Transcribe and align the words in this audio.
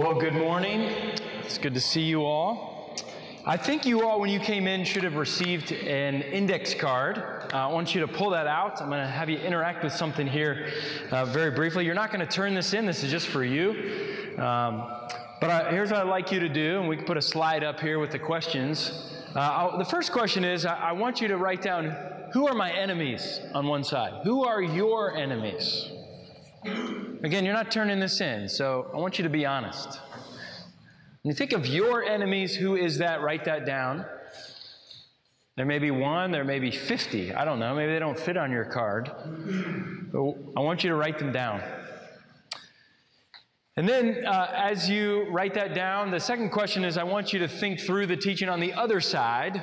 Well, 0.00 0.18
good 0.18 0.32
morning. 0.32 0.80
It's 1.44 1.58
good 1.58 1.74
to 1.74 1.80
see 1.80 2.00
you 2.00 2.24
all. 2.24 2.96
I 3.44 3.58
think 3.58 3.84
you 3.84 4.02
all, 4.02 4.18
when 4.18 4.30
you 4.30 4.40
came 4.40 4.66
in, 4.66 4.82
should 4.82 5.04
have 5.04 5.16
received 5.16 5.72
an 5.72 6.22
index 6.22 6.72
card. 6.72 7.18
Uh, 7.52 7.58
I 7.58 7.66
want 7.66 7.94
you 7.94 8.00
to 8.00 8.08
pull 8.08 8.30
that 8.30 8.46
out. 8.46 8.80
I'm 8.80 8.88
going 8.88 9.02
to 9.02 9.06
have 9.06 9.28
you 9.28 9.36
interact 9.36 9.84
with 9.84 9.92
something 9.92 10.26
here 10.26 10.70
uh, 11.10 11.26
very 11.26 11.50
briefly. 11.50 11.84
You're 11.84 11.94
not 11.94 12.10
going 12.10 12.26
to 12.26 12.32
turn 12.34 12.54
this 12.54 12.72
in, 12.72 12.86
this 12.86 13.04
is 13.04 13.10
just 13.10 13.28
for 13.28 13.44
you. 13.44 13.72
Um, 14.38 14.90
but 15.38 15.50
I, 15.50 15.70
here's 15.70 15.90
what 15.90 16.00
I'd 16.00 16.08
like 16.08 16.32
you 16.32 16.40
to 16.40 16.48
do, 16.48 16.80
and 16.80 16.88
we 16.88 16.96
can 16.96 17.04
put 17.04 17.18
a 17.18 17.22
slide 17.22 17.62
up 17.62 17.78
here 17.78 17.98
with 17.98 18.10
the 18.10 18.18
questions. 18.18 19.20
Uh, 19.34 19.76
the 19.76 19.84
first 19.84 20.12
question 20.12 20.44
is 20.44 20.64
I, 20.64 20.76
I 20.76 20.92
want 20.92 21.20
you 21.20 21.28
to 21.28 21.36
write 21.36 21.60
down 21.60 21.94
who 22.32 22.48
are 22.48 22.54
my 22.54 22.72
enemies 22.72 23.38
on 23.52 23.66
one 23.66 23.84
side? 23.84 24.22
Who 24.24 24.44
are 24.44 24.62
your 24.62 25.14
enemies? 25.14 25.90
Again, 26.64 27.44
you're 27.44 27.54
not 27.54 27.70
turning 27.70 28.00
this 28.00 28.20
in, 28.20 28.48
so 28.48 28.90
I 28.92 28.96
want 28.96 29.18
you 29.18 29.22
to 29.22 29.30
be 29.30 29.46
honest. 29.46 30.00
When 31.22 31.30
you 31.30 31.34
think 31.34 31.52
of 31.52 31.66
your 31.66 32.02
enemies, 32.02 32.54
who 32.54 32.76
is 32.76 32.98
that? 32.98 33.22
Write 33.22 33.44
that 33.44 33.66
down. 33.66 34.04
There 35.56 35.66
may 35.66 35.78
be 35.78 35.90
one, 35.90 36.30
there 36.30 36.44
may 36.44 36.58
be 36.58 36.70
50. 36.70 37.34
I 37.34 37.44
don't 37.44 37.58
know. 37.58 37.74
Maybe 37.74 37.92
they 37.92 37.98
don't 37.98 38.18
fit 38.18 38.36
on 38.36 38.50
your 38.50 38.64
card. 38.64 39.10
But 40.12 40.34
I 40.56 40.60
want 40.60 40.82
you 40.82 40.90
to 40.90 40.96
write 40.96 41.18
them 41.18 41.32
down. 41.32 41.62
And 43.76 43.88
then, 43.88 44.24
uh, 44.26 44.50
as 44.54 44.88
you 44.88 45.28
write 45.30 45.54
that 45.54 45.74
down, 45.74 46.10
the 46.10 46.20
second 46.20 46.50
question 46.50 46.84
is 46.84 46.96
I 46.96 47.04
want 47.04 47.32
you 47.32 47.38
to 47.40 47.48
think 47.48 47.80
through 47.80 48.06
the 48.06 48.16
teaching 48.16 48.48
on 48.48 48.60
the 48.60 48.72
other 48.72 49.00
side 49.00 49.62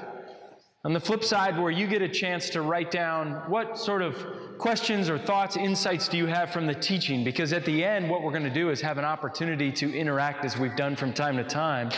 on 0.87 0.93
the 0.93 0.99
flip 1.01 1.21
side, 1.21 1.59
where 1.59 1.69
you 1.69 1.85
get 1.85 2.01
a 2.01 2.07
chance 2.07 2.49
to 2.49 2.61
write 2.61 2.91
down 2.91 3.33
what 3.49 3.77
sort 3.77 4.01
of 4.01 4.15
questions 4.57 5.09
or 5.09 5.19
thoughts, 5.19 5.57
insights 5.57 6.07
do 6.07 6.15
you 6.15 6.27
have 6.27 6.49
from 6.51 6.65
the 6.65 6.73
teaching? 6.73 7.25
Because 7.25 7.51
at 7.51 7.65
the 7.65 7.83
end, 7.83 8.09
what 8.09 8.23
we're 8.23 8.31
going 8.31 8.45
to 8.45 8.49
do 8.49 8.69
is 8.69 8.79
have 8.79 8.97
an 8.97 9.03
opportunity 9.03 9.69
to 9.69 9.93
interact 9.93 10.45
as 10.45 10.57
we've 10.57 10.77
done 10.77 10.95
from 10.95 11.11
time 11.11 11.35
to 11.35 11.43
time 11.43 11.91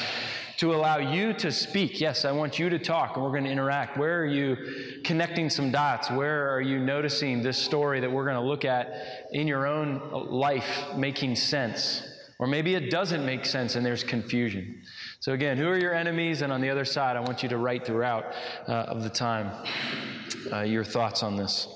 to 0.57 0.73
allow 0.73 0.97
you 0.97 1.33
to 1.33 1.51
speak. 1.51 2.01
Yes, 2.01 2.25
I 2.25 2.31
want 2.31 2.57
you 2.57 2.67
to 2.67 2.79
talk 2.79 3.15
and 3.15 3.23
we're 3.23 3.29
going 3.29 3.43
to 3.43 3.51
interact. 3.51 3.95
Where 3.95 4.21
are 4.21 4.25
you 4.25 4.57
connecting 5.03 5.51
some 5.51 5.69
dots? 5.69 6.09
Where 6.09 6.49
are 6.49 6.59
you 6.59 6.79
noticing 6.79 7.43
this 7.43 7.59
story 7.59 7.99
that 7.99 8.11
we're 8.11 8.25
going 8.25 8.37
to 8.37 8.41
look 8.41 8.65
at 8.65 9.27
in 9.33 9.45
your 9.45 9.67
own 9.67 10.01
life 10.31 10.95
making 10.97 11.35
sense? 11.35 12.01
Or 12.39 12.47
maybe 12.47 12.73
it 12.73 12.89
doesn't 12.89 13.23
make 13.23 13.45
sense 13.45 13.75
and 13.75 13.85
there's 13.85 14.03
confusion. 14.03 14.81
So, 15.21 15.33
again, 15.33 15.57
who 15.57 15.67
are 15.67 15.77
your 15.77 15.93
enemies? 15.93 16.41
And 16.41 16.53
on 16.53 16.61
the 16.61 16.69
other 16.69 16.85
side, 16.85 17.17
I 17.17 17.19
want 17.19 17.43
you 17.43 17.49
to 17.49 17.57
write 17.57 17.85
throughout 17.85 18.25
uh, 18.69 18.71
of 18.71 19.03
the 19.03 19.09
time 19.09 19.51
uh, 20.53 20.61
your 20.61 20.85
thoughts 20.85 21.23
on 21.23 21.35
this. 21.35 21.67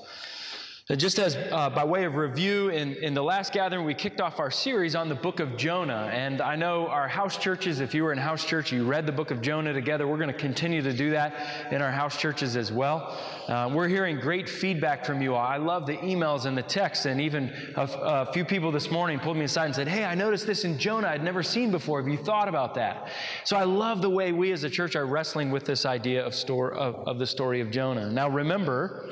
Just 0.92 1.18
as 1.18 1.34
uh, 1.34 1.70
by 1.70 1.82
way 1.82 2.04
of 2.04 2.16
review, 2.16 2.68
in, 2.68 2.92
in 2.96 3.14
the 3.14 3.22
last 3.22 3.54
gathering, 3.54 3.86
we 3.86 3.94
kicked 3.94 4.20
off 4.20 4.38
our 4.38 4.50
series 4.50 4.94
on 4.94 5.08
the 5.08 5.14
book 5.14 5.40
of 5.40 5.56
Jonah. 5.56 6.10
And 6.12 6.42
I 6.42 6.56
know 6.56 6.88
our 6.88 7.08
house 7.08 7.38
churches, 7.38 7.80
if 7.80 7.94
you 7.94 8.04
were 8.04 8.12
in 8.12 8.18
house 8.18 8.44
church, 8.44 8.70
you 8.70 8.84
read 8.84 9.06
the 9.06 9.12
book 9.12 9.30
of 9.30 9.40
Jonah 9.40 9.72
together. 9.72 10.06
We're 10.06 10.18
going 10.18 10.28
to 10.28 10.38
continue 10.38 10.82
to 10.82 10.92
do 10.92 11.10
that 11.12 11.72
in 11.72 11.80
our 11.80 11.90
house 11.90 12.18
churches 12.18 12.54
as 12.54 12.70
well. 12.70 13.18
Uh, 13.48 13.70
we're 13.72 13.88
hearing 13.88 14.20
great 14.20 14.46
feedback 14.46 15.06
from 15.06 15.22
you 15.22 15.34
all. 15.34 15.46
I 15.46 15.56
love 15.56 15.86
the 15.86 15.96
emails 15.96 16.44
and 16.44 16.54
the 16.54 16.62
texts, 16.62 17.06
and 17.06 17.18
even 17.18 17.50
a, 17.76 17.88
a 18.02 18.32
few 18.34 18.44
people 18.44 18.70
this 18.70 18.90
morning 18.90 19.18
pulled 19.18 19.38
me 19.38 19.46
aside 19.46 19.64
and 19.64 19.74
said, 19.74 19.88
Hey, 19.88 20.04
I 20.04 20.14
noticed 20.14 20.46
this 20.46 20.64
in 20.64 20.78
Jonah 20.78 21.08
I'd 21.08 21.24
never 21.24 21.42
seen 21.42 21.70
before. 21.70 21.98
Have 22.02 22.12
you 22.12 22.18
thought 22.18 22.46
about 22.46 22.74
that? 22.74 23.08
So 23.44 23.56
I 23.56 23.64
love 23.64 24.02
the 24.02 24.10
way 24.10 24.32
we 24.32 24.52
as 24.52 24.64
a 24.64 24.70
church 24.70 24.96
are 24.96 25.06
wrestling 25.06 25.50
with 25.50 25.64
this 25.64 25.86
idea 25.86 26.22
of, 26.22 26.34
store, 26.34 26.74
of, 26.74 26.96
of 27.08 27.18
the 27.18 27.26
story 27.26 27.62
of 27.62 27.70
Jonah. 27.70 28.10
Now, 28.10 28.28
remember, 28.28 29.10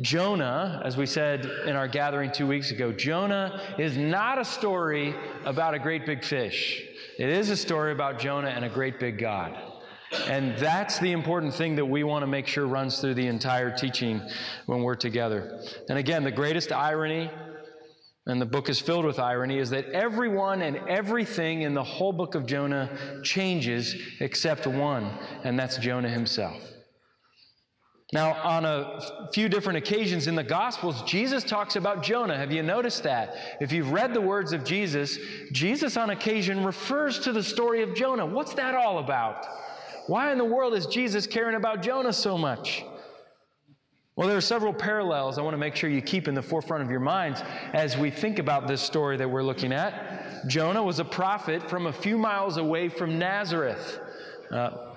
Jonah, 0.00 0.80
as 0.84 0.96
we 0.96 1.06
said 1.06 1.44
in 1.66 1.74
our 1.74 1.88
gathering 1.88 2.30
two 2.30 2.46
weeks 2.46 2.70
ago, 2.70 2.92
Jonah 2.92 3.60
is 3.78 3.96
not 3.96 4.38
a 4.38 4.44
story 4.44 5.14
about 5.44 5.74
a 5.74 5.78
great 5.78 6.06
big 6.06 6.24
fish. 6.24 6.82
It 7.18 7.28
is 7.28 7.50
a 7.50 7.56
story 7.56 7.92
about 7.92 8.18
Jonah 8.18 8.48
and 8.48 8.64
a 8.64 8.68
great 8.68 9.00
big 9.00 9.18
God. 9.18 9.56
And 10.26 10.56
that's 10.56 10.98
the 11.00 11.12
important 11.12 11.52
thing 11.52 11.76
that 11.76 11.84
we 11.84 12.04
want 12.04 12.22
to 12.22 12.26
make 12.26 12.46
sure 12.46 12.66
runs 12.66 13.00
through 13.00 13.14
the 13.14 13.26
entire 13.26 13.76
teaching 13.76 14.22
when 14.66 14.82
we're 14.82 14.94
together. 14.94 15.60
And 15.88 15.98
again, 15.98 16.22
the 16.22 16.30
greatest 16.30 16.72
irony, 16.72 17.30
and 18.26 18.40
the 18.40 18.46
book 18.46 18.68
is 18.68 18.80
filled 18.80 19.04
with 19.04 19.18
irony, 19.18 19.58
is 19.58 19.70
that 19.70 19.86
everyone 19.86 20.62
and 20.62 20.76
everything 20.88 21.62
in 21.62 21.74
the 21.74 21.82
whole 21.82 22.12
book 22.12 22.34
of 22.34 22.46
Jonah 22.46 23.20
changes 23.22 23.94
except 24.20 24.66
one, 24.66 25.10
and 25.44 25.58
that's 25.58 25.76
Jonah 25.76 26.08
himself. 26.08 26.62
Now, 28.10 28.32
on 28.42 28.64
a 28.64 29.28
few 29.34 29.50
different 29.50 29.76
occasions 29.76 30.28
in 30.28 30.34
the 30.34 30.42
Gospels, 30.42 31.02
Jesus 31.02 31.44
talks 31.44 31.76
about 31.76 32.02
Jonah. 32.02 32.38
Have 32.38 32.50
you 32.50 32.62
noticed 32.62 33.02
that? 33.02 33.36
If 33.60 33.70
you've 33.70 33.92
read 33.92 34.14
the 34.14 34.20
words 34.20 34.54
of 34.54 34.64
Jesus, 34.64 35.18
Jesus 35.52 35.98
on 35.98 36.08
occasion 36.08 36.64
refers 36.64 37.18
to 37.20 37.32
the 37.32 37.42
story 37.42 37.82
of 37.82 37.94
Jonah. 37.94 38.24
What's 38.24 38.54
that 38.54 38.74
all 38.74 38.98
about? 38.98 39.46
Why 40.06 40.32
in 40.32 40.38
the 40.38 40.44
world 40.44 40.72
is 40.72 40.86
Jesus 40.86 41.26
caring 41.26 41.54
about 41.54 41.82
Jonah 41.82 42.14
so 42.14 42.38
much? 42.38 42.82
Well, 44.16 44.26
there 44.26 44.38
are 44.38 44.40
several 44.40 44.72
parallels 44.72 45.36
I 45.36 45.42
want 45.42 45.52
to 45.52 45.58
make 45.58 45.76
sure 45.76 45.90
you 45.90 46.00
keep 46.00 46.28
in 46.28 46.34
the 46.34 46.42
forefront 46.42 46.82
of 46.82 46.90
your 46.90 47.00
minds 47.00 47.42
as 47.74 47.98
we 47.98 48.10
think 48.10 48.38
about 48.38 48.66
this 48.66 48.80
story 48.80 49.18
that 49.18 49.30
we're 49.30 49.42
looking 49.42 49.72
at. 49.72 50.46
Jonah 50.48 50.82
was 50.82 50.98
a 50.98 51.04
prophet 51.04 51.68
from 51.68 51.86
a 51.86 51.92
few 51.92 52.16
miles 52.16 52.56
away 52.56 52.88
from 52.88 53.18
Nazareth. 53.18 54.00
Uh, 54.50 54.87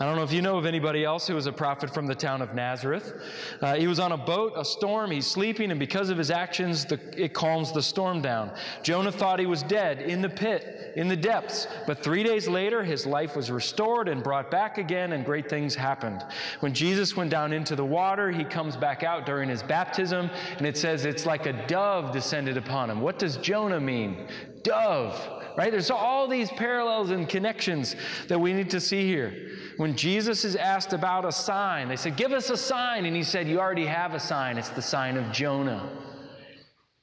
I 0.00 0.06
don't 0.06 0.16
know 0.16 0.22
if 0.22 0.32
you 0.32 0.40
know 0.40 0.56
of 0.56 0.64
anybody 0.64 1.04
else 1.04 1.26
who 1.26 1.34
was 1.34 1.44
a 1.44 1.52
prophet 1.52 1.92
from 1.92 2.06
the 2.06 2.14
town 2.14 2.40
of 2.40 2.54
Nazareth. 2.54 3.20
Uh, 3.60 3.74
he 3.74 3.86
was 3.86 4.00
on 4.00 4.12
a 4.12 4.16
boat, 4.16 4.54
a 4.56 4.64
storm, 4.64 5.10
he's 5.10 5.26
sleeping, 5.26 5.70
and 5.70 5.78
because 5.78 6.08
of 6.08 6.16
his 6.16 6.30
actions, 6.30 6.86
the, 6.86 6.98
it 7.22 7.34
calms 7.34 7.70
the 7.70 7.82
storm 7.82 8.22
down. 8.22 8.50
Jonah 8.82 9.12
thought 9.12 9.38
he 9.38 9.44
was 9.44 9.62
dead 9.62 10.00
in 10.00 10.22
the 10.22 10.28
pit, 10.28 10.94
in 10.96 11.06
the 11.06 11.16
depths, 11.16 11.66
but 11.86 12.02
three 12.02 12.22
days 12.22 12.48
later, 12.48 12.82
his 12.82 13.04
life 13.04 13.36
was 13.36 13.50
restored 13.50 14.08
and 14.08 14.22
brought 14.22 14.50
back 14.50 14.78
again, 14.78 15.12
and 15.12 15.22
great 15.22 15.50
things 15.50 15.74
happened. 15.74 16.24
When 16.60 16.72
Jesus 16.72 17.14
went 17.14 17.30
down 17.30 17.52
into 17.52 17.76
the 17.76 17.84
water, 17.84 18.30
he 18.30 18.44
comes 18.44 18.78
back 18.78 19.02
out 19.02 19.26
during 19.26 19.50
his 19.50 19.62
baptism, 19.62 20.30
and 20.56 20.66
it 20.66 20.78
says 20.78 21.04
it's 21.04 21.26
like 21.26 21.44
a 21.44 21.66
dove 21.66 22.10
descended 22.10 22.56
upon 22.56 22.88
him. 22.88 23.02
What 23.02 23.18
does 23.18 23.36
Jonah 23.36 23.80
mean? 23.80 24.28
Dove 24.62 25.40
right? 25.56 25.70
There's 25.70 25.90
all 25.90 26.28
these 26.28 26.50
parallels 26.50 27.10
and 27.10 27.28
connections 27.28 27.96
that 28.28 28.40
we 28.40 28.52
need 28.52 28.70
to 28.70 28.80
see 28.80 29.06
here. 29.06 29.58
When 29.80 29.96
Jesus 29.96 30.44
is 30.44 30.56
asked 30.56 30.92
about 30.92 31.24
a 31.24 31.32
sign, 31.32 31.88
they 31.88 31.96
said, 31.96 32.18
Give 32.18 32.32
us 32.32 32.50
a 32.50 32.56
sign. 32.58 33.06
And 33.06 33.16
he 33.16 33.22
said, 33.22 33.48
You 33.48 33.60
already 33.60 33.86
have 33.86 34.12
a 34.12 34.20
sign. 34.20 34.58
It's 34.58 34.68
the 34.68 34.82
sign 34.82 35.16
of 35.16 35.32
Jonah. 35.32 35.88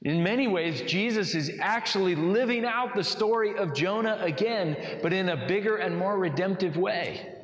In 0.02 0.22
many 0.22 0.46
ways, 0.46 0.82
Jesus 0.82 1.34
is 1.34 1.50
actually 1.58 2.14
living 2.14 2.64
out 2.64 2.94
the 2.94 3.02
story 3.02 3.58
of 3.58 3.74
Jonah 3.74 4.16
again, 4.20 5.00
but 5.02 5.12
in 5.12 5.28
a 5.28 5.48
bigger 5.48 5.78
and 5.78 5.98
more 5.98 6.16
redemptive 6.16 6.76
way. 6.76 7.34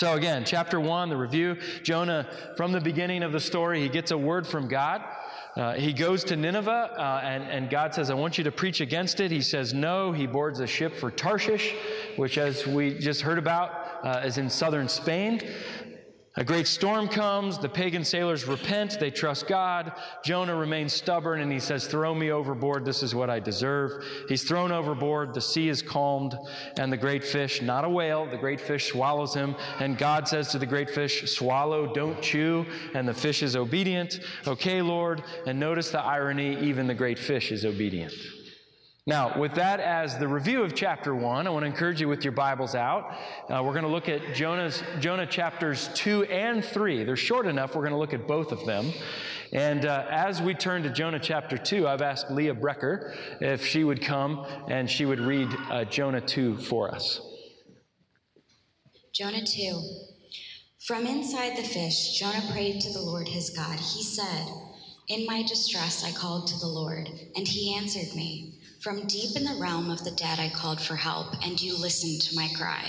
So, 0.00 0.14
again, 0.14 0.44
chapter 0.46 0.80
one, 0.80 1.10
the 1.10 1.16
review 1.18 1.58
Jonah, 1.82 2.30
from 2.56 2.72
the 2.72 2.80
beginning 2.80 3.22
of 3.22 3.32
the 3.32 3.40
story, 3.40 3.82
he 3.82 3.90
gets 3.90 4.10
a 4.10 4.16
word 4.16 4.46
from 4.46 4.68
God. 4.68 5.04
Uh, 5.56 5.74
he 5.74 5.92
goes 5.92 6.22
to 6.22 6.36
Nineveh, 6.36 6.70
uh, 6.70 7.20
and, 7.24 7.42
and 7.42 7.68
God 7.68 7.92
says, 7.92 8.10
I 8.10 8.14
want 8.14 8.38
you 8.38 8.44
to 8.44 8.52
preach 8.52 8.80
against 8.80 9.18
it. 9.18 9.30
He 9.32 9.42
says 9.42 9.74
no. 9.74 10.12
He 10.12 10.26
boards 10.26 10.60
a 10.60 10.66
ship 10.66 10.94
for 10.94 11.10
Tarshish, 11.10 11.74
which, 12.16 12.38
as 12.38 12.64
we 12.64 12.96
just 12.96 13.22
heard 13.22 13.38
about, 13.38 13.87
uh, 14.02 14.22
is 14.24 14.38
in 14.38 14.48
southern 14.50 14.88
Spain. 14.88 15.40
A 16.38 16.44
great 16.44 16.68
storm 16.68 17.08
comes. 17.08 17.58
The 17.58 17.68
pagan 17.68 18.04
sailors 18.04 18.44
repent. 18.46 19.00
They 19.00 19.10
trust 19.10 19.48
God. 19.48 19.92
Jonah 20.22 20.54
remains 20.54 20.92
stubborn 20.92 21.40
and 21.40 21.50
he 21.50 21.58
says, 21.58 21.88
Throw 21.88 22.14
me 22.14 22.30
overboard. 22.30 22.84
This 22.84 23.02
is 23.02 23.12
what 23.12 23.28
I 23.28 23.40
deserve. 23.40 24.04
He's 24.28 24.44
thrown 24.44 24.70
overboard. 24.70 25.34
The 25.34 25.40
sea 25.40 25.68
is 25.68 25.82
calmed. 25.82 26.38
And 26.78 26.92
the 26.92 26.96
great 26.96 27.24
fish, 27.24 27.60
not 27.60 27.84
a 27.84 27.88
whale, 27.88 28.24
the 28.24 28.36
great 28.36 28.60
fish 28.60 28.92
swallows 28.92 29.34
him. 29.34 29.56
And 29.80 29.98
God 29.98 30.28
says 30.28 30.46
to 30.52 30.60
the 30.60 30.66
great 30.66 30.90
fish, 30.90 31.28
Swallow, 31.28 31.92
don't 31.92 32.22
chew. 32.22 32.64
And 32.94 33.08
the 33.08 33.14
fish 33.14 33.42
is 33.42 33.56
obedient. 33.56 34.20
Okay, 34.46 34.80
Lord. 34.80 35.24
And 35.44 35.58
notice 35.58 35.90
the 35.90 36.04
irony 36.04 36.56
even 36.60 36.86
the 36.86 36.94
great 36.94 37.18
fish 37.18 37.50
is 37.50 37.64
obedient. 37.64 38.14
Now, 39.08 39.38
with 39.38 39.54
that 39.54 39.80
as 39.80 40.18
the 40.18 40.28
review 40.28 40.62
of 40.62 40.74
chapter 40.74 41.14
1, 41.14 41.46
I 41.46 41.50
want 41.50 41.62
to 41.62 41.66
encourage 41.66 41.98
you 41.98 42.08
with 42.08 42.24
your 42.24 42.32
Bibles 42.32 42.74
out. 42.74 43.16
Uh, 43.48 43.62
we're 43.64 43.72
going 43.72 43.84
to 43.84 43.88
look 43.88 44.06
at 44.06 44.34
Jonah's, 44.34 44.82
Jonah 45.00 45.24
chapters 45.24 45.88
2 45.94 46.24
and 46.24 46.62
3. 46.62 47.04
They're 47.04 47.16
short 47.16 47.46
enough, 47.46 47.74
we're 47.74 47.80
going 47.80 47.94
to 47.94 47.98
look 47.98 48.12
at 48.12 48.28
both 48.28 48.52
of 48.52 48.66
them. 48.66 48.92
And 49.50 49.86
uh, 49.86 50.04
as 50.10 50.42
we 50.42 50.52
turn 50.52 50.82
to 50.82 50.90
Jonah 50.90 51.18
chapter 51.18 51.56
2, 51.56 51.88
I've 51.88 52.02
asked 52.02 52.30
Leah 52.30 52.54
Brecker 52.54 53.16
if 53.40 53.64
she 53.64 53.82
would 53.82 54.02
come 54.02 54.44
and 54.68 54.90
she 54.90 55.06
would 55.06 55.20
read 55.20 55.48
uh, 55.70 55.86
Jonah 55.86 56.20
2 56.20 56.58
for 56.58 56.94
us. 56.94 57.22
Jonah 59.14 59.42
2. 59.42 59.80
From 60.86 61.06
inside 61.06 61.56
the 61.56 61.66
fish, 61.66 62.18
Jonah 62.18 62.46
prayed 62.52 62.82
to 62.82 62.92
the 62.92 63.00
Lord 63.00 63.28
his 63.28 63.48
God. 63.48 63.78
He 63.78 64.02
said, 64.02 64.48
In 65.08 65.24
my 65.24 65.40
distress 65.48 66.04
I 66.04 66.12
called 66.12 66.46
to 66.48 66.58
the 66.58 66.66
Lord, 66.66 67.08
and 67.34 67.48
he 67.48 67.74
answered 67.74 68.14
me. 68.14 68.56
From 68.88 69.06
deep 69.06 69.36
in 69.36 69.44
the 69.44 69.60
realm 69.60 69.90
of 69.90 70.02
the 70.02 70.12
dead, 70.12 70.40
I 70.40 70.48
called 70.48 70.80
for 70.80 70.96
help, 70.96 71.34
and 71.44 71.60
you 71.60 71.76
listened 71.76 72.22
to 72.22 72.34
my 72.34 72.48
cry. 72.56 72.86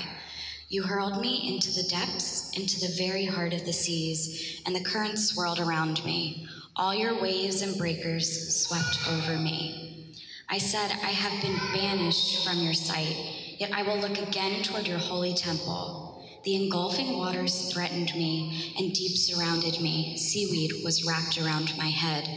You 0.69 0.83
hurled 0.83 1.19
me 1.19 1.53
into 1.53 1.73
the 1.73 1.89
depths, 1.89 2.57
into 2.57 2.79
the 2.79 2.95
very 2.97 3.25
heart 3.25 3.51
of 3.51 3.65
the 3.65 3.73
seas, 3.73 4.61
and 4.65 4.73
the 4.73 4.79
currents 4.79 5.25
swirled 5.25 5.59
around 5.59 6.05
me. 6.05 6.47
All 6.77 6.95
your 6.95 7.21
waves 7.21 7.61
and 7.61 7.77
breakers 7.77 8.55
swept 8.65 9.09
over 9.09 9.37
me. 9.37 10.15
I 10.47 10.57
said, 10.57 10.89
I 10.89 11.11
have 11.11 11.41
been 11.41 11.57
banished 11.73 12.47
from 12.47 12.59
your 12.59 12.73
sight, 12.73 13.17
yet 13.57 13.73
I 13.73 13.83
will 13.83 13.97
look 13.97 14.19
again 14.19 14.63
toward 14.63 14.87
your 14.87 14.99
holy 14.99 15.33
temple. 15.33 16.23
The 16.45 16.55
engulfing 16.63 17.17
waters 17.17 17.73
threatened 17.73 18.15
me, 18.15 18.73
and 18.79 18.93
deep 18.93 19.17
surrounded 19.17 19.81
me. 19.81 20.15
Seaweed 20.15 20.81
was 20.81 21.05
wrapped 21.05 21.37
around 21.37 21.77
my 21.77 21.89
head. 21.89 22.29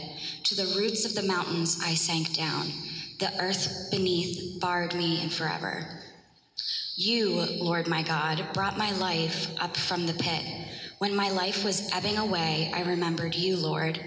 To 0.43 0.53
the 0.53 0.75
roots 0.77 1.05
of 1.05 1.15
the 1.15 1.23
mountains 1.23 1.79
I 1.81 1.93
sank 1.93 2.33
down. 2.33 2.73
The 3.23 3.41
earth 3.41 3.87
beneath 3.89 4.59
barred 4.59 4.93
me 4.95 5.21
in 5.23 5.29
forever. 5.29 5.87
You, 6.97 7.29
Lord 7.61 7.87
my 7.87 8.03
God, 8.03 8.45
brought 8.53 8.77
my 8.77 8.91
life 8.97 9.49
up 9.61 9.77
from 9.77 10.05
the 10.05 10.13
pit. 10.13 10.43
When 10.97 11.15
my 11.15 11.29
life 11.29 11.63
was 11.63 11.89
ebbing 11.93 12.17
away, 12.17 12.69
I 12.75 12.81
remembered 12.81 13.33
you, 13.33 13.55
Lord, 13.55 13.97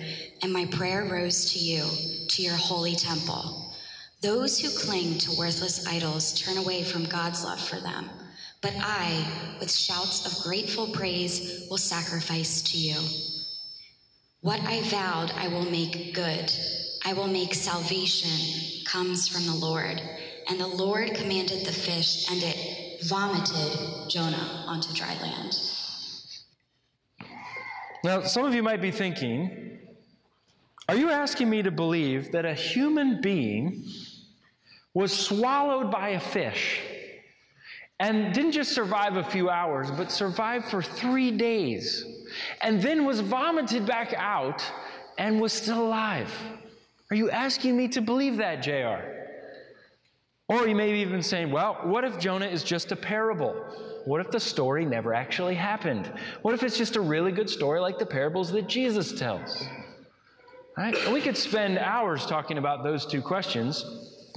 and 0.43 0.53
my 0.53 0.67
prayer 0.67 1.09
rose 1.11 1.51
to 1.55 1.59
you, 1.59 1.87
to 2.29 2.43
your 2.43 2.57
holy 2.57 2.95
temple. 2.95 3.73
Those 4.21 4.61
who 4.61 4.69
cling 4.87 5.17
to 5.21 5.39
worthless 5.39 5.87
idols 5.87 6.39
turn 6.39 6.59
away 6.59 6.83
from 6.83 7.07
God's 7.07 7.43
love 7.43 7.67
for 7.67 7.81
them. 7.81 8.11
But 8.61 8.75
I, 8.83 9.57
with 9.61 9.73
shouts 9.73 10.27
of 10.27 10.45
grateful 10.45 10.89
praise, 10.89 11.67
will 11.71 11.79
sacrifice 11.79 12.61
to 12.65 12.77
you. 12.77 13.01
What 14.43 14.61
I 14.61 14.83
vowed, 14.83 15.33
I 15.39 15.49
will 15.49 15.65
make 15.71 16.13
good. 16.15 16.53
I 17.07 17.15
will 17.15 17.29
make 17.29 17.55
salvation 17.55 18.66
comes 18.97 19.29
from 19.29 19.45
the 19.45 19.67
Lord. 19.67 20.01
And 20.49 20.59
the 20.59 20.67
Lord 20.67 21.15
commanded 21.15 21.67
the 21.67 21.73
fish, 21.73 22.31
and 22.31 22.43
it 22.43 23.05
vomited 23.05 24.09
Jonah 24.09 24.65
onto 24.67 24.91
dry 24.95 25.15
land. 25.21 25.55
Now, 28.03 28.23
some 28.23 28.47
of 28.47 28.55
you 28.55 28.63
might 28.63 28.81
be 28.81 28.91
thinking, 28.91 29.79
are 30.89 30.97
you 30.97 31.11
asking 31.11 31.51
me 31.51 31.63
to 31.63 31.71
believe 31.71 32.33
that 32.33 32.47
a 32.47 32.55
human 32.55 33.21
being 33.21 33.85
was 34.95 35.13
swallowed 35.13 35.91
by 35.91 36.11
a 36.11 36.21
fish 36.21 36.81
and 38.01 38.33
didn't 38.33 38.53
just 38.53 38.73
survive 38.73 39.17
a 39.17 39.25
few 39.25 39.51
hours, 39.51 39.91
but 39.91 40.11
survived 40.11 40.69
for 40.71 40.81
three 40.81 41.31
days 41.31 42.03
and 42.63 42.81
then 42.81 43.05
was 43.05 43.21
vomited 43.21 43.85
back 43.85 44.15
out 44.17 44.65
and 45.19 45.39
was 45.39 45.53
still 45.53 45.83
alive? 45.83 46.33
Are 47.11 47.17
you 47.17 47.31
asking 47.31 47.77
me 47.77 47.89
to 47.89 48.01
believe 48.01 48.37
that, 48.39 48.63
JR? 48.63 49.17
Or 50.49 50.69
you 50.69 50.75
may 50.75 50.93
be 50.93 50.99
even 50.99 51.23
saying, 51.23 51.51
well, 51.51 51.81
what 51.83 52.05
if 52.05 52.19
Jonah 52.19 52.47
is 52.47 52.63
just 52.63 52.93
a 52.93 52.97
parable? 52.97 53.53
What 54.05 54.21
if 54.21 54.31
the 54.31 54.39
story 54.39 54.85
never 54.85 55.13
actually 55.13 55.57
happened? 55.57 56.11
What 56.43 56.55
if 56.55 56.63
it's 56.63 56.79
just 56.79 56.95
a 56.97 57.01
really 57.01 57.33
good 57.33 57.51
story 57.51 57.81
like 57.81 57.99
the 57.99 58.07
parables 58.07 58.53
that 58.53 58.69
Jesus 58.69 59.13
tells? 59.13 59.67
Right? 60.77 60.95
We 61.13 61.21
could 61.21 61.37
spend 61.37 61.79
hours 61.79 62.27
talking 62.27 62.59
about 62.59 62.85
those 62.85 63.07
two 63.07 63.23
questions, 63.23 63.85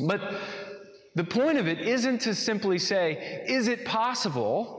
but 0.07 0.39
the 1.15 1.23
point 1.23 1.57
of 1.57 1.67
it 1.67 1.79
isn't 1.81 2.21
to 2.21 2.33
simply 2.33 2.79
say, 2.79 3.43
is 3.47 3.67
it 3.67 3.85
possible? 3.85 4.78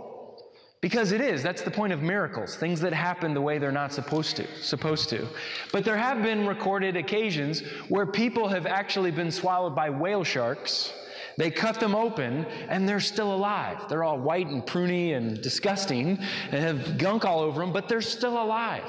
Because 0.81 1.13
it 1.13 1.21
is. 1.21 1.43
That's 1.43 1.61
the 1.61 1.71
point 1.71 1.93
of 1.93 2.01
miracles, 2.01 2.57
things 2.57 2.81
that 2.81 2.95
happen 2.95 3.35
the 3.35 3.41
way 3.41 3.59
they're 3.59 3.71
not 3.71 3.93
supposed 3.93 4.37
to, 4.37 4.47
supposed 4.63 5.11
to. 5.11 5.27
But 5.73 5.85
there 5.85 5.97
have 5.97 6.23
been 6.23 6.47
recorded 6.47 6.97
occasions 6.97 7.61
where 7.89 8.07
people 8.07 8.49
have 8.49 8.67
actually 8.67 9.11
been 9.11 9.31
swallowed 9.31 9.75
by 9.75 9.91
whale 9.91 10.25
sharks 10.25 10.95
they 11.41 11.51
cut 11.51 11.81
them 11.81 11.95
open 11.95 12.45
and 12.69 12.87
they're 12.87 13.01
still 13.01 13.35
alive. 13.35 13.89
They're 13.89 14.05
all 14.05 14.19
white 14.19 14.49
and 14.49 14.63
pruny 14.63 15.17
and 15.17 15.41
disgusting 15.41 16.19
and 16.51 16.79
have 16.79 16.99
gunk 16.99 17.25
all 17.25 17.41
over 17.41 17.63
them, 17.63 17.73
but 17.73 17.89
they're 17.89 18.03
still 18.03 18.43
alive. 18.43 18.85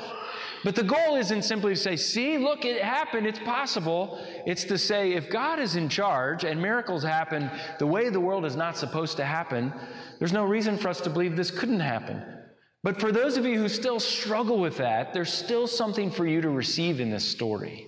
But 0.63 0.75
the 0.75 0.83
goal 0.83 1.15
isn't 1.15 1.41
simply 1.41 1.73
to 1.73 1.79
say, 1.79 1.95
see, 1.95 2.37
look, 2.37 2.65
it 2.65 2.83
happened, 2.83 3.25
it's 3.25 3.39
possible. 3.39 4.23
It's 4.45 4.63
to 4.65 4.77
say, 4.77 5.13
if 5.13 5.29
God 5.29 5.59
is 5.59 5.75
in 5.75 5.89
charge 5.89 6.43
and 6.43 6.61
miracles 6.61 7.03
happen 7.03 7.49
the 7.79 7.87
way 7.87 8.09
the 8.09 8.19
world 8.19 8.45
is 8.45 8.55
not 8.55 8.77
supposed 8.77 9.17
to 9.17 9.25
happen, 9.25 9.73
there's 10.19 10.33
no 10.33 10.45
reason 10.45 10.77
for 10.77 10.89
us 10.89 11.01
to 11.01 11.09
believe 11.09 11.35
this 11.35 11.51
couldn't 11.51 11.79
happen. 11.79 12.23
But 12.83 12.99
for 12.99 13.11
those 13.11 13.37
of 13.37 13.45
you 13.45 13.59
who 13.59 13.69
still 13.69 13.99
struggle 13.99 14.59
with 14.59 14.77
that, 14.77 15.13
there's 15.13 15.33
still 15.33 15.67
something 15.67 16.11
for 16.11 16.27
you 16.27 16.41
to 16.41 16.49
receive 16.49 16.99
in 16.99 17.09
this 17.09 17.25
story. 17.27 17.87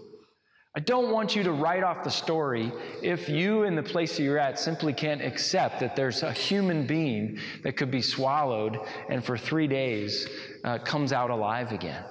I 0.75 0.79
don't 0.79 1.11
want 1.11 1.35
you 1.35 1.43
to 1.43 1.51
write 1.51 1.83
off 1.83 2.03
the 2.03 2.09
story 2.09 2.71
if 3.03 3.29
you, 3.29 3.63
in 3.63 3.75
the 3.75 3.83
place 3.83 4.17
that 4.17 4.23
you're 4.23 4.39
at, 4.39 4.57
simply 4.57 4.91
can't 4.91 5.21
accept 5.21 5.79
that 5.81 5.95
there's 5.95 6.23
a 6.23 6.31
human 6.31 6.87
being 6.87 7.37
that 7.61 7.77
could 7.77 7.91
be 7.91 8.01
swallowed 8.01 8.79
and 9.09 9.23
for 9.23 9.37
three 9.37 9.67
days 9.67 10.27
uh, 10.63 10.79
comes 10.79 11.13
out 11.13 11.29
alive 11.29 11.71
again. 11.71 12.03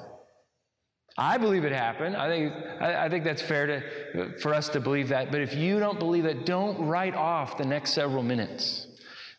I 1.19 1.37
believe 1.37 1.65
it 1.65 1.73
happened. 1.73 2.17
I 2.17 2.29
think, 2.29 2.55
I, 2.81 3.09
think 3.09 3.25
that's 3.25 3.43
fair 3.43 3.67
to, 3.67 4.39
for 4.39 4.55
us 4.55 4.69
to 4.71 4.81
believe 4.81 5.09
that. 5.09 5.31
But 5.31 5.41
if 5.41 5.55
you 5.55 5.79
don't 5.79 5.99
believe 5.99 6.25
it, 6.25 6.47
don't 6.47 6.79
write 6.87 7.15
off 7.15 7.59
the 7.59 7.67
next 7.67 7.93
several 7.93 8.23
minutes 8.23 8.87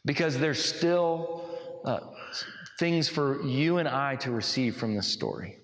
because 0.06 0.38
there's 0.38 0.64
still 0.64 1.50
uh, 1.84 2.00
things 2.80 3.10
for 3.10 3.44
you 3.44 3.78
and 3.78 3.88
I 3.88 4.18
to 4.18 4.32
receive 4.32 4.76
from 4.76 4.96
this 4.96 5.08
story. 5.08 5.58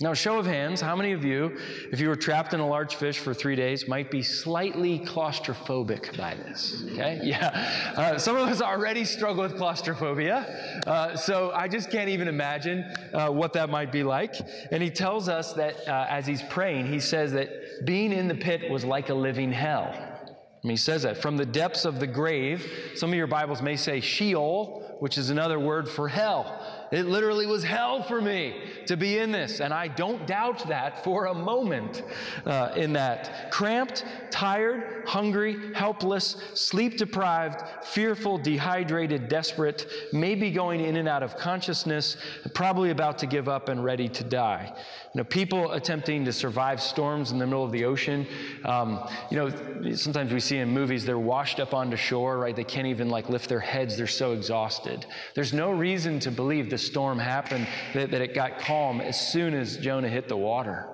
Now, 0.00 0.12
show 0.12 0.40
of 0.40 0.46
hands, 0.46 0.80
how 0.80 0.96
many 0.96 1.12
of 1.12 1.24
you, 1.24 1.56
if 1.92 2.00
you 2.00 2.08
were 2.08 2.16
trapped 2.16 2.52
in 2.52 2.58
a 2.58 2.66
large 2.66 2.96
fish 2.96 3.20
for 3.20 3.32
three 3.32 3.54
days, 3.54 3.86
might 3.86 4.10
be 4.10 4.24
slightly 4.24 4.98
claustrophobic 4.98 6.16
by 6.16 6.34
this? 6.34 6.84
Okay? 6.92 7.20
Yeah. 7.24 7.92
Uh, 7.96 8.18
some 8.18 8.36
of 8.36 8.48
us 8.48 8.60
already 8.60 9.04
struggle 9.04 9.44
with 9.44 9.56
claustrophobia. 9.56 10.82
Uh, 10.84 11.16
so 11.16 11.52
I 11.52 11.68
just 11.68 11.92
can't 11.92 12.08
even 12.08 12.26
imagine 12.26 12.84
uh, 13.12 13.30
what 13.30 13.52
that 13.52 13.70
might 13.70 13.92
be 13.92 14.02
like. 14.02 14.34
And 14.72 14.82
he 14.82 14.90
tells 14.90 15.28
us 15.28 15.52
that 15.52 15.88
uh, 15.88 16.06
as 16.08 16.26
he's 16.26 16.42
praying, 16.42 16.86
he 16.86 16.98
says 16.98 17.30
that 17.32 17.84
being 17.84 18.12
in 18.12 18.26
the 18.26 18.34
pit 18.34 18.68
was 18.68 18.84
like 18.84 19.10
a 19.10 19.14
living 19.14 19.52
hell. 19.52 19.94
I 19.94 20.66
mean, 20.66 20.72
he 20.72 20.76
says 20.76 21.02
that 21.02 21.18
from 21.18 21.36
the 21.36 21.46
depths 21.46 21.84
of 21.84 22.00
the 22.00 22.06
grave, 22.06 22.66
some 22.96 23.10
of 23.10 23.16
your 23.16 23.26
Bibles 23.28 23.62
may 23.62 23.76
say 23.76 24.00
Sheol, 24.00 24.96
which 24.98 25.18
is 25.18 25.30
another 25.30 25.60
word 25.60 25.88
for 25.88 26.08
hell. 26.08 26.73
It 26.90 27.06
literally 27.06 27.46
was 27.46 27.64
hell 27.64 28.02
for 28.02 28.20
me 28.20 28.54
to 28.86 28.96
be 28.96 29.18
in 29.18 29.32
this, 29.32 29.60
and 29.60 29.72
I 29.72 29.88
don't 29.88 30.26
doubt 30.26 30.68
that 30.68 31.02
for 31.02 31.26
a 31.26 31.34
moment 31.34 32.02
uh, 32.46 32.72
in 32.76 32.92
that. 32.94 33.50
Cramped, 33.50 34.04
tired, 34.30 35.04
hungry, 35.06 35.72
helpless, 35.74 36.36
sleep 36.54 36.96
deprived, 36.96 37.62
fearful, 37.84 38.38
dehydrated, 38.38 39.28
desperate, 39.28 39.86
maybe 40.12 40.50
going 40.50 40.80
in 40.80 40.96
and 40.96 41.08
out 41.08 41.22
of 41.22 41.36
consciousness, 41.36 42.16
probably 42.52 42.90
about 42.90 43.18
to 43.18 43.26
give 43.26 43.48
up 43.48 43.68
and 43.68 43.84
ready 43.84 44.08
to 44.08 44.24
die. 44.24 44.72
You 45.14 45.20
know, 45.20 45.24
people 45.24 45.72
attempting 45.72 46.24
to 46.24 46.32
survive 46.32 46.82
storms 46.82 47.30
in 47.30 47.38
the 47.38 47.46
middle 47.46 47.64
of 47.64 47.72
the 47.72 47.84
ocean. 47.84 48.26
Um, 48.64 49.08
you 49.30 49.36
know, 49.36 49.94
sometimes 49.94 50.32
we 50.32 50.40
see 50.40 50.58
in 50.58 50.68
movies 50.68 51.04
they're 51.04 51.18
washed 51.18 51.60
up 51.60 51.72
onto 51.74 51.96
shore, 51.96 52.38
right? 52.38 52.54
They 52.54 52.64
can't 52.64 52.86
even 52.86 53.08
like 53.08 53.28
lift 53.28 53.48
their 53.48 53.60
heads, 53.60 53.96
they're 53.96 54.06
so 54.06 54.32
exhausted. 54.32 55.06
There's 55.34 55.52
no 55.52 55.70
reason 55.70 56.18
to 56.20 56.30
believe 56.30 56.70
the 56.74 56.78
storm 56.78 57.20
happened, 57.20 57.68
that, 57.94 58.10
that 58.10 58.20
it 58.20 58.34
got 58.34 58.58
calm 58.58 59.00
as 59.00 59.32
soon 59.32 59.54
as 59.54 59.76
Jonah 59.76 60.08
hit 60.08 60.26
the 60.26 60.36
water. 60.36 60.88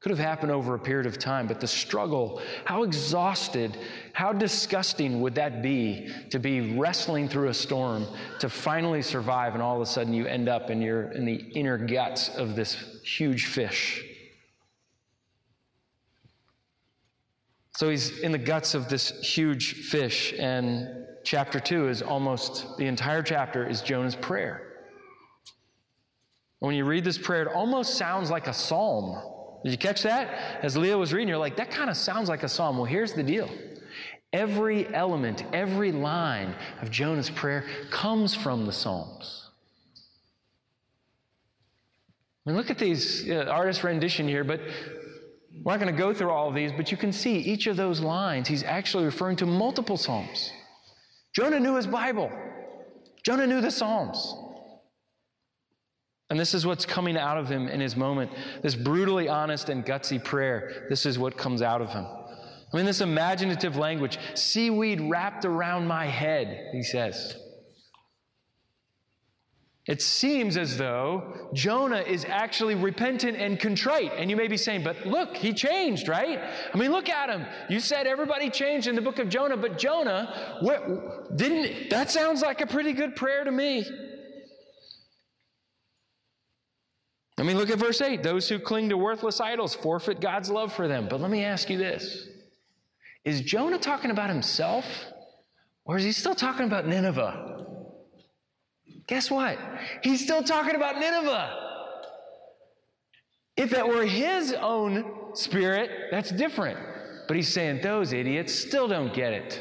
Could 0.00 0.10
have 0.10 0.18
happened 0.18 0.50
over 0.50 0.74
a 0.74 0.80
period 0.80 1.06
of 1.06 1.16
time, 1.16 1.46
but 1.46 1.60
the 1.60 1.68
struggle, 1.68 2.42
how 2.64 2.82
exhausted, 2.82 3.78
how 4.14 4.32
disgusting 4.32 5.20
would 5.20 5.36
that 5.36 5.62
be 5.62 6.12
to 6.30 6.40
be 6.40 6.76
wrestling 6.76 7.28
through 7.28 7.50
a 7.50 7.54
storm 7.54 8.04
to 8.40 8.48
finally 8.48 9.00
survive, 9.00 9.54
and 9.54 9.62
all 9.62 9.76
of 9.76 9.82
a 9.82 9.86
sudden 9.86 10.12
you 10.12 10.26
end 10.26 10.48
up 10.48 10.70
in, 10.70 10.82
your, 10.82 11.12
in 11.12 11.24
the 11.24 11.36
inner 11.54 11.78
guts 11.78 12.30
of 12.30 12.56
this 12.56 12.74
huge 13.04 13.46
fish? 13.46 14.04
So 17.76 17.88
he's 17.88 18.18
in 18.18 18.32
the 18.32 18.38
guts 18.38 18.74
of 18.74 18.88
this 18.88 19.10
huge 19.20 19.74
fish, 19.74 20.34
and 20.36 21.06
chapter 21.22 21.60
two 21.60 21.88
is 21.88 22.02
almost 22.02 22.76
the 22.76 22.86
entire 22.88 23.22
chapter 23.22 23.64
is 23.64 23.82
Jonah's 23.82 24.16
prayer. 24.16 24.71
When 26.62 26.76
you 26.76 26.84
read 26.84 27.02
this 27.02 27.18
prayer, 27.18 27.42
it 27.42 27.48
almost 27.48 27.94
sounds 27.94 28.30
like 28.30 28.46
a 28.46 28.52
psalm. 28.52 29.20
Did 29.64 29.72
you 29.72 29.78
catch 29.78 30.04
that? 30.04 30.62
As 30.62 30.76
Leah 30.76 30.96
was 30.96 31.12
reading, 31.12 31.26
you're 31.26 31.36
like, 31.36 31.56
that 31.56 31.72
kind 31.72 31.90
of 31.90 31.96
sounds 31.96 32.28
like 32.28 32.44
a 32.44 32.48
psalm. 32.48 32.76
Well, 32.76 32.84
here's 32.84 33.14
the 33.14 33.22
deal 33.24 33.50
every 34.32 34.86
element, 34.94 35.42
every 35.52 35.90
line 35.90 36.54
of 36.80 36.88
Jonah's 36.88 37.30
prayer 37.30 37.64
comes 37.90 38.36
from 38.36 38.64
the 38.64 38.72
Psalms. 38.72 39.50
I 42.46 42.50
mean, 42.50 42.56
look 42.56 42.70
at 42.70 42.78
these 42.78 43.28
uh, 43.28 43.46
artist 43.50 43.82
rendition 43.82 44.28
here, 44.28 44.44
but 44.44 44.60
we're 45.64 45.72
not 45.72 45.80
going 45.80 45.92
to 45.92 45.98
go 45.98 46.14
through 46.14 46.30
all 46.30 46.48
of 46.48 46.54
these, 46.54 46.70
but 46.70 46.92
you 46.92 46.96
can 46.96 47.12
see 47.12 47.38
each 47.38 47.66
of 47.66 47.76
those 47.76 47.98
lines, 47.98 48.46
he's 48.46 48.62
actually 48.62 49.04
referring 49.04 49.34
to 49.38 49.46
multiple 49.46 49.96
Psalms. 49.96 50.52
Jonah 51.34 51.58
knew 51.58 51.74
his 51.74 51.88
Bible, 51.88 52.30
Jonah 53.24 53.48
knew 53.48 53.60
the 53.60 53.70
Psalms. 53.70 54.36
And 56.32 56.40
this 56.40 56.54
is 56.54 56.64
what's 56.64 56.86
coming 56.86 57.18
out 57.18 57.36
of 57.36 57.46
him 57.46 57.68
in 57.68 57.78
his 57.78 57.94
moment. 57.94 58.30
This 58.62 58.74
brutally 58.74 59.28
honest 59.28 59.68
and 59.68 59.84
gutsy 59.84 60.18
prayer. 60.24 60.86
This 60.88 61.04
is 61.04 61.18
what 61.18 61.36
comes 61.36 61.60
out 61.60 61.82
of 61.82 61.90
him. 61.90 62.06
I 62.06 62.76
mean, 62.78 62.86
this 62.86 63.02
imaginative 63.02 63.76
language 63.76 64.18
seaweed 64.32 64.98
wrapped 65.02 65.44
around 65.44 65.86
my 65.86 66.06
head, 66.06 66.70
he 66.72 66.82
says. 66.82 67.36
It 69.86 70.00
seems 70.00 70.56
as 70.56 70.78
though 70.78 71.50
Jonah 71.52 72.00
is 72.00 72.24
actually 72.24 72.76
repentant 72.76 73.36
and 73.36 73.60
contrite. 73.60 74.12
And 74.16 74.30
you 74.30 74.36
may 74.38 74.48
be 74.48 74.56
saying, 74.56 74.84
but 74.84 75.04
look, 75.04 75.36
he 75.36 75.52
changed, 75.52 76.08
right? 76.08 76.40
I 76.72 76.78
mean, 76.78 76.92
look 76.92 77.10
at 77.10 77.28
him. 77.28 77.44
You 77.68 77.78
said 77.78 78.06
everybody 78.06 78.48
changed 78.48 78.86
in 78.86 78.94
the 78.94 79.02
book 79.02 79.18
of 79.18 79.28
Jonah, 79.28 79.58
but 79.58 79.76
Jonah, 79.76 80.56
what, 80.62 81.36
didn't, 81.36 81.90
that 81.90 82.10
sounds 82.10 82.40
like 82.40 82.62
a 82.62 82.66
pretty 82.66 82.94
good 82.94 83.16
prayer 83.16 83.44
to 83.44 83.52
me. 83.52 83.84
I 87.42 87.44
mean, 87.44 87.56
look 87.56 87.70
at 87.70 87.78
verse 87.78 88.00
8. 88.00 88.22
Those 88.22 88.48
who 88.48 88.60
cling 88.60 88.88
to 88.90 88.96
worthless 88.96 89.40
idols 89.40 89.74
forfeit 89.74 90.20
God's 90.20 90.48
love 90.48 90.72
for 90.72 90.86
them. 90.86 91.08
But 91.10 91.20
let 91.20 91.28
me 91.28 91.42
ask 91.42 91.68
you 91.68 91.76
this 91.76 92.28
Is 93.24 93.40
Jonah 93.40 93.78
talking 93.78 94.12
about 94.12 94.30
himself, 94.30 94.84
or 95.84 95.96
is 95.96 96.04
he 96.04 96.12
still 96.12 96.36
talking 96.36 96.66
about 96.66 96.86
Nineveh? 96.86 97.66
Guess 99.08 99.28
what? 99.28 99.58
He's 100.04 100.22
still 100.22 100.44
talking 100.44 100.76
about 100.76 101.00
Nineveh. 101.00 101.58
If 103.56 103.72
it 103.72 103.88
were 103.88 104.06
his 104.06 104.52
own 104.52 105.34
spirit, 105.34 105.90
that's 106.12 106.30
different. 106.30 106.78
But 107.26 107.36
he's 107.36 107.52
saying 107.52 107.80
those 107.82 108.12
idiots 108.12 108.54
still 108.54 108.86
don't 108.86 109.12
get 109.12 109.32
it. 109.32 109.60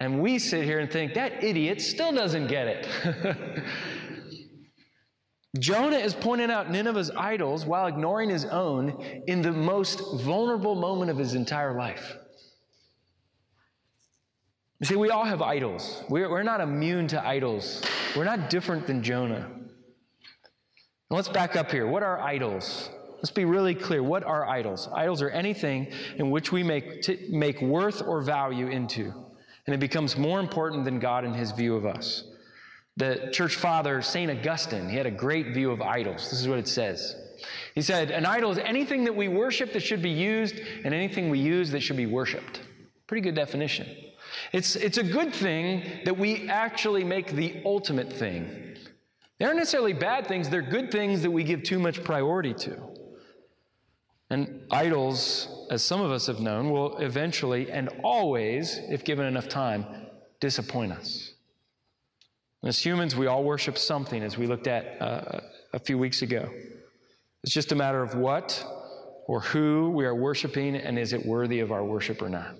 And 0.00 0.20
we 0.20 0.40
sit 0.40 0.64
here 0.64 0.80
and 0.80 0.90
think 0.90 1.14
that 1.14 1.44
idiot 1.44 1.80
still 1.80 2.10
doesn't 2.10 2.48
get 2.48 2.66
it. 2.66 3.62
Jonah 5.56 5.96
is 5.96 6.14
pointing 6.14 6.50
out 6.50 6.70
Nineveh's 6.70 7.10
idols 7.10 7.64
while 7.64 7.86
ignoring 7.86 8.28
his 8.28 8.44
own 8.44 9.22
in 9.26 9.40
the 9.40 9.52
most 9.52 10.00
vulnerable 10.22 10.74
moment 10.74 11.10
of 11.10 11.16
his 11.16 11.34
entire 11.34 11.74
life. 11.74 12.16
You 14.80 14.86
see, 14.86 14.96
we 14.96 15.10
all 15.10 15.24
have 15.24 15.40
idols. 15.40 16.04
We're, 16.08 16.30
we're 16.30 16.42
not 16.42 16.60
immune 16.60 17.08
to 17.08 17.26
idols. 17.26 17.82
We're 18.14 18.24
not 18.24 18.50
different 18.50 18.86
than 18.86 19.02
Jonah. 19.02 19.48
Now 21.10 21.16
let's 21.16 21.28
back 21.28 21.56
up 21.56 21.70
here. 21.70 21.86
What 21.86 22.02
are 22.02 22.20
idols? 22.20 22.90
Let's 23.16 23.30
be 23.30 23.46
really 23.46 23.74
clear. 23.74 24.02
What 24.02 24.22
are 24.22 24.46
idols? 24.46 24.88
Idols 24.94 25.22
are 25.22 25.30
anything 25.30 25.90
in 26.16 26.30
which 26.30 26.52
we 26.52 26.62
make, 26.62 27.02
t- 27.02 27.26
make 27.30 27.60
worth 27.60 28.02
or 28.02 28.20
value 28.20 28.68
into, 28.68 29.12
and 29.66 29.74
it 29.74 29.80
becomes 29.80 30.16
more 30.16 30.38
important 30.38 30.84
than 30.84 31.00
God 31.00 31.24
in 31.24 31.32
his 31.32 31.50
view 31.50 31.74
of 31.74 31.86
us. 31.86 32.27
The 32.98 33.30
church 33.32 33.54
father, 33.54 34.02
St. 34.02 34.28
Augustine, 34.28 34.88
he 34.88 34.96
had 34.96 35.06
a 35.06 35.10
great 35.10 35.54
view 35.54 35.70
of 35.70 35.80
idols. 35.80 36.28
This 36.30 36.40
is 36.40 36.48
what 36.48 36.58
it 36.58 36.66
says. 36.66 37.14
He 37.76 37.80
said, 37.80 38.10
An 38.10 38.26
idol 38.26 38.50
is 38.50 38.58
anything 38.58 39.04
that 39.04 39.14
we 39.14 39.28
worship 39.28 39.72
that 39.72 39.84
should 39.84 40.02
be 40.02 40.10
used, 40.10 40.56
and 40.84 40.92
anything 40.92 41.30
we 41.30 41.38
use 41.38 41.70
that 41.70 41.80
should 41.80 41.96
be 41.96 42.06
worshiped. 42.06 42.60
Pretty 43.06 43.20
good 43.20 43.36
definition. 43.36 43.86
It's, 44.52 44.74
it's 44.74 44.98
a 44.98 45.04
good 45.04 45.32
thing 45.32 45.84
that 46.04 46.18
we 46.18 46.48
actually 46.48 47.04
make 47.04 47.30
the 47.30 47.62
ultimate 47.64 48.12
thing. 48.12 48.76
They 49.38 49.44
aren't 49.44 49.58
necessarily 49.58 49.92
bad 49.92 50.26
things, 50.26 50.48
they're 50.48 50.60
good 50.60 50.90
things 50.90 51.22
that 51.22 51.30
we 51.30 51.44
give 51.44 51.62
too 51.62 51.78
much 51.78 52.02
priority 52.02 52.52
to. 52.54 52.80
And 54.28 54.62
idols, 54.72 55.66
as 55.70 55.84
some 55.84 56.00
of 56.00 56.10
us 56.10 56.26
have 56.26 56.40
known, 56.40 56.70
will 56.70 56.98
eventually 56.98 57.70
and 57.70 57.88
always, 58.02 58.80
if 58.88 59.04
given 59.04 59.24
enough 59.24 59.48
time, 59.48 59.86
disappoint 60.40 60.92
us. 60.92 61.27
As 62.68 62.78
humans, 62.78 63.16
we 63.16 63.26
all 63.26 63.44
worship 63.44 63.78
something, 63.78 64.22
as 64.22 64.36
we 64.36 64.46
looked 64.46 64.66
at 64.66 65.00
uh, 65.00 65.40
a 65.72 65.78
few 65.78 65.96
weeks 65.96 66.20
ago. 66.20 66.50
It's 67.42 67.54
just 67.54 67.72
a 67.72 67.74
matter 67.74 68.02
of 68.02 68.14
what 68.14 68.62
or 69.26 69.40
who 69.40 69.88
we 69.88 70.04
are 70.04 70.14
worshiping, 70.14 70.76
and 70.76 70.98
is 70.98 71.14
it 71.14 71.24
worthy 71.24 71.60
of 71.60 71.72
our 71.72 71.82
worship 71.82 72.20
or 72.20 72.28
not. 72.28 72.56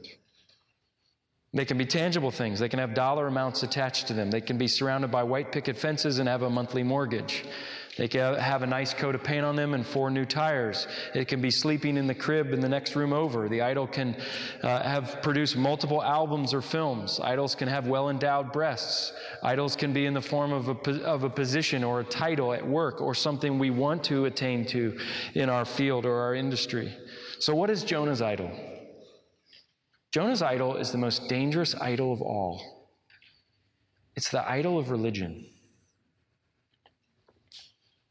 They 1.52 1.66
can 1.66 1.76
be 1.76 1.84
tangible 1.84 2.30
things. 2.30 2.58
They 2.58 2.70
can 2.70 2.78
have 2.78 2.94
dollar 2.94 3.26
amounts 3.26 3.62
attached 3.62 4.06
to 4.08 4.14
them. 4.14 4.30
They 4.30 4.40
can 4.40 4.56
be 4.56 4.66
surrounded 4.66 5.10
by 5.10 5.24
white 5.24 5.52
picket 5.52 5.76
fences 5.76 6.18
and 6.18 6.26
have 6.26 6.40
a 6.40 6.48
monthly 6.48 6.82
mortgage. 6.82 7.44
They 7.98 8.06
can 8.06 8.36
have 8.36 8.62
a 8.62 8.66
nice 8.66 8.94
coat 8.94 9.16
of 9.16 9.24
paint 9.24 9.44
on 9.44 9.56
them 9.56 9.74
and 9.74 9.84
four 9.84 10.08
new 10.08 10.24
tires. 10.24 10.86
It 11.14 11.26
can 11.26 11.40
be 11.40 11.50
sleeping 11.50 11.96
in 11.96 12.06
the 12.06 12.14
crib 12.14 12.52
in 12.52 12.60
the 12.60 12.68
next 12.68 12.94
room 12.94 13.12
over. 13.12 13.48
The 13.48 13.60
idol 13.60 13.88
can 13.88 14.16
uh, 14.62 14.82
have 14.84 15.20
produced 15.20 15.56
multiple 15.56 16.00
albums 16.00 16.54
or 16.54 16.62
films. 16.62 17.18
Idols 17.18 17.56
can 17.56 17.66
have 17.66 17.88
well 17.88 18.08
endowed 18.08 18.52
breasts. 18.52 19.12
Idols 19.42 19.74
can 19.74 19.92
be 19.92 20.06
in 20.06 20.14
the 20.14 20.22
form 20.22 20.52
of 20.52 20.68
a, 20.68 21.02
of 21.02 21.24
a 21.24 21.30
position 21.30 21.82
or 21.82 21.98
a 22.00 22.04
title 22.04 22.52
at 22.52 22.64
work 22.64 23.00
or 23.00 23.16
something 23.16 23.58
we 23.58 23.70
want 23.70 24.04
to 24.04 24.26
attain 24.26 24.64
to 24.66 24.96
in 25.34 25.50
our 25.50 25.64
field 25.64 26.06
or 26.06 26.20
our 26.20 26.36
industry. 26.36 26.96
So, 27.40 27.52
what 27.52 27.68
is 27.68 27.82
Jonah's 27.82 28.22
idol? 28.22 28.52
Jonah's 30.12 30.40
idol 30.40 30.76
is 30.76 30.92
the 30.92 30.98
most 30.98 31.28
dangerous 31.28 31.74
idol 31.74 32.12
of 32.12 32.22
all. 32.22 32.94
It's 34.14 34.30
the 34.30 34.48
idol 34.48 34.78
of 34.78 34.90
religion. 34.90 35.46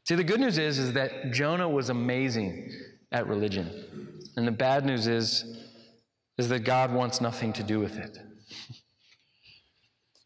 See, 0.08 0.14
the 0.14 0.24
good 0.24 0.40
news 0.40 0.56
is, 0.56 0.78
is 0.78 0.94
that 0.94 1.32
Jonah 1.32 1.68
was 1.68 1.90
amazing 1.90 2.72
at 3.12 3.26
religion. 3.26 3.70
And 4.38 4.46
the 4.46 4.52
bad 4.52 4.86
news 4.86 5.06
is, 5.06 5.44
is 6.38 6.48
that 6.48 6.60
God 6.60 6.94
wants 6.94 7.20
nothing 7.20 7.52
to 7.52 7.62
do 7.62 7.78
with 7.78 7.98
it. 7.98 8.18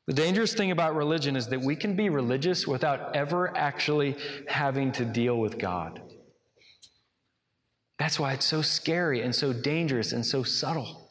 The 0.08 0.14
dangerous 0.14 0.52
thing 0.52 0.72
about 0.72 0.96
religion 0.96 1.36
is 1.36 1.46
that 1.46 1.60
we 1.60 1.76
can 1.76 1.94
be 1.94 2.08
religious 2.08 2.66
without 2.66 3.14
ever 3.14 3.56
actually 3.56 4.16
having 4.48 4.90
to 4.92 5.04
deal 5.04 5.36
with 5.38 5.58
God. 5.58 6.02
That's 8.00 8.18
why 8.18 8.32
it's 8.32 8.44
so 8.44 8.62
scary 8.62 9.22
and 9.22 9.32
so 9.32 9.52
dangerous 9.52 10.10
and 10.10 10.26
so 10.26 10.42
subtle. 10.42 11.08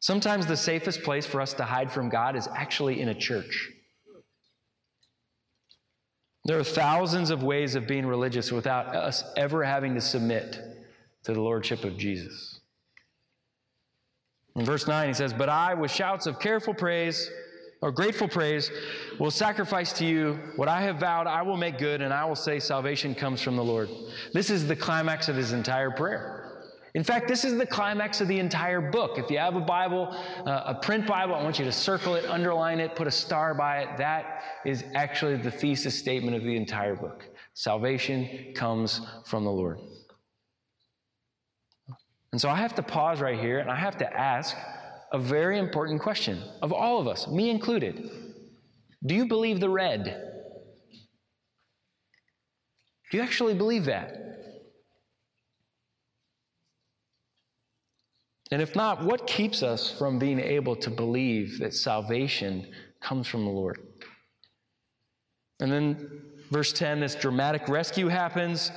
Sometimes 0.00 0.46
the 0.46 0.56
safest 0.56 1.04
place 1.04 1.26
for 1.26 1.40
us 1.40 1.54
to 1.54 1.62
hide 1.62 1.92
from 1.92 2.08
God 2.08 2.34
is 2.34 2.48
actually 2.48 3.00
in 3.00 3.08
a 3.08 3.14
church. 3.14 3.70
There 6.44 6.58
are 6.58 6.64
thousands 6.64 7.30
of 7.30 7.42
ways 7.42 7.74
of 7.74 7.86
being 7.86 8.06
religious 8.06 8.50
without 8.50 8.94
us 8.94 9.24
ever 9.36 9.62
having 9.62 9.94
to 9.94 10.00
submit 10.00 10.58
to 11.24 11.32
the 11.32 11.40
Lordship 11.40 11.84
of 11.84 11.96
Jesus. 11.98 12.60
In 14.56 14.64
verse 14.64 14.86
9, 14.86 15.08
he 15.08 15.14
says, 15.14 15.32
But 15.32 15.48
I, 15.48 15.74
with 15.74 15.90
shouts 15.90 16.26
of 16.26 16.40
careful 16.40 16.74
praise, 16.74 17.30
or 17.82 17.92
grateful 17.92 18.28
praise, 18.28 18.70
will 19.18 19.30
sacrifice 19.30 19.92
to 19.94 20.04
you 20.04 20.38
what 20.56 20.68
I 20.68 20.82
have 20.82 20.96
vowed 20.96 21.26
I 21.26 21.42
will 21.42 21.56
make 21.56 21.78
good, 21.78 22.02
and 22.02 22.12
I 22.12 22.24
will 22.24 22.36
say 22.36 22.58
salvation 22.58 23.14
comes 23.14 23.40
from 23.40 23.56
the 23.56 23.64
Lord. 23.64 23.88
This 24.32 24.50
is 24.50 24.66
the 24.66 24.76
climax 24.76 25.28
of 25.28 25.36
his 25.36 25.52
entire 25.52 25.90
prayer. 25.90 26.39
In 26.94 27.04
fact, 27.04 27.28
this 27.28 27.44
is 27.44 27.56
the 27.56 27.66
climax 27.66 28.20
of 28.20 28.28
the 28.28 28.38
entire 28.38 28.80
book. 28.80 29.18
If 29.18 29.30
you 29.30 29.38
have 29.38 29.54
a 29.54 29.60
Bible, 29.60 30.08
uh, 30.44 30.62
a 30.66 30.74
print 30.74 31.06
Bible, 31.06 31.34
I 31.34 31.42
want 31.42 31.58
you 31.58 31.64
to 31.64 31.72
circle 31.72 32.16
it, 32.16 32.24
underline 32.26 32.80
it, 32.80 32.96
put 32.96 33.06
a 33.06 33.12
star 33.12 33.54
by 33.54 33.82
it. 33.82 33.96
That 33.98 34.42
is 34.64 34.84
actually 34.94 35.36
the 35.36 35.50
thesis 35.50 35.94
statement 35.94 36.36
of 36.36 36.42
the 36.42 36.56
entire 36.56 36.96
book. 36.96 37.24
Salvation 37.54 38.52
comes 38.54 39.00
from 39.26 39.44
the 39.44 39.50
Lord. 39.50 39.78
And 42.32 42.40
so 42.40 42.48
I 42.48 42.56
have 42.56 42.74
to 42.76 42.82
pause 42.82 43.20
right 43.20 43.38
here 43.38 43.58
and 43.58 43.70
I 43.70 43.76
have 43.76 43.96
to 43.98 44.12
ask 44.12 44.56
a 45.12 45.18
very 45.18 45.58
important 45.58 46.00
question 46.00 46.42
of 46.62 46.72
all 46.72 47.00
of 47.00 47.08
us, 47.08 47.28
me 47.28 47.50
included. 47.50 48.10
Do 49.04 49.14
you 49.14 49.26
believe 49.26 49.60
the 49.60 49.68
red? 49.68 50.04
Do 53.10 53.16
you 53.16 53.22
actually 53.22 53.54
believe 53.54 53.86
that? 53.86 54.39
And 58.50 58.60
if 58.60 58.74
not, 58.74 59.04
what 59.04 59.26
keeps 59.26 59.62
us 59.62 59.90
from 59.90 60.18
being 60.18 60.40
able 60.40 60.74
to 60.76 60.90
believe 60.90 61.58
that 61.60 61.74
salvation 61.74 62.66
comes 63.00 63.26
from 63.26 63.44
the 63.44 63.50
Lord? 63.50 63.78
And 65.60 65.70
then, 65.70 66.22
verse 66.50 66.72
10, 66.72 67.00
this 67.00 67.14
dramatic 67.14 67.68
rescue 67.68 68.08
happens. 68.08 68.72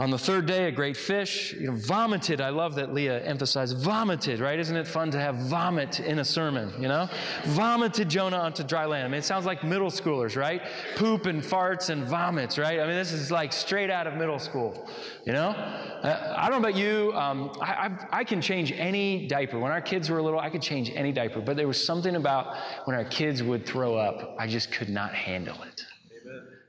On 0.00 0.10
the 0.10 0.18
third 0.18 0.46
day, 0.46 0.66
a 0.66 0.72
great 0.72 0.96
fish 0.96 1.52
you 1.52 1.68
know, 1.68 1.76
vomited. 1.76 2.40
I 2.40 2.48
love 2.48 2.74
that 2.74 2.92
Leah 2.92 3.22
emphasized 3.22 3.78
vomited, 3.78 4.40
right? 4.40 4.58
Isn't 4.58 4.76
it 4.76 4.88
fun 4.88 5.12
to 5.12 5.20
have 5.20 5.36
vomit 5.36 6.00
in 6.00 6.18
a 6.18 6.24
sermon, 6.24 6.72
you 6.82 6.88
know? 6.88 7.08
Vomited 7.44 8.08
Jonah 8.08 8.38
onto 8.38 8.64
dry 8.64 8.86
land. 8.86 9.04
I 9.04 9.08
mean, 9.08 9.20
it 9.20 9.24
sounds 9.24 9.46
like 9.46 9.62
middle 9.62 9.90
schoolers, 9.90 10.34
right? 10.34 10.62
Poop 10.96 11.26
and 11.26 11.40
farts 11.40 11.90
and 11.90 12.08
vomits, 12.08 12.58
right? 12.58 12.80
I 12.80 12.86
mean, 12.88 12.96
this 12.96 13.12
is 13.12 13.30
like 13.30 13.52
straight 13.52 13.88
out 13.88 14.08
of 14.08 14.14
middle 14.14 14.40
school, 14.40 14.90
you 15.24 15.32
know? 15.32 15.50
Uh, 15.50 16.34
I 16.36 16.50
don't 16.50 16.60
know 16.60 16.68
about 16.68 16.76
you. 16.76 17.12
Um, 17.12 17.52
I, 17.60 17.86
I, 17.86 18.18
I 18.18 18.24
can 18.24 18.40
change 18.40 18.72
any 18.72 19.28
diaper. 19.28 19.60
When 19.60 19.70
our 19.70 19.80
kids 19.80 20.10
were 20.10 20.20
little, 20.20 20.40
I 20.40 20.50
could 20.50 20.62
change 20.62 20.90
any 20.96 21.12
diaper. 21.12 21.40
But 21.40 21.56
there 21.56 21.68
was 21.68 21.82
something 21.86 22.16
about 22.16 22.56
when 22.84 22.96
our 22.96 23.04
kids 23.04 23.44
would 23.44 23.64
throw 23.64 23.94
up, 23.94 24.34
I 24.40 24.48
just 24.48 24.72
could 24.72 24.88
not 24.88 25.14
handle 25.14 25.62
it. 25.62 25.84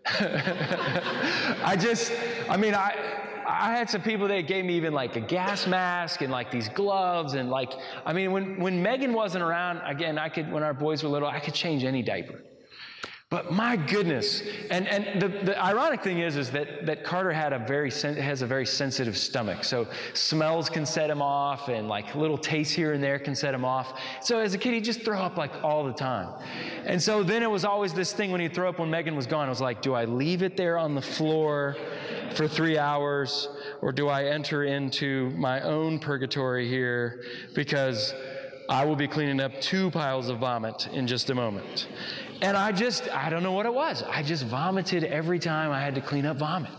I 1.63 1.75
just, 1.79 2.11
I 2.47 2.57
mean, 2.57 2.75
I, 2.75 2.95
I 3.47 3.75
had 3.75 3.89
some 3.89 4.01
people 4.01 4.27
that 4.27 4.41
gave 4.41 4.63
me 4.65 4.75
even 4.75 4.93
like 4.93 5.15
a 5.15 5.19
gas 5.19 5.65
mask 5.65 6.21
and 6.21 6.31
like 6.31 6.51
these 6.51 6.69
gloves 6.69 7.33
and 7.33 7.49
like, 7.49 7.73
I 8.05 8.13
mean, 8.13 8.31
when, 8.31 8.59
when 8.59 8.81
Megan 8.81 9.13
wasn't 9.13 9.43
around, 9.43 9.81
again, 9.85 10.19
I 10.19 10.29
could, 10.29 10.51
when 10.51 10.61
our 10.61 10.73
boys 10.73 11.03
were 11.03 11.09
little, 11.09 11.27
I 11.27 11.39
could 11.39 11.55
change 11.55 11.83
any 11.83 12.03
diaper. 12.03 12.41
But 13.35 13.51
my 13.51 13.75
goodness, 13.75 14.43
and, 14.71 14.87
and 14.87 15.21
the, 15.21 15.27
the 15.27 15.61
ironic 15.61 16.01
thing 16.01 16.19
is, 16.19 16.37
is 16.37 16.51
that, 16.51 16.85
that 16.85 17.03
Carter 17.03 17.33
had 17.33 17.51
a 17.51 17.59
very 17.59 17.91
sen- 17.91 18.15
has 18.15 18.41
a 18.41 18.47
very 18.47 18.65
sensitive 18.65 19.17
stomach. 19.17 19.65
So 19.65 19.87
smells 20.13 20.69
can 20.69 20.85
set 20.85 21.09
him 21.09 21.21
off, 21.21 21.67
and 21.67 21.89
like 21.89 22.15
little 22.15 22.37
tastes 22.37 22.73
here 22.73 22.93
and 22.93 23.03
there 23.03 23.19
can 23.19 23.35
set 23.35 23.53
him 23.53 23.65
off. 23.65 23.99
So 24.21 24.39
as 24.39 24.53
a 24.53 24.57
kid, 24.57 24.75
he'd 24.75 24.85
just 24.85 25.01
throw 25.01 25.19
up 25.19 25.35
like 25.35 25.51
all 25.65 25.83
the 25.83 25.91
time. 25.91 26.29
And 26.85 27.03
so 27.03 27.23
then 27.23 27.43
it 27.43 27.51
was 27.51 27.65
always 27.65 27.93
this 27.93 28.13
thing 28.13 28.31
when 28.31 28.39
he'd 28.39 28.55
throw 28.55 28.69
up 28.69 28.79
when 28.79 28.89
Megan 28.89 29.17
was 29.17 29.27
gone. 29.27 29.47
I 29.47 29.49
was 29.49 29.59
like, 29.59 29.81
do 29.81 29.93
I 29.93 30.05
leave 30.05 30.41
it 30.41 30.55
there 30.55 30.77
on 30.77 30.95
the 30.95 31.01
floor 31.01 31.75
for 32.35 32.47
three 32.47 32.77
hours, 32.77 33.49
or 33.81 33.91
do 33.91 34.07
I 34.07 34.27
enter 34.27 34.63
into 34.63 35.31
my 35.31 35.59
own 35.59 35.99
purgatory 35.99 36.69
here? 36.69 37.25
Because 37.53 38.13
I 38.69 38.85
will 38.85 38.95
be 38.95 39.07
cleaning 39.07 39.39
up 39.39 39.59
two 39.61 39.91
piles 39.91 40.29
of 40.29 40.39
vomit 40.39 40.87
in 40.91 41.07
just 41.07 41.29
a 41.29 41.35
moment. 41.35 41.87
And 42.41 42.57
I 42.57 42.71
just, 42.71 43.09
I 43.09 43.29
don't 43.29 43.43
know 43.43 43.51
what 43.51 43.65
it 43.65 43.73
was. 43.73 44.03
I 44.03 44.23
just 44.23 44.45
vomited 44.45 45.03
every 45.03 45.39
time 45.39 45.71
I 45.71 45.81
had 45.81 45.95
to 45.95 46.01
clean 46.01 46.25
up 46.25 46.37
vomit. 46.37 46.71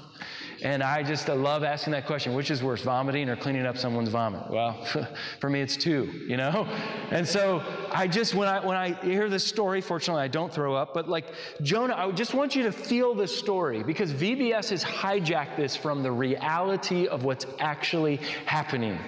And 0.62 0.82
I 0.82 1.02
just 1.02 1.28
I 1.28 1.34
love 1.34 1.64
asking 1.64 1.92
that 1.92 2.06
question 2.06 2.34
which 2.34 2.50
is 2.50 2.62
worse, 2.62 2.80
vomiting 2.82 3.28
or 3.28 3.36
cleaning 3.36 3.66
up 3.66 3.76
someone's 3.76 4.08
vomit? 4.08 4.50
Well, 4.50 4.84
for 5.40 5.50
me, 5.50 5.60
it's 5.60 5.76
two, 5.76 6.24
you 6.26 6.36
know? 6.36 6.66
And 7.10 7.28
so 7.28 7.62
I 7.92 8.08
just, 8.08 8.34
when 8.34 8.48
I, 8.48 8.64
when 8.64 8.76
I 8.76 8.94
hear 9.02 9.28
this 9.28 9.44
story, 9.44 9.80
fortunately, 9.80 10.22
I 10.22 10.28
don't 10.28 10.52
throw 10.52 10.74
up, 10.74 10.94
but 10.94 11.08
like 11.08 11.26
Jonah, 11.62 11.94
I 11.94 12.10
just 12.10 12.34
want 12.34 12.56
you 12.56 12.62
to 12.64 12.72
feel 12.72 13.14
this 13.14 13.36
story 13.36 13.82
because 13.82 14.12
VBS 14.12 14.70
has 14.70 14.82
hijacked 14.82 15.56
this 15.56 15.76
from 15.76 16.02
the 16.02 16.10
reality 16.10 17.06
of 17.06 17.24
what's 17.24 17.46
actually 17.60 18.16
happening. 18.46 18.98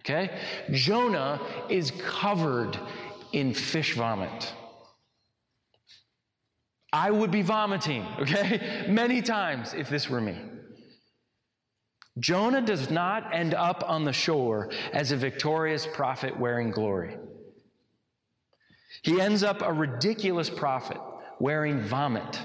Okay? 0.00 0.30
Jonah 0.72 1.40
is 1.68 1.92
covered 2.02 2.78
in 3.32 3.54
fish 3.54 3.94
vomit. 3.94 4.54
I 6.92 7.10
would 7.10 7.30
be 7.30 7.42
vomiting, 7.42 8.04
okay, 8.20 8.86
many 8.88 9.22
times 9.22 9.74
if 9.74 9.88
this 9.88 10.10
were 10.10 10.20
me. 10.20 10.36
Jonah 12.18 12.60
does 12.60 12.90
not 12.90 13.32
end 13.34 13.54
up 13.54 13.84
on 13.86 14.04
the 14.04 14.12
shore 14.12 14.70
as 14.92 15.12
a 15.12 15.16
victorious 15.16 15.86
prophet 15.86 16.38
wearing 16.38 16.70
glory. 16.70 17.16
He 19.02 19.20
ends 19.20 19.42
up 19.42 19.62
a 19.62 19.72
ridiculous 19.72 20.50
prophet 20.50 20.98
wearing 21.38 21.80
vomit. 21.80 22.40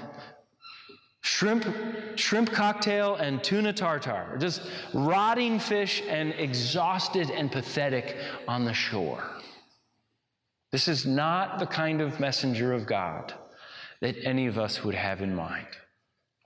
Shrimp, 1.26 1.66
shrimp 2.14 2.52
cocktail 2.52 3.16
and 3.16 3.42
tuna 3.42 3.72
tartar, 3.72 4.36
just 4.38 4.62
rotting 4.94 5.58
fish 5.58 6.00
and 6.08 6.32
exhausted 6.38 7.30
and 7.30 7.50
pathetic 7.50 8.16
on 8.46 8.64
the 8.64 8.72
shore. 8.72 9.28
This 10.70 10.86
is 10.86 11.04
not 11.04 11.58
the 11.58 11.66
kind 11.66 12.00
of 12.00 12.20
messenger 12.20 12.72
of 12.72 12.86
God 12.86 13.34
that 14.00 14.14
any 14.24 14.46
of 14.46 14.56
us 14.56 14.84
would 14.84 14.94
have 14.94 15.20
in 15.20 15.34
mind. 15.34 15.66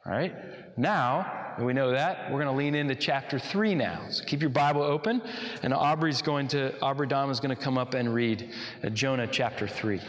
All 0.07 0.13
right? 0.13 0.35
Now 0.79 1.55
we 1.61 1.75
know 1.75 1.91
that, 1.91 2.33
we're 2.33 2.43
going 2.43 2.51
to 2.51 2.59
lean 2.59 2.75
into 2.75 2.95
chapter 2.95 3.39
3 3.39 3.75
now. 3.75 4.07
So 4.09 4.25
keep 4.25 4.41
your 4.41 4.49
Bible 4.49 4.83
open, 4.83 5.21
and 5.63 5.75
Aubrey's 5.75 6.23
going 6.23 6.49
to, 6.49 6.81
Aubrey 6.81 7.07
Dom 7.07 7.31
is 7.31 7.39
going 7.39 7.55
to 7.55 7.63
come 7.63 7.77
up 7.77 7.93
and 7.93 8.15
read 8.15 8.51
uh, 8.83 8.89
Jonah 8.89 9.27
chapter 9.27 9.69
3. 9.69 10.01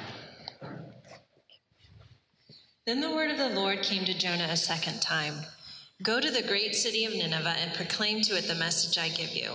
Then 2.91 2.99
the 2.99 3.15
word 3.15 3.31
of 3.31 3.37
the 3.37 3.47
Lord 3.47 3.83
came 3.83 4.03
to 4.03 4.13
Jonah 4.13 4.49
a 4.51 4.57
second 4.57 5.01
time 5.01 5.45
Go 6.03 6.19
to 6.19 6.29
the 6.29 6.41
great 6.41 6.75
city 6.75 7.05
of 7.05 7.13
Nineveh 7.13 7.55
and 7.57 7.73
proclaim 7.73 8.21
to 8.23 8.35
it 8.35 8.49
the 8.49 8.55
message 8.55 8.97
I 8.97 9.07
give 9.07 9.33
you. 9.33 9.49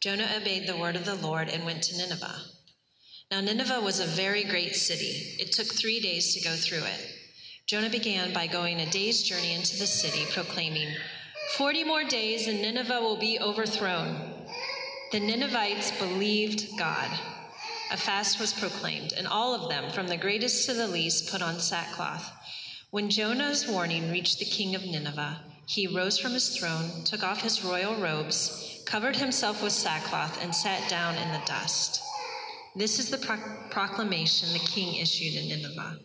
Jonah 0.00 0.28
obeyed 0.36 0.66
the 0.66 0.76
word 0.76 0.96
of 0.96 1.04
the 1.04 1.14
Lord 1.14 1.48
and 1.48 1.64
went 1.64 1.84
to 1.84 1.96
Nineveh 1.96 2.42
now, 3.30 3.40
Nineveh 3.40 3.80
was 3.80 4.00
a 4.00 4.04
very 4.04 4.42
great 4.42 4.74
city. 4.74 5.36
It 5.38 5.52
took 5.52 5.68
three 5.68 6.00
days 6.00 6.34
to 6.34 6.40
go 6.40 6.56
through 6.56 6.82
it. 6.82 7.14
Jonah 7.66 7.88
began 7.88 8.32
by 8.32 8.48
going 8.48 8.80
a 8.80 8.90
day's 8.90 9.22
journey 9.22 9.54
into 9.54 9.78
the 9.78 9.86
city, 9.86 10.26
proclaiming, 10.32 10.92
Forty 11.56 11.84
more 11.84 12.02
days 12.02 12.48
and 12.48 12.60
Nineveh 12.60 13.00
will 13.00 13.16
be 13.16 13.38
overthrown. 13.38 14.32
The 15.12 15.20
Ninevites 15.20 15.92
believed 16.00 16.76
God. 16.76 17.16
A 17.92 17.96
fast 17.96 18.38
was 18.38 18.52
proclaimed, 18.52 19.12
and 19.14 19.26
all 19.26 19.52
of 19.52 19.68
them, 19.68 19.90
from 19.90 20.06
the 20.06 20.16
greatest 20.16 20.66
to 20.66 20.74
the 20.74 20.86
least, 20.86 21.28
put 21.28 21.42
on 21.42 21.58
sackcloth. 21.58 22.30
When 22.90 23.10
Jonah's 23.10 23.66
warning 23.66 24.12
reached 24.12 24.38
the 24.38 24.44
king 24.44 24.76
of 24.76 24.84
Nineveh, 24.84 25.40
he 25.66 25.86
rose 25.86 26.18
from 26.18 26.32
his 26.32 26.56
throne, 26.56 27.04
took 27.04 27.24
off 27.24 27.42
his 27.42 27.64
royal 27.64 27.96
robes, 27.96 28.82
covered 28.86 29.16
himself 29.16 29.60
with 29.62 29.72
sackcloth, 29.72 30.40
and 30.40 30.54
sat 30.54 30.88
down 30.88 31.16
in 31.16 31.32
the 31.32 31.44
dust. 31.46 32.00
This 32.76 33.00
is 33.00 33.10
the 33.10 33.18
pro- 33.18 33.38
proclamation 33.70 34.52
the 34.52 34.60
king 34.60 34.94
issued 34.94 35.34
in 35.34 35.48
Nineveh. 35.48 35.98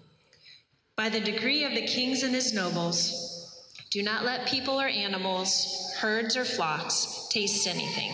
By 0.96 1.10
the 1.10 1.20
decree 1.20 1.66
of 1.66 1.74
the 1.74 1.86
kings 1.86 2.24
and 2.24 2.34
his 2.34 2.54
nobles, 2.54 3.52
do 3.92 4.02
not 4.02 4.26
let 4.26 4.48
people 4.48 4.82
or 4.82 4.88
animals, 4.88 5.94
herds 6.00 6.36
or 6.36 6.46
flocks, 6.46 7.28
taste 7.30 7.68
anything. 7.68 8.12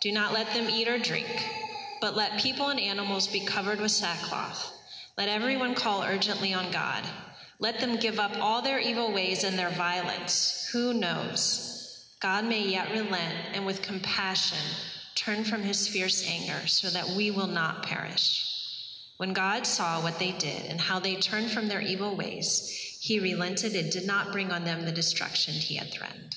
Do 0.00 0.10
not 0.10 0.32
let 0.32 0.52
them 0.54 0.70
eat 0.70 0.88
or 0.88 0.98
drink, 0.98 1.59
but 2.00 2.16
let 2.16 2.40
people 2.40 2.68
and 2.68 2.80
animals 2.80 3.26
be 3.26 3.40
covered 3.40 3.80
with 3.80 3.90
sackcloth. 3.90 4.72
Let 5.18 5.28
everyone 5.28 5.74
call 5.74 6.02
urgently 6.02 6.54
on 6.54 6.70
God. 6.70 7.04
Let 7.58 7.78
them 7.80 7.96
give 7.96 8.18
up 8.18 8.32
all 8.40 8.62
their 8.62 8.78
evil 8.78 9.12
ways 9.12 9.44
and 9.44 9.58
their 9.58 9.70
violence. 9.70 10.68
Who 10.72 10.94
knows? 10.94 12.14
God 12.20 12.44
may 12.44 12.66
yet 12.66 12.90
relent 12.90 13.36
and 13.52 13.66
with 13.66 13.82
compassion 13.82 14.58
turn 15.14 15.44
from 15.44 15.62
his 15.62 15.86
fierce 15.88 16.26
anger 16.26 16.66
so 16.66 16.88
that 16.88 17.08
we 17.08 17.30
will 17.30 17.46
not 17.46 17.82
perish. 17.82 18.46
When 19.18 19.34
God 19.34 19.66
saw 19.66 20.02
what 20.02 20.18
they 20.18 20.32
did 20.32 20.64
and 20.66 20.80
how 20.80 20.98
they 20.98 21.16
turned 21.16 21.50
from 21.50 21.68
their 21.68 21.82
evil 21.82 22.16
ways, 22.16 22.98
he 23.02 23.20
relented 23.20 23.74
and 23.74 23.92
did 23.92 24.06
not 24.06 24.32
bring 24.32 24.50
on 24.50 24.64
them 24.64 24.86
the 24.86 24.92
destruction 24.92 25.52
he 25.52 25.76
had 25.76 25.92
threatened. 25.92 26.36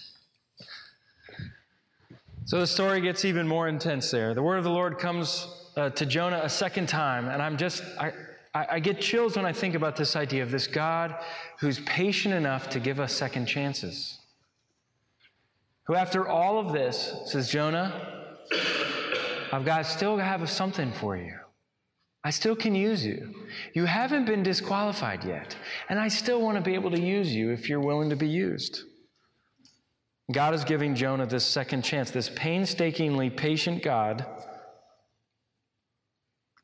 So 2.45 2.59
the 2.59 2.67
story 2.67 2.99
gets 2.99 3.23
even 3.23 3.47
more 3.47 3.69
intense 3.69 4.11
there. 4.11 4.33
The 4.33 4.43
word 4.43 4.57
of 4.57 4.65
the 4.65 4.69
Lord 4.69 4.99
comes 4.99 5.47
uh, 5.75 5.89
to 5.91 6.05
Jonah 6.05 6.41
a 6.43 6.49
second 6.49 6.87
time, 6.87 7.27
and 7.27 7.41
I'm 7.41 7.57
just, 7.57 7.83
I, 7.99 8.11
I 8.53 8.79
get 8.79 9.01
chills 9.01 9.35
when 9.35 9.45
I 9.45 9.53
think 9.53 9.75
about 9.75 9.95
this 9.95 10.15
idea 10.15 10.43
of 10.43 10.51
this 10.51 10.67
God 10.67 11.15
who's 11.59 11.79
patient 11.81 12.33
enough 12.33 12.69
to 12.69 12.79
give 12.79 12.99
us 12.99 13.13
second 13.13 13.47
chances. 13.47 14.19
Who, 15.85 15.95
after 15.95 16.27
all 16.27 16.59
of 16.59 16.71
this, 16.71 17.13
says, 17.25 17.49
Jonah, 17.49 18.35
I've 19.51 19.65
got 19.65 19.85
still 19.85 20.17
have 20.17 20.47
something 20.49 20.91
for 20.93 21.17
you. 21.17 21.33
I 22.23 22.29
still 22.29 22.55
can 22.55 22.73
use 22.73 23.05
you. 23.05 23.33
You 23.73 23.85
haven't 23.85 24.25
been 24.25 24.43
disqualified 24.43 25.25
yet, 25.25 25.57
and 25.89 25.99
I 25.99 26.07
still 26.07 26.41
want 26.41 26.57
to 26.57 26.61
be 26.61 26.73
able 26.73 26.91
to 26.91 27.01
use 27.01 27.33
you 27.33 27.51
if 27.51 27.67
you're 27.67 27.81
willing 27.81 28.09
to 28.11 28.15
be 28.15 28.29
used. 28.29 28.83
God 30.31 30.53
is 30.53 30.63
giving 30.63 30.95
Jonah 30.95 31.25
this 31.25 31.43
second 31.43 31.83
chance. 31.83 32.11
This 32.11 32.29
painstakingly 32.29 33.29
patient 33.29 33.83
God 33.83 34.25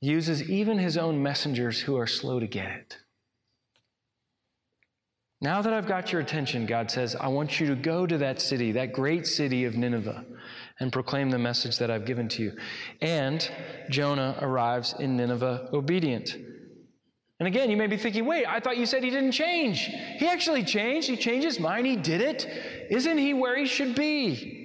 uses 0.02 0.50
even 0.50 0.78
his 0.78 0.98
own 0.98 1.22
messengers 1.22 1.82
who 1.82 1.98
are 1.98 2.08
slow 2.08 2.40
to 2.40 2.48
get 2.48 2.70
it. 2.72 2.98
Now 5.42 5.62
that 5.62 5.72
I've 5.72 5.88
got 5.88 6.12
your 6.12 6.20
attention, 6.20 6.66
God 6.66 6.92
says, 6.92 7.16
I 7.16 7.30
want 7.30 7.62
you 7.62 7.68
to 7.68 7.76
go 7.76 8.06
to 8.06 8.18
that 8.18 8.42
city, 8.42 8.74
that 8.74 8.92
great 8.92 9.26
city 9.26 9.64
of 9.64 9.76
Nineveh 9.76 10.26
and 10.82 10.92
proclaim 10.92 11.30
the 11.30 11.40
message 11.40 11.78
that 11.78 11.90
I've 11.90 12.06
given 12.06 12.28
to 12.30 12.44
you. 12.44 12.58
And 13.02 13.50
Jonah 13.90 14.38
arrives 14.42 14.96
in 15.00 15.16
Nineveh 15.16 15.70
obedient. 15.72 16.36
And 17.40 17.48
again, 17.48 17.72
you 17.72 17.78
may 17.78 17.88
be 17.88 17.96
thinking, 17.96 18.26
wait, 18.26 18.46
I 18.46 18.60
thought 18.60 18.76
you 18.76 18.86
said 18.86 19.02
he 19.02 19.10
didn't 19.10 19.32
change. 19.32 19.86
He 20.18 20.28
actually 20.28 20.64
changed. 20.64 21.08
He 21.08 21.16
changed 21.16 21.46
his 21.46 21.58
mind. 21.58 21.88
He 21.88 21.96
did 21.96 22.20
it. 22.20 22.46
Isn't 22.90 23.18
he 23.18 23.34
where 23.34 23.58
he 23.58 23.66
should 23.66 23.96
be? 23.96 24.59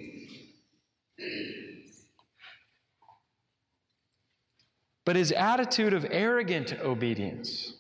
But 5.04 5.16
his 5.16 5.32
attitude 5.32 5.92
of 5.92 6.06
arrogant 6.10 6.72
obedience, 6.80 7.74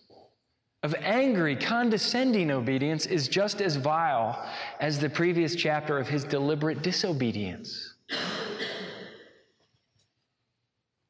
of 0.82 0.94
angry, 1.00 1.56
condescending 1.56 2.50
obedience, 2.50 3.06
is 3.06 3.28
just 3.28 3.62
as 3.62 3.76
vile 3.76 4.46
as 4.80 4.98
the 4.98 5.08
previous 5.08 5.54
chapter 5.54 5.98
of 5.98 6.08
his 6.08 6.24
deliberate 6.24 6.82
disobedience. 6.82 7.94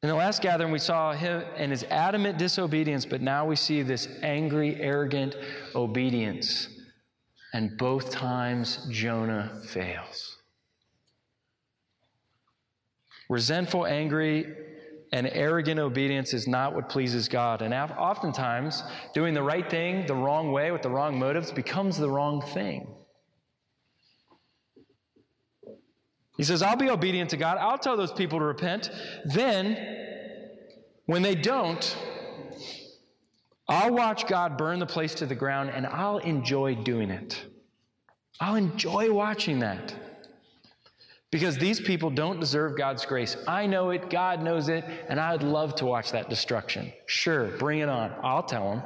In 0.05 0.09
the 0.09 0.15
last 0.15 0.41
gathering, 0.41 0.71
we 0.71 0.79
saw 0.79 1.13
him 1.13 1.43
and 1.57 1.71
his 1.71 1.83
adamant 1.85 2.37
disobedience, 2.37 3.05
but 3.05 3.21
now 3.21 3.45
we 3.45 3.55
see 3.55 3.81
this 3.81 4.07
angry, 4.21 4.79
arrogant 4.79 5.35
obedience. 5.73 6.69
And 7.53 7.75
both 7.77 8.11
times, 8.11 8.87
Jonah 8.91 9.61
fails. 9.65 10.37
Resentful, 13.29 13.87
angry, 13.87 14.55
and 15.11 15.27
arrogant 15.27 15.79
obedience 15.79 16.33
is 16.33 16.47
not 16.47 16.73
what 16.73 16.89
pleases 16.89 17.27
God. 17.27 17.61
And 17.61 17.73
oftentimes, 17.73 18.83
doing 19.13 19.33
the 19.33 19.43
right 19.43 19.69
thing 19.69 20.05
the 20.05 20.15
wrong 20.15 20.51
way 20.51 20.71
with 20.71 20.81
the 20.81 20.89
wrong 20.89 21.17
motives 21.17 21.51
becomes 21.51 21.97
the 21.97 22.09
wrong 22.09 22.41
thing. 22.41 22.87
He 26.37 26.43
says, 26.43 26.61
I'll 26.61 26.75
be 26.75 26.89
obedient 26.89 27.29
to 27.29 27.37
God. 27.37 27.57
I'll 27.59 27.77
tell 27.77 27.95
those 27.95 28.11
people 28.11 28.39
to 28.39 28.45
repent. 28.45 28.89
Then, 29.23 29.77
when 31.05 31.21
they 31.21 31.35
don't, 31.35 31.97
I'll 33.67 33.93
watch 33.93 34.27
God 34.27 34.57
burn 34.57 34.79
the 34.79 34.85
place 34.85 35.15
to 35.15 35.25
the 35.25 35.35
ground 35.35 35.71
and 35.73 35.87
I'll 35.87 36.17
enjoy 36.19 36.75
doing 36.75 37.09
it. 37.09 37.45
I'll 38.39 38.55
enjoy 38.55 39.11
watching 39.11 39.59
that. 39.59 39.95
Because 41.35 41.57
these 41.57 41.81
people 41.81 42.09
don't 42.09 42.39
deserve 42.39 42.77
God's 42.77 43.05
grace. 43.05 43.35
I 43.45 43.67
know 43.67 43.89
it, 43.89 44.09
God 44.09 44.41
knows 44.41 44.69
it, 44.69 44.85
and 45.09 45.19
I'd 45.19 45.43
love 45.43 45.75
to 45.75 45.85
watch 45.85 46.13
that 46.13 46.29
destruction. 46.29 46.93
Sure, 47.07 47.47
bring 47.57 47.79
it 47.79 47.89
on. 47.89 48.15
I'll 48.23 48.43
tell 48.43 48.69
them. 48.69 48.83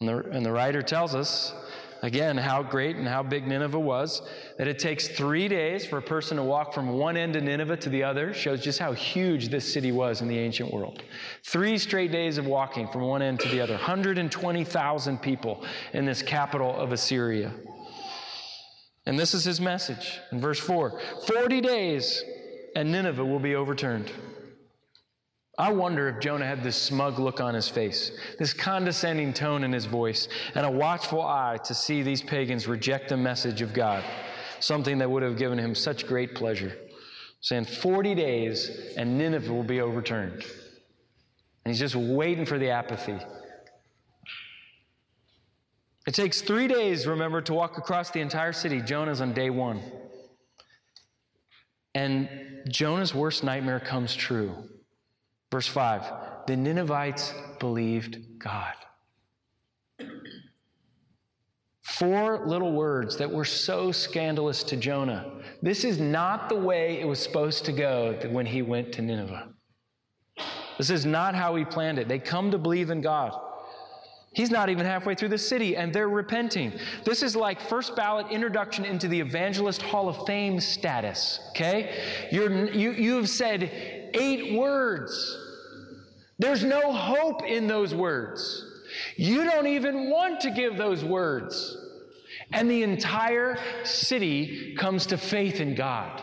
And 0.00 0.08
the, 0.08 0.30
and 0.30 0.44
the 0.44 0.50
writer 0.50 0.82
tells 0.82 1.14
us 1.14 1.54
Again, 2.02 2.36
how 2.36 2.62
great 2.62 2.96
and 2.96 3.08
how 3.08 3.22
big 3.22 3.46
Nineveh 3.46 3.80
was. 3.80 4.20
That 4.58 4.68
it 4.68 4.78
takes 4.78 5.08
three 5.08 5.48
days 5.48 5.86
for 5.86 5.98
a 5.98 6.02
person 6.02 6.36
to 6.36 6.42
walk 6.42 6.74
from 6.74 6.98
one 6.98 7.16
end 7.16 7.36
of 7.36 7.42
Nineveh 7.42 7.78
to 7.78 7.88
the 7.88 8.04
other 8.04 8.34
shows 8.34 8.60
just 8.60 8.78
how 8.78 8.92
huge 8.92 9.48
this 9.48 9.72
city 9.72 9.92
was 9.92 10.20
in 10.20 10.28
the 10.28 10.38
ancient 10.38 10.72
world. 10.72 11.02
Three 11.44 11.78
straight 11.78 12.12
days 12.12 12.36
of 12.36 12.46
walking 12.46 12.86
from 12.88 13.02
one 13.02 13.22
end 13.22 13.40
to 13.40 13.48
the 13.48 13.60
other. 13.60 13.74
120,000 13.74 15.18
people 15.22 15.64
in 15.94 16.04
this 16.04 16.20
capital 16.20 16.76
of 16.76 16.92
Assyria. 16.92 17.52
And 19.06 19.18
this 19.18 19.34
is 19.34 19.44
his 19.44 19.60
message 19.60 20.18
in 20.32 20.40
verse 20.40 20.58
4 20.58 20.98
40 21.26 21.60
days, 21.60 22.22
and 22.74 22.90
Nineveh 22.90 23.24
will 23.24 23.38
be 23.38 23.54
overturned. 23.54 24.10
I 25.58 25.72
wonder 25.72 26.08
if 26.08 26.20
Jonah 26.20 26.44
had 26.44 26.62
this 26.62 26.76
smug 26.76 27.18
look 27.18 27.40
on 27.40 27.54
his 27.54 27.68
face, 27.68 28.10
this 28.38 28.52
condescending 28.52 29.32
tone 29.32 29.64
in 29.64 29.72
his 29.72 29.86
voice, 29.86 30.28
and 30.54 30.66
a 30.66 30.70
watchful 30.70 31.22
eye 31.22 31.58
to 31.64 31.74
see 31.74 32.02
these 32.02 32.20
pagans 32.20 32.68
reject 32.68 33.08
the 33.08 33.16
message 33.16 33.62
of 33.62 33.72
God, 33.72 34.04
something 34.60 34.98
that 34.98 35.10
would 35.10 35.22
have 35.22 35.38
given 35.38 35.58
him 35.58 35.74
such 35.74 36.06
great 36.06 36.34
pleasure. 36.34 36.76
Saying, 37.40 37.66
40 37.66 38.14
days 38.14 38.70
and 38.96 39.16
Nineveh 39.16 39.52
will 39.52 39.62
be 39.62 39.80
overturned. 39.80 40.44
And 41.64 41.72
he's 41.72 41.78
just 41.78 41.94
waiting 41.94 42.44
for 42.44 42.58
the 42.58 42.70
apathy. 42.70 43.18
It 46.06 46.14
takes 46.14 46.40
three 46.40 46.68
days, 46.68 47.06
remember, 47.06 47.40
to 47.42 47.52
walk 47.52 47.78
across 47.78 48.10
the 48.10 48.20
entire 48.20 48.52
city. 48.52 48.80
Jonah's 48.80 49.20
on 49.20 49.32
day 49.32 49.50
one. 49.50 49.82
And 51.94 52.28
Jonah's 52.68 53.14
worst 53.14 53.42
nightmare 53.42 53.80
comes 53.80 54.14
true. 54.14 54.54
Verse 55.50 55.66
5 55.66 56.46
The 56.46 56.56
Ninevites 56.56 57.34
believed 57.58 58.18
God. 58.38 58.74
Four 61.82 62.46
little 62.46 62.72
words 62.72 63.16
that 63.16 63.30
were 63.30 63.44
so 63.44 63.90
scandalous 63.90 64.62
to 64.64 64.76
Jonah. 64.76 65.40
This 65.62 65.82
is 65.82 65.98
not 65.98 66.48
the 66.48 66.56
way 66.56 67.00
it 67.00 67.06
was 67.06 67.18
supposed 67.18 67.64
to 67.64 67.72
go 67.72 68.18
when 68.30 68.44
he 68.44 68.60
went 68.60 68.92
to 68.92 69.02
Nineveh. 69.02 69.48
This 70.76 70.90
is 70.90 71.06
not 71.06 71.34
how 71.34 71.56
he 71.56 71.64
planned 71.64 71.98
it. 71.98 72.06
They 72.06 72.18
come 72.18 72.50
to 72.50 72.58
believe 72.58 72.90
in 72.90 73.00
God. 73.00 73.32
He's 74.36 74.50
not 74.50 74.68
even 74.68 74.84
halfway 74.84 75.14
through 75.14 75.30
the 75.30 75.38
city, 75.38 75.78
and 75.78 75.90
they're 75.94 76.10
repenting. 76.10 76.78
This 77.04 77.22
is 77.22 77.34
like 77.34 77.58
first 77.58 77.96
ballot 77.96 78.26
introduction 78.30 78.84
into 78.84 79.08
the 79.08 79.18
Evangelist 79.18 79.80
Hall 79.80 80.10
of 80.10 80.26
Fame 80.26 80.60
status, 80.60 81.40
okay? 81.52 82.28
You're, 82.30 82.70
you, 82.70 82.90
you 82.90 83.16
have 83.16 83.30
said 83.30 84.10
eight 84.12 84.52
words. 84.52 85.38
There's 86.38 86.62
no 86.62 86.92
hope 86.92 87.44
in 87.44 87.66
those 87.66 87.94
words. 87.94 88.62
You 89.16 89.44
don't 89.44 89.68
even 89.68 90.10
want 90.10 90.42
to 90.42 90.50
give 90.50 90.76
those 90.76 91.02
words. 91.02 91.74
And 92.52 92.70
the 92.70 92.82
entire 92.82 93.58
city 93.84 94.76
comes 94.78 95.06
to 95.06 95.16
faith 95.16 95.60
in 95.60 95.74
God. 95.74 96.22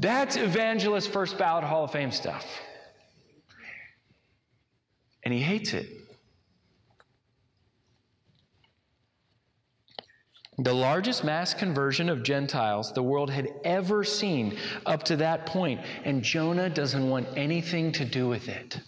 That's 0.00 0.34
evangelist 0.34 1.12
first 1.12 1.38
ballot 1.38 1.62
Hall 1.62 1.84
of 1.84 1.92
Fame 1.92 2.10
stuff. 2.10 2.44
And 5.22 5.32
he 5.32 5.40
hates 5.40 5.74
it. 5.74 5.95
The 10.58 10.72
largest 10.72 11.22
mass 11.22 11.52
conversion 11.52 12.08
of 12.08 12.22
Gentiles 12.22 12.92
the 12.92 13.02
world 13.02 13.28
had 13.28 13.48
ever 13.64 14.04
seen 14.04 14.56
up 14.86 15.02
to 15.04 15.16
that 15.16 15.44
point, 15.44 15.80
and 16.04 16.22
Jonah 16.22 16.70
doesn't 16.70 17.08
want 17.08 17.28
anything 17.36 17.92
to 17.92 18.06
do 18.06 18.26
with 18.26 18.48
it. 18.48 18.80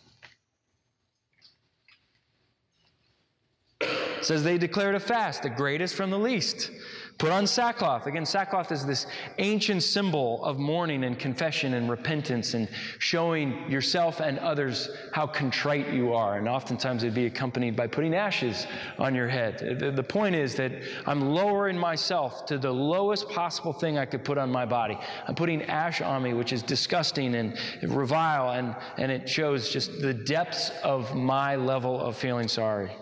It 3.81 4.25
says 4.25 4.43
they 4.43 4.57
declared 4.57 4.95
a 4.95 5.01
fast, 5.01 5.43
the 5.43 5.51
greatest 5.51 5.95
from 5.95 6.11
the 6.11 6.19
least. 6.19 6.71
Put 7.19 7.33
on 7.33 7.49
sackcloth. 7.49 8.07
Again, 8.07 8.25
sackcloth 8.25 8.71
is 8.71 8.87
this 8.87 9.07
ancient 9.39 9.83
symbol 9.83 10.45
of 10.45 10.57
mourning 10.57 11.03
and 11.03 11.19
confession 11.19 11.75
and 11.75 11.91
repentance 11.91 12.55
and 12.55 12.69
showing 13.01 13.69
yourself 13.69 14.21
and 14.21 14.39
others 14.39 14.89
how 15.13 15.27
contrite 15.27 15.93
you 15.93 16.15
are. 16.15 16.39
And 16.39 16.49
oftentimes 16.49 17.03
it'd 17.03 17.17
be 17.17 17.27
accompanied 17.27 17.75
by 17.75 17.89
putting 17.89 18.15
ashes 18.15 18.69
on 19.01 19.17
your 19.17 19.27
head. 19.27 19.81
The, 19.97 20.03
point 20.09 20.37
is 20.37 20.55
that 20.55 20.71
I'm 21.07 21.21
lowering 21.21 21.77
myself 21.77 22.47
to 22.47 22.57
the 22.57 22.73
lowest 22.73 23.29
possible 23.29 23.73
thing 23.73 23.99
I 23.99 24.07
could 24.07 24.25
put 24.25 24.39
on 24.39 24.51
my 24.51 24.65
body. 24.65 24.97
I'm 25.27 25.35
putting 25.35 25.63
ash 25.63 26.01
on 26.01 26.23
me, 26.23 26.35
which 26.35 26.53
is 26.53 26.63
disgusting 26.63 27.35
and 27.35 27.59
revile, 27.83 28.53
and, 28.53 28.77
and 28.97 29.11
it 29.11 29.29
shows 29.29 29.71
just 29.71 30.01
the 30.01 30.15
depths 30.15 30.71
of 30.85 31.17
my 31.17 31.57
level 31.57 32.01
of 32.01 32.17
feeling 32.17 32.47
sorry. 32.47 32.93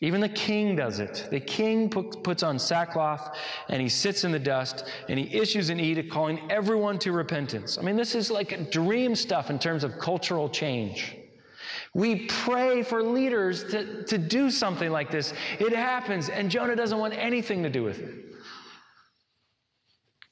Even 0.00 0.20
the 0.20 0.28
king 0.28 0.76
does 0.76 1.00
it. 1.00 1.26
The 1.30 1.40
king 1.40 1.90
put, 1.90 2.22
puts 2.22 2.44
on 2.44 2.58
sackcloth 2.58 3.36
and 3.68 3.82
he 3.82 3.88
sits 3.88 4.22
in 4.22 4.30
the 4.30 4.38
dust 4.38 4.84
and 5.08 5.18
he 5.18 5.36
issues 5.36 5.70
an 5.70 5.80
edict 5.80 6.10
calling 6.10 6.40
everyone 6.50 7.00
to 7.00 7.10
repentance. 7.10 7.78
I 7.78 7.82
mean, 7.82 7.96
this 7.96 8.14
is 8.14 8.30
like 8.30 8.70
dream 8.70 9.16
stuff 9.16 9.50
in 9.50 9.58
terms 9.58 9.82
of 9.82 9.98
cultural 9.98 10.48
change. 10.48 11.16
We 11.94 12.26
pray 12.26 12.82
for 12.82 13.02
leaders 13.02 13.64
to, 13.64 14.04
to 14.04 14.18
do 14.18 14.50
something 14.50 14.90
like 14.90 15.10
this. 15.10 15.32
It 15.58 15.72
happens, 15.72 16.28
and 16.28 16.50
Jonah 16.50 16.76
doesn't 16.76 16.98
want 16.98 17.14
anything 17.14 17.62
to 17.62 17.70
do 17.70 17.82
with 17.82 17.98
it. 17.98 18.14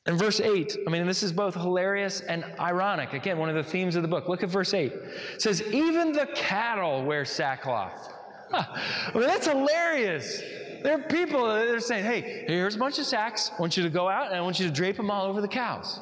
In 0.07 0.17
verse 0.17 0.39
8, 0.39 0.77
I 0.87 0.91
mean, 0.91 1.07
this 1.07 1.25
is 1.25 1.33
both 1.33 1.55
hilarious 1.55 2.21
and 2.21 2.45
ironic. 2.61 3.15
Again, 3.15 3.39
one 3.39 3.49
of 3.49 3.57
the 3.57 3.65
themes 3.65 3.97
of 3.97 4.03
the 4.03 4.09
book. 4.09 4.29
Look 4.29 4.45
at 4.45 4.49
verse 4.49 4.73
8. 4.73 4.93
It 4.93 5.43
says, 5.43 5.63
Even 5.73 6.13
the 6.13 6.29
cattle 6.37 7.05
wear 7.05 7.25
sackcloth. 7.25 8.13
I 8.53 9.11
mean, 9.15 9.23
that's 9.23 9.47
hilarious. 9.47 10.43
There 10.83 10.95
are 10.95 11.03
people 11.03 11.47
that 11.47 11.69
are 11.69 11.81
saying, 11.81 12.05
hey, 12.05 12.45
here's 12.47 12.77
a 12.77 12.79
bunch 12.79 12.99
of 12.99 13.07
sacks. 13.07 13.51
I 13.57 13.61
want 13.61 13.77
you 13.77 13.83
to 13.83 13.91
go 13.91 14.09
out 14.09 14.29
and 14.29 14.37
I 14.37 14.41
want 14.41 14.61
you 14.61 14.67
to 14.67 14.73
drape 14.73 14.97
them 14.97 15.11
all 15.11 15.27
over 15.27 15.41
the 15.41 15.49
cows. 15.49 16.01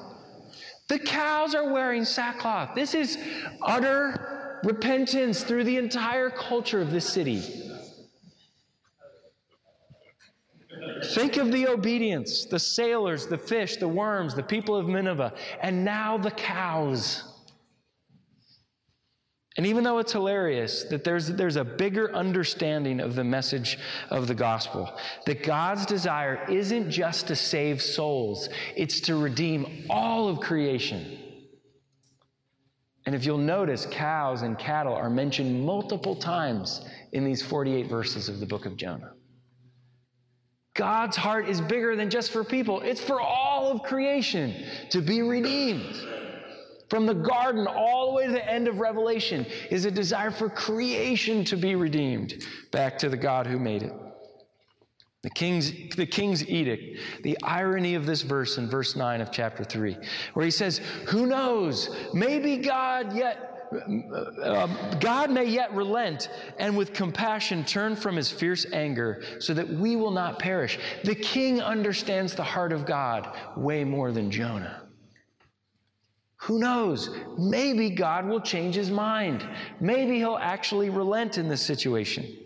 The 0.88 0.98
cows 0.98 1.54
are 1.54 1.72
wearing 1.72 2.04
sackcloth. 2.04 2.74
This 2.74 2.94
is 2.94 3.18
utter 3.62 4.60
repentance 4.64 5.42
through 5.42 5.64
the 5.64 5.76
entire 5.76 6.30
culture 6.30 6.80
of 6.80 6.90
this 6.90 7.08
city. 7.08 7.42
Think 11.14 11.36
of 11.36 11.52
the 11.52 11.68
obedience, 11.68 12.44
the 12.44 12.58
sailors, 12.58 13.26
the 13.26 13.38
fish, 13.38 13.76
the 13.76 13.88
worms, 13.88 14.34
the 14.34 14.42
people 14.42 14.76
of 14.76 14.86
Nineveh, 14.88 15.32
and 15.60 15.84
now 15.84 16.18
the 16.18 16.30
cows. 16.30 17.33
And 19.56 19.66
even 19.66 19.84
though 19.84 19.98
it's 19.98 20.12
hilarious, 20.12 20.82
that 20.84 21.04
there's, 21.04 21.28
there's 21.28 21.56
a 21.56 21.64
bigger 21.64 22.12
understanding 22.12 22.98
of 22.98 23.14
the 23.14 23.22
message 23.22 23.78
of 24.10 24.26
the 24.26 24.34
gospel. 24.34 24.92
That 25.26 25.44
God's 25.44 25.86
desire 25.86 26.44
isn't 26.50 26.90
just 26.90 27.28
to 27.28 27.36
save 27.36 27.80
souls, 27.80 28.48
it's 28.76 29.00
to 29.02 29.16
redeem 29.16 29.86
all 29.88 30.28
of 30.28 30.40
creation. 30.40 31.18
And 33.06 33.14
if 33.14 33.24
you'll 33.24 33.38
notice, 33.38 33.86
cows 33.90 34.42
and 34.42 34.58
cattle 34.58 34.94
are 34.94 35.10
mentioned 35.10 35.64
multiple 35.64 36.16
times 36.16 36.80
in 37.12 37.24
these 37.24 37.42
48 37.42 37.88
verses 37.88 38.28
of 38.28 38.40
the 38.40 38.46
book 38.46 38.66
of 38.66 38.76
Jonah. 38.76 39.12
God's 40.74 41.16
heart 41.16 41.48
is 41.48 41.60
bigger 41.60 41.94
than 41.94 42.10
just 42.10 42.32
for 42.32 42.42
people, 42.42 42.80
it's 42.80 43.00
for 43.00 43.20
all 43.20 43.70
of 43.70 43.82
creation 43.84 44.52
to 44.90 45.00
be 45.00 45.22
redeemed. 45.22 45.94
From 46.88 47.06
the 47.06 47.14
garden 47.14 47.66
all 47.66 48.10
the 48.10 48.16
way 48.16 48.26
to 48.26 48.32
the 48.32 48.50
end 48.50 48.68
of 48.68 48.78
Revelation 48.78 49.46
is 49.70 49.84
a 49.84 49.90
desire 49.90 50.30
for 50.30 50.48
creation 50.48 51.44
to 51.46 51.56
be 51.56 51.74
redeemed 51.74 52.44
back 52.72 52.98
to 52.98 53.08
the 53.08 53.16
God 53.16 53.46
who 53.46 53.58
made 53.58 53.82
it. 53.82 53.92
The 55.24 55.30
king's, 55.30 55.72
the 55.96 56.04
king's 56.04 56.46
edict, 56.46 57.00
the 57.22 57.38
irony 57.42 57.94
of 57.94 58.04
this 58.04 58.20
verse 58.20 58.58
in 58.58 58.68
verse 58.68 58.94
9 58.94 59.22
of 59.22 59.32
chapter 59.32 59.64
3, 59.64 59.96
where 60.34 60.44
he 60.44 60.50
says, 60.50 60.82
Who 61.08 61.24
knows? 61.24 61.88
Maybe 62.12 62.58
God 62.58 63.16
yet. 63.16 63.50
Uh, 64.44 64.66
God 65.00 65.30
may 65.30 65.46
yet 65.46 65.74
relent 65.74 66.28
and 66.58 66.76
with 66.76 66.92
compassion 66.92 67.64
turn 67.64 67.96
from 67.96 68.14
his 68.14 68.30
fierce 68.30 68.66
anger 68.72 69.22
so 69.40 69.54
that 69.54 69.66
we 69.66 69.96
will 69.96 70.10
not 70.12 70.38
perish. 70.38 70.78
The 71.02 71.14
king 71.14 71.60
understands 71.60 72.34
the 72.34 72.44
heart 72.44 72.70
of 72.70 72.84
God 72.84 73.34
way 73.56 73.82
more 73.82 74.12
than 74.12 74.30
Jonah. 74.30 74.83
Who 76.44 76.58
knows? 76.58 77.08
Maybe 77.38 77.88
God 77.88 78.26
will 78.26 78.40
change 78.40 78.74
his 78.74 78.90
mind. 78.90 79.48
Maybe 79.80 80.18
he'll 80.18 80.38
actually 80.38 80.90
relent 80.90 81.38
in 81.38 81.48
this 81.48 81.62
situation. 81.62 82.36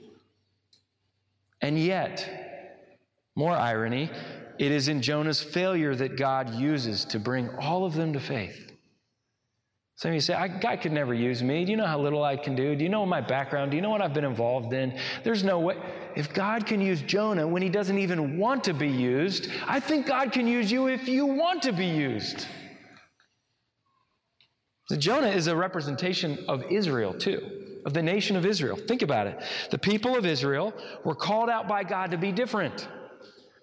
And 1.63 1.77
yet, 1.77 2.29
more 3.35 3.57
irony, 3.57 4.09
it 4.59 4.71
is 4.71 4.87
in 4.87 5.03
Jonah's 5.03 5.43
failure 5.43 5.97
that 5.97 6.17
God 6.17 6.55
uses 6.55 7.05
to 7.07 7.19
bring 7.19 7.49
all 7.57 7.85
of 7.85 7.95
them 7.95 8.13
to 8.13 8.21
faith. 8.21 8.71
Some 9.97 10.11
of 10.11 10.15
you 10.15 10.21
say, 10.21 10.35
God 10.61 10.81
could 10.81 10.93
never 10.93 11.13
use 11.13 11.43
me. 11.43 11.65
Do 11.65 11.73
you 11.73 11.77
know 11.77 11.85
how 11.85 11.99
little 11.99 12.23
I 12.23 12.37
can 12.37 12.55
do? 12.55 12.77
Do 12.77 12.85
you 12.85 12.89
know 12.89 13.05
my 13.05 13.21
background? 13.21 13.73
Do 13.73 13.77
you 13.77 13.83
know 13.83 13.91
what 13.91 14.01
I've 14.01 14.15
been 14.15 14.25
involved 14.25 14.73
in? 14.73 14.97
There's 15.25 15.43
no 15.43 15.59
way. 15.59 15.77
If 16.15 16.33
God 16.33 16.67
can 16.67 16.81
use 16.81 17.03
Jonah 17.03 17.49
when 17.49 17.63
he 17.63 17.69
doesn't 17.69 17.99
even 17.99 18.39
want 18.39 18.63
to 18.65 18.73
be 18.73 18.87
used, 18.87 19.49
I 19.67 19.81
think 19.81 20.07
God 20.07 20.31
can 20.31 20.47
use 20.47 20.71
you 20.71 20.87
if 20.87 21.09
you 21.09 21.27
want 21.27 21.63
to 21.63 21.73
be 21.73 21.87
used. 21.87 22.47
So 24.88 24.96
Jonah 24.96 25.29
is 25.29 25.46
a 25.46 25.57
representation 25.57 26.44
of 26.48 26.64
Israel, 26.70 27.12
too, 27.12 27.81
of 27.85 27.92
the 27.92 28.03
nation 28.03 28.37
of 28.37 28.46
Israel. 28.46 28.77
Think 28.77 29.03
about 29.03 29.27
it. 29.27 29.38
The 29.70 29.79
people 29.79 30.16
of 30.16 30.24
Israel 30.24 30.72
were 31.05 31.14
called 31.14 31.51
out 31.51 31.68
by 31.68 31.85
God 31.85 32.11
to 32.11 32.18
be 32.18 32.33
different 32.33 32.88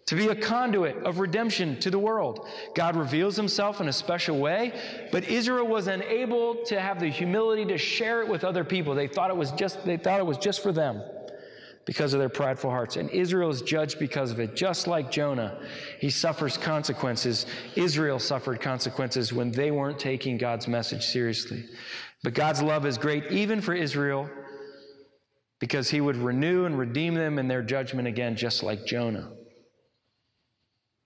to 0.05 0.15
be 0.15 0.27
a 0.27 0.35
conduit 0.35 0.95
of 1.03 1.17
redemption 1.17 1.79
to 1.79 1.89
the 1.89 1.97
world. 1.97 2.47
God 2.75 2.95
reveals 2.95 3.35
himself 3.35 3.81
in 3.81 3.87
a 3.87 3.93
special 3.93 4.37
way, 4.37 4.71
but 5.11 5.23
Israel 5.23 5.65
was 5.65 5.87
unable 5.87 6.63
to 6.65 6.79
have 6.79 6.99
the 6.99 7.07
humility 7.07 7.65
to 7.65 7.77
share 7.77 8.21
it 8.21 8.27
with 8.27 8.43
other 8.43 8.63
people. 8.63 8.93
They 8.93 9.07
thought 9.07 9.31
it 9.31 9.37
was 9.37 9.51
just 9.53 9.83
they 9.83 9.97
thought 9.97 10.19
it 10.19 10.25
was 10.25 10.37
just 10.37 10.61
for 10.61 10.71
them 10.71 11.01
because 11.85 12.13
of 12.13 12.19
their 12.19 12.29
prideful 12.29 12.69
hearts. 12.69 12.95
And 12.95 13.09
Israel 13.11 13.49
is 13.49 13.61
judged 13.61 13.99
because 13.99 14.31
of 14.31 14.39
it, 14.39 14.55
just 14.55 14.87
like 14.87 15.11
Jonah. 15.11 15.59
He 15.99 16.09
suffers 16.09 16.57
consequences. 16.57 17.45
Israel 17.75 18.19
suffered 18.19 18.59
consequences 18.59 19.31
when 19.31 19.51
they 19.51 19.71
weren't 19.71 19.99
taking 19.99 20.37
God's 20.37 20.67
message 20.67 21.05
seriously. 21.05 21.65
But 22.23 22.33
God's 22.33 22.61
love 22.61 22.85
is 22.85 22.97
great 22.97 23.31
even 23.31 23.61
for 23.61 23.73
Israel 23.73 24.29
because 25.59 25.89
he 25.89 26.01
would 26.01 26.17
renew 26.17 26.65
and 26.65 26.77
redeem 26.77 27.13
them 27.13 27.37
in 27.37 27.47
their 27.47 27.61
judgment 27.61 28.07
again 28.07 28.35
just 28.35 28.63
like 28.63 28.85
Jonah. 28.85 29.31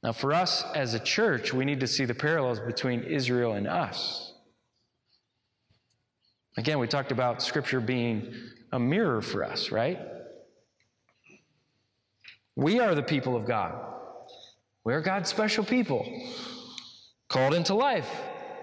Now, 0.02 0.14
for 0.14 0.34
us 0.34 0.64
as 0.76 0.94
a 0.94 1.00
church, 1.00 1.54
we 1.54 1.66
need 1.66 1.82
to 1.82 1.88
see 1.88 2.06
the 2.06 2.16
parallels 2.16 2.62
between 2.62 3.04
Israel 3.04 3.52
and 3.52 3.68
us. 3.68 4.34
Again, 6.56 6.80
we 6.80 6.88
talked 6.88 7.12
about 7.12 7.42
Scripture 7.42 7.82
being 7.82 8.34
a 8.72 8.80
mirror 8.80 9.22
for 9.22 9.44
us, 9.44 9.72
right? 9.72 10.00
We 12.60 12.82
are 12.82 12.94
the 12.94 13.02
people 13.02 13.38
of 13.38 13.46
God. 13.46 13.74
We 14.84 14.94
are 14.94 15.00
God's 15.00 15.30
special 15.30 15.64
people, 15.64 16.06
called 17.30 17.54
into 17.54 17.74
life, 17.74 18.10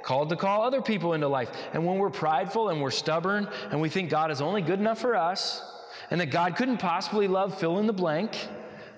called 0.03 0.29
to 0.29 0.37
call 0.37 0.63
other 0.63 0.83
people 0.83 1.15
into 1.15 1.29
life. 1.29 1.51
And 1.73 1.87
when 1.87 1.97
we're 1.97 2.11
prideful 2.11 2.69
and 2.69 2.83
we're 2.83 2.91
stubborn 2.91 3.49
and 3.71 3.81
we 3.81 3.89
think 3.89 4.11
God 4.11 4.31
is 4.31 4.43
only 4.43 4.61
good 4.61 4.81
enough 4.81 5.01
for 5.01 5.17
us 5.17 5.63
and 6.11 6.21
that 6.21 6.27
God 6.27 6.57
couldn't 6.57 6.77
possibly 6.77 7.27
love 7.27 7.59
fill 7.59 7.79
in 7.79 7.87
the 7.87 7.93
blank, 7.95 8.37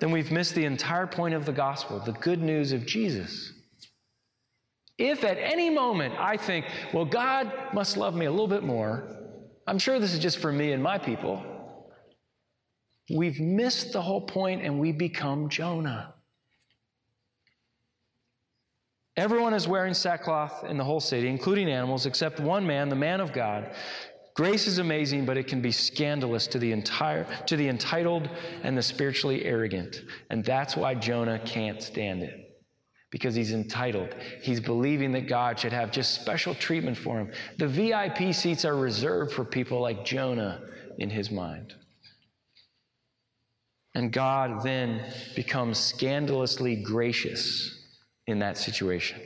then 0.00 0.10
we've 0.10 0.32
missed 0.32 0.56
the 0.56 0.64
entire 0.64 1.06
point 1.06 1.32
of 1.32 1.46
the 1.46 1.52
gospel, 1.52 2.00
the 2.00 2.12
good 2.14 2.42
news 2.42 2.72
of 2.72 2.84
Jesus. 2.84 3.52
If 4.98 5.22
at 5.22 5.38
any 5.38 5.70
moment 5.70 6.14
I 6.18 6.36
think, 6.36 6.66
well, 6.92 7.04
God 7.04 7.52
must 7.72 7.96
love 7.96 8.16
me 8.16 8.26
a 8.26 8.32
little 8.32 8.48
bit 8.48 8.64
more, 8.64 9.04
I'm 9.64 9.78
sure 9.78 10.00
this 10.00 10.12
is 10.12 10.18
just 10.18 10.38
for 10.38 10.50
me 10.50 10.72
and 10.72 10.82
my 10.82 10.98
people, 10.98 11.57
we've 13.10 13.40
missed 13.40 13.92
the 13.92 14.02
whole 14.02 14.20
point 14.20 14.62
and 14.62 14.78
we 14.78 14.92
become 14.92 15.48
Jonah. 15.48 16.14
Everyone 19.16 19.52
is 19.52 19.66
wearing 19.66 19.94
sackcloth 19.94 20.64
in 20.64 20.78
the 20.78 20.84
whole 20.84 21.00
city, 21.00 21.26
including 21.26 21.68
animals, 21.68 22.06
except 22.06 22.38
one 22.38 22.64
man, 22.64 22.88
the 22.88 22.94
man 22.94 23.20
of 23.20 23.32
God. 23.32 23.74
Grace 24.36 24.68
is 24.68 24.78
amazing, 24.78 25.26
but 25.26 25.36
it 25.36 25.48
can 25.48 25.60
be 25.60 25.72
scandalous 25.72 26.46
to 26.46 26.60
the 26.60 26.70
entire 26.70 27.26
to 27.46 27.56
the 27.56 27.68
entitled 27.68 28.30
and 28.62 28.78
the 28.78 28.82
spiritually 28.82 29.44
arrogant. 29.44 30.04
And 30.30 30.44
that's 30.44 30.76
why 30.76 30.94
Jonah 30.94 31.40
can't 31.40 31.82
stand 31.82 32.22
it. 32.22 32.60
Because 33.10 33.34
he's 33.34 33.52
entitled. 33.52 34.14
He's 34.40 34.60
believing 34.60 35.10
that 35.12 35.26
God 35.26 35.58
should 35.58 35.72
have 35.72 35.90
just 35.90 36.20
special 36.20 36.54
treatment 36.54 36.96
for 36.96 37.18
him. 37.18 37.32
The 37.56 37.66
VIP 37.66 38.32
seats 38.32 38.64
are 38.64 38.76
reserved 38.76 39.32
for 39.32 39.44
people 39.44 39.80
like 39.80 40.04
Jonah 40.04 40.62
in 40.98 41.10
his 41.10 41.32
mind. 41.32 41.74
And 43.98 44.12
God 44.12 44.62
then 44.62 45.02
becomes 45.34 45.76
scandalously 45.76 46.76
gracious 46.76 47.84
in 48.28 48.38
that 48.38 48.56
situation. 48.56 49.20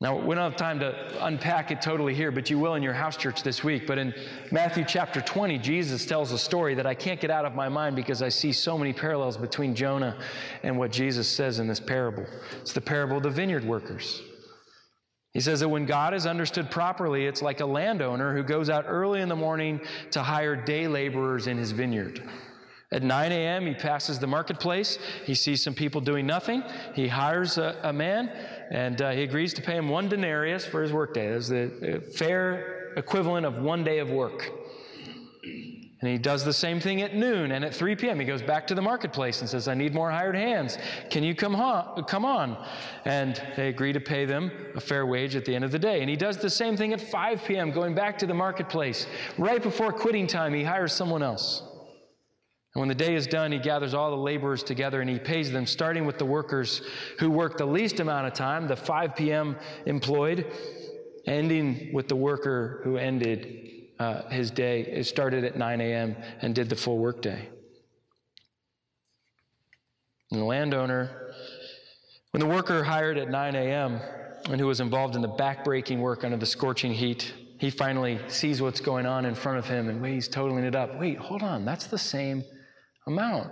Now, 0.00 0.16
we 0.16 0.36
don't 0.36 0.48
have 0.48 0.54
time 0.54 0.78
to 0.78 1.26
unpack 1.26 1.72
it 1.72 1.82
totally 1.82 2.14
here, 2.14 2.30
but 2.30 2.48
you 2.48 2.60
will 2.60 2.76
in 2.76 2.82
your 2.84 2.92
house 2.92 3.16
church 3.16 3.42
this 3.42 3.64
week. 3.64 3.88
But 3.88 3.98
in 3.98 4.14
Matthew 4.52 4.84
chapter 4.84 5.20
20, 5.20 5.58
Jesus 5.58 6.06
tells 6.06 6.30
a 6.30 6.38
story 6.38 6.76
that 6.76 6.86
I 6.86 6.94
can't 6.94 7.20
get 7.20 7.32
out 7.32 7.44
of 7.44 7.56
my 7.56 7.68
mind 7.68 7.96
because 7.96 8.22
I 8.22 8.28
see 8.28 8.52
so 8.52 8.78
many 8.78 8.92
parallels 8.92 9.36
between 9.36 9.74
Jonah 9.74 10.16
and 10.62 10.78
what 10.78 10.92
Jesus 10.92 11.26
says 11.26 11.58
in 11.58 11.66
this 11.66 11.80
parable. 11.80 12.24
It's 12.60 12.72
the 12.72 12.80
parable 12.80 13.16
of 13.16 13.24
the 13.24 13.30
vineyard 13.30 13.64
workers. 13.64 14.22
He 15.32 15.40
says 15.40 15.58
that 15.58 15.68
when 15.68 15.86
God 15.86 16.14
is 16.14 16.24
understood 16.24 16.70
properly, 16.70 17.26
it's 17.26 17.42
like 17.42 17.58
a 17.58 17.66
landowner 17.66 18.32
who 18.32 18.44
goes 18.44 18.70
out 18.70 18.84
early 18.86 19.22
in 19.22 19.28
the 19.28 19.34
morning 19.34 19.80
to 20.12 20.22
hire 20.22 20.54
day 20.54 20.86
laborers 20.86 21.48
in 21.48 21.58
his 21.58 21.72
vineyard. 21.72 22.22
At 22.90 23.02
9 23.02 23.32
a.m., 23.32 23.66
he 23.66 23.74
passes 23.74 24.18
the 24.18 24.26
marketplace. 24.26 24.98
He 25.26 25.34
sees 25.34 25.62
some 25.62 25.74
people 25.74 26.00
doing 26.00 26.26
nothing. 26.26 26.62
He 26.94 27.06
hires 27.06 27.58
a, 27.58 27.78
a 27.82 27.92
man 27.92 28.28
and 28.70 29.02
uh, 29.02 29.10
he 29.10 29.22
agrees 29.22 29.52
to 29.54 29.62
pay 29.62 29.76
him 29.76 29.88
one 29.90 30.08
denarius 30.08 30.64
for 30.64 30.82
his 30.82 30.92
workday. 30.92 31.30
That's 31.30 31.48
the 31.48 32.02
fair 32.14 32.94
equivalent 32.96 33.44
of 33.44 33.58
one 33.58 33.84
day 33.84 33.98
of 33.98 34.10
work. 34.10 34.50
And 36.00 36.08
he 36.08 36.16
does 36.16 36.44
the 36.44 36.52
same 36.52 36.78
thing 36.78 37.02
at 37.02 37.16
noon 37.16 37.50
and 37.50 37.64
at 37.64 37.74
3 37.74 37.96
p.m. 37.96 38.20
He 38.20 38.24
goes 38.24 38.40
back 38.40 38.68
to 38.68 38.74
the 38.74 38.80
marketplace 38.80 39.40
and 39.40 39.50
says, 39.50 39.66
I 39.66 39.74
need 39.74 39.92
more 39.92 40.10
hired 40.10 40.36
hands. 40.36 40.78
Can 41.10 41.24
you 41.24 41.34
come, 41.34 41.54
come 42.04 42.24
on? 42.24 42.56
And 43.04 43.42
they 43.56 43.68
agree 43.68 43.92
to 43.92 44.00
pay 44.00 44.24
them 44.24 44.50
a 44.76 44.80
fair 44.80 45.06
wage 45.06 45.34
at 45.34 45.44
the 45.44 45.54
end 45.54 45.64
of 45.64 45.72
the 45.72 45.78
day. 45.78 46.00
And 46.00 46.08
he 46.08 46.14
does 46.14 46.36
the 46.36 46.50
same 46.50 46.76
thing 46.76 46.92
at 46.92 47.00
5 47.00 47.42
p.m., 47.44 47.72
going 47.72 47.96
back 47.96 48.16
to 48.18 48.26
the 48.26 48.34
marketplace. 48.34 49.08
Right 49.38 49.62
before 49.62 49.92
quitting 49.92 50.28
time, 50.28 50.54
he 50.54 50.62
hires 50.62 50.92
someone 50.92 51.22
else. 51.22 51.67
And 52.78 52.82
when 52.86 52.96
the 52.96 53.04
day 53.04 53.16
is 53.16 53.26
done, 53.26 53.50
he 53.50 53.58
gathers 53.58 53.92
all 53.92 54.12
the 54.12 54.16
laborers 54.16 54.62
together 54.62 55.00
and 55.00 55.10
he 55.10 55.18
pays 55.18 55.50
them, 55.50 55.66
starting 55.66 56.06
with 56.06 56.16
the 56.16 56.24
workers 56.24 56.80
who 57.18 57.28
work 57.28 57.58
the 57.58 57.66
least 57.66 57.98
amount 57.98 58.28
of 58.28 58.34
time, 58.34 58.68
the 58.68 58.76
5 58.76 59.16
p.m. 59.16 59.56
employed, 59.86 60.46
ending 61.26 61.92
with 61.92 62.06
the 62.06 62.14
worker 62.14 62.80
who 62.84 62.96
ended 62.96 63.88
uh, 63.98 64.28
his 64.28 64.52
day, 64.52 64.82
it 64.82 65.02
started 65.08 65.42
at 65.42 65.58
9 65.58 65.80
a.m. 65.80 66.14
and 66.40 66.54
did 66.54 66.68
the 66.68 66.76
full 66.76 66.98
workday. 66.98 67.48
And 70.30 70.40
the 70.40 70.44
landowner, 70.44 71.32
when 72.30 72.38
the 72.38 72.46
worker 72.46 72.84
hired 72.84 73.18
at 73.18 73.28
9 73.28 73.56
a.m. 73.56 74.00
and 74.50 74.60
who 74.60 74.68
was 74.68 74.78
involved 74.78 75.16
in 75.16 75.22
the 75.22 75.28
backbreaking 75.28 75.98
work 75.98 76.22
under 76.22 76.36
the 76.36 76.46
scorching 76.46 76.92
heat, 76.92 77.34
he 77.58 77.70
finally 77.70 78.20
sees 78.28 78.62
what's 78.62 78.80
going 78.80 79.04
on 79.04 79.24
in 79.24 79.34
front 79.34 79.58
of 79.58 79.66
him 79.66 79.88
and 79.88 80.06
he's 80.06 80.28
totaling 80.28 80.62
it 80.62 80.76
up. 80.76 80.96
Wait, 80.96 81.18
hold 81.18 81.42
on, 81.42 81.64
that's 81.64 81.88
the 81.88 81.98
same 81.98 82.44
amount. 83.08 83.48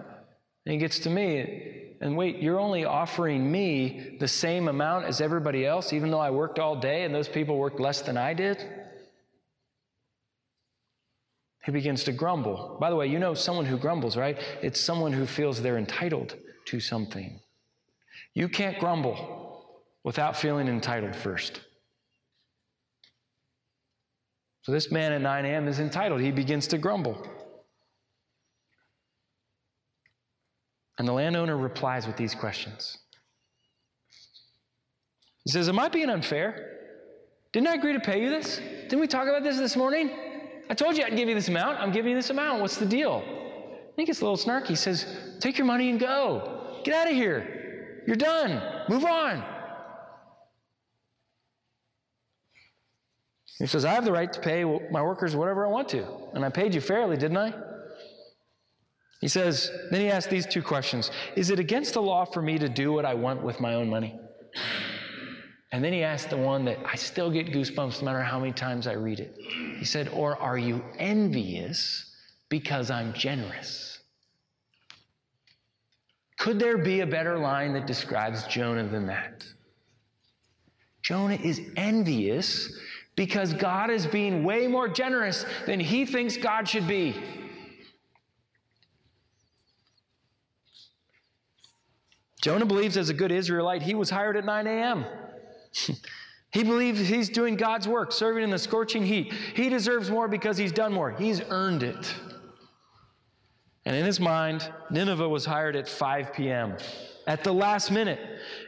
And 0.64 0.73
he 0.73 0.79
gets 0.79 1.01
to 1.01 1.11
me, 1.11 1.97
and 2.01 2.16
wait, 2.16 2.38
you're 2.38 2.61
only 2.61 2.85
offering 2.85 3.51
me 3.51 4.16
the 4.21 4.29
same 4.29 4.69
amount 4.69 5.07
as 5.07 5.21
everybody 5.21 5.66
else, 5.66 5.92
even 5.92 6.11
though 6.11 6.21
I 6.21 6.31
worked 6.31 6.59
all 6.59 6.77
day 6.77 7.05
and 7.05 7.14
those 7.14 7.29
people 7.29 7.59
worked 7.59 7.81
less 7.81 8.03
than 8.03 8.16
I 8.16 8.35
did? 8.35 8.64
He 11.64 11.73
begins 11.73 12.05
to 12.05 12.12
grumble. 12.12 12.77
By 12.81 12.90
the 12.90 12.97
way, 12.97 13.09
you 13.09 13.19
know 13.19 13.35
someone 13.35 13.66
who 13.66 13.77
grumbles, 13.77 14.16
right? 14.16 14.38
It's 14.62 14.81
someone 14.81 15.12
who 15.12 15.27
feels 15.27 15.61
they're 15.61 15.79
entitled 15.79 16.37
to 16.66 16.79
something. 16.79 17.40
You 18.35 18.49
can't 18.49 18.79
grumble 18.79 19.83
without 20.05 20.37
feeling 20.37 20.69
entitled 20.69 21.16
first. 21.16 21.61
So 24.62 24.73
this 24.73 24.90
man 24.90 25.12
at 25.12 25.21
9 25.21 25.45
a.m. 25.45 25.69
is 25.69 25.81
entitled. 25.81 26.21
He 26.21 26.31
begins 26.31 26.66
to 26.69 26.79
grumble. 26.79 27.16
And 30.98 31.06
the 31.06 31.12
landowner 31.12 31.56
replies 31.56 32.06
with 32.06 32.16
these 32.16 32.35
questions. 32.35 32.98
He 35.44 35.50
says, 35.50 35.68
Am 35.68 35.78
I 35.78 35.88
being 35.88 36.11
unfair? 36.11 36.72
Didn't 37.52 37.68
I 37.68 37.74
agree 37.74 37.92
to 37.92 38.00
pay 38.00 38.20
you 38.20 38.30
this? 38.30 38.59
Didn't 38.82 39.00
we 39.00 39.06
talk 39.06 39.28
about 39.28 39.42
this 39.42 39.59
this 39.59 39.76
morning? 39.76 40.11
I 40.68 40.74
told 40.74 40.96
you 40.96 41.04
I'd 41.04 41.16
give 41.16 41.28
you 41.28 41.35
this 41.35 41.48
amount. 41.48 41.78
I'm 41.78 41.92
giving 41.92 42.11
you 42.11 42.16
this 42.16 42.30
amount. 42.30 42.61
What's 42.61 42.76
the 42.76 42.87
deal? 42.87 43.22
I 43.26 43.92
think 43.94 44.09
it's 44.09 44.20
a 44.20 44.24
little 44.24 44.37
snarky. 44.37 44.68
He 44.68 44.74
says, 44.74 45.06
Take 45.40 45.56
your 45.59 45.66
money 45.66 45.90
and 45.90 46.00
go. 46.00 46.80
Get 46.85 46.94
out 46.94 47.09
of 47.09 47.14
here. 47.14 48.02
You're 48.06 48.16
done. 48.16 48.62
Move 48.88 49.04
on. 49.04 49.44
He 53.59 53.66
says, 53.66 53.85
I 53.85 53.92
have 53.92 54.04
the 54.04 54.12
right 54.12 54.30
to 54.32 54.40
pay 54.40 54.64
my 54.90 55.00
workers 55.00 55.35
whatever 55.35 55.66
I 55.66 55.70
want 55.70 55.88
to. 55.90 56.06
And 56.35 56.44
I 56.44 56.50
paid 56.50 56.74
you 56.74 56.80
fairly, 56.80 57.16
didn't 57.16 57.38
I? 57.38 57.54
He 59.20 59.29
says, 59.29 59.70
then 59.90 60.00
he 60.00 60.11
asks 60.11 60.31
these 60.31 60.46
two 60.46 60.62
questions 60.62 61.11
Is 61.37 61.50
it 61.50 61.59
against 61.59 61.94
the 61.94 62.02
law 62.02 62.24
for 62.24 62.42
me 62.42 62.59
to 62.59 62.68
do 62.68 62.92
what 62.92 63.05
I 63.05 63.14
want 63.14 63.42
with 63.42 63.61
my 63.61 63.74
own 63.74 63.88
money? 63.88 64.18
And 65.72 65.85
then 65.85 65.92
he 65.92 66.02
asked 66.02 66.31
the 66.31 66.37
one 66.37 66.64
that 66.66 66.79
I 66.87 66.94
still 66.96 67.31
get 67.31 67.48
goosebumps 67.48 68.00
no 68.00 68.07
matter 68.07 68.22
how 68.22 68.38
many 68.38 68.52
times 68.52 68.87
I 68.87 68.92
read 68.92 69.20
it. 69.20 69.37
He 69.79 69.85
said, 69.85 70.09
Or 70.09 70.37
are 70.37 70.57
you 70.57 70.83
envious 70.98 72.14
because 72.48 72.90
I'm 72.90 73.12
generous? 73.12 73.98
Could 76.38 76.59
there 76.59 76.79
be 76.79 77.00
a 77.00 77.07
better 77.07 77.38
line 77.38 77.72
that 77.72 77.87
describes 77.87 78.46
Jonah 78.46 78.87
than 78.87 79.07
that? 79.07 79.44
Jonah 81.02 81.35
is 81.35 81.61
envious 81.76 82.72
because 83.16 83.52
God 83.52 83.90
is 83.90 84.07
being 84.07 84.44
way 84.44 84.66
more 84.66 84.88
generous 84.88 85.46
than 85.66 85.81
he 85.81 86.05
thinks 86.05 86.37
God 86.37 86.68
should 86.68 86.87
be. 86.87 87.14
Jonah 92.46 92.64
believes, 92.64 92.96
as 92.96 93.09
a 93.09 93.12
good 93.12 93.32
Israelite, 93.32 93.82
he 93.82 93.96
was 93.96 94.09
hired 94.09 94.37
at 94.37 94.44
9 94.44 94.68
a.m. 94.68 95.04
he 96.52 96.62
believes 96.62 97.00
he's 97.00 97.28
doing 97.28 97.56
God's 97.56 97.88
work, 97.88 98.12
serving 98.12 98.44
in 98.44 98.50
the 98.50 98.59
scorching 98.61 99.04
heat. 99.04 99.32
He 99.32 99.68
deserves 99.68 100.12
more 100.12 100.28
because 100.28 100.56
he's 100.56 100.70
done 100.70 100.92
more. 100.92 101.11
He's 101.11 101.42
earned 101.50 101.82
it. 101.82 102.14
And 103.85 103.96
in 103.96 104.04
his 104.04 104.20
mind, 104.20 104.70
Nineveh 104.90 105.28
was 105.28 105.44
hired 105.44 105.74
at 105.74 105.88
5 105.88 106.35
p.m. 106.35 106.76
at 107.26 107.42
the 107.42 107.52
last 107.52 107.90
minute. 107.90 108.20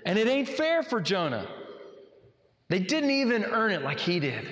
And 0.04 0.18
it 0.18 0.26
ain't 0.26 0.48
fair 0.48 0.82
for 0.82 1.00
Jonah. 1.00 1.46
They 2.68 2.80
didn't 2.80 3.12
even 3.12 3.44
earn 3.44 3.70
it 3.70 3.82
like 3.82 4.00
he 4.00 4.18
did. 4.18 4.44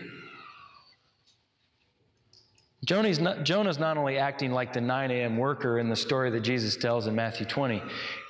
Jonah's 2.86 3.18
not, 3.18 3.42
Jonah's 3.42 3.80
not 3.80 3.98
only 3.98 4.16
acting 4.16 4.52
like 4.52 4.72
the 4.72 4.80
9 4.80 5.10
a.m. 5.10 5.36
worker 5.36 5.80
in 5.80 5.88
the 5.88 5.96
story 5.96 6.30
that 6.30 6.40
Jesus 6.40 6.76
tells 6.76 7.08
in 7.08 7.16
Matthew 7.16 7.44
20, 7.44 7.82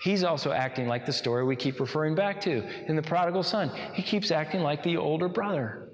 he's 0.03 0.25
also 0.25 0.51
acting 0.51 0.89
like 0.89 1.05
the 1.05 1.13
story 1.13 1.45
we 1.45 1.55
keep 1.55 1.79
referring 1.79 2.15
back 2.15 2.41
to 2.41 2.67
in 2.89 2.97
the 2.97 3.03
prodigal 3.03 3.43
son. 3.43 3.71
He 3.93 4.03
keeps 4.03 4.31
acting 4.31 4.63
like 4.63 4.83
the 4.83 4.97
older 4.97 5.29
brother. 5.29 5.91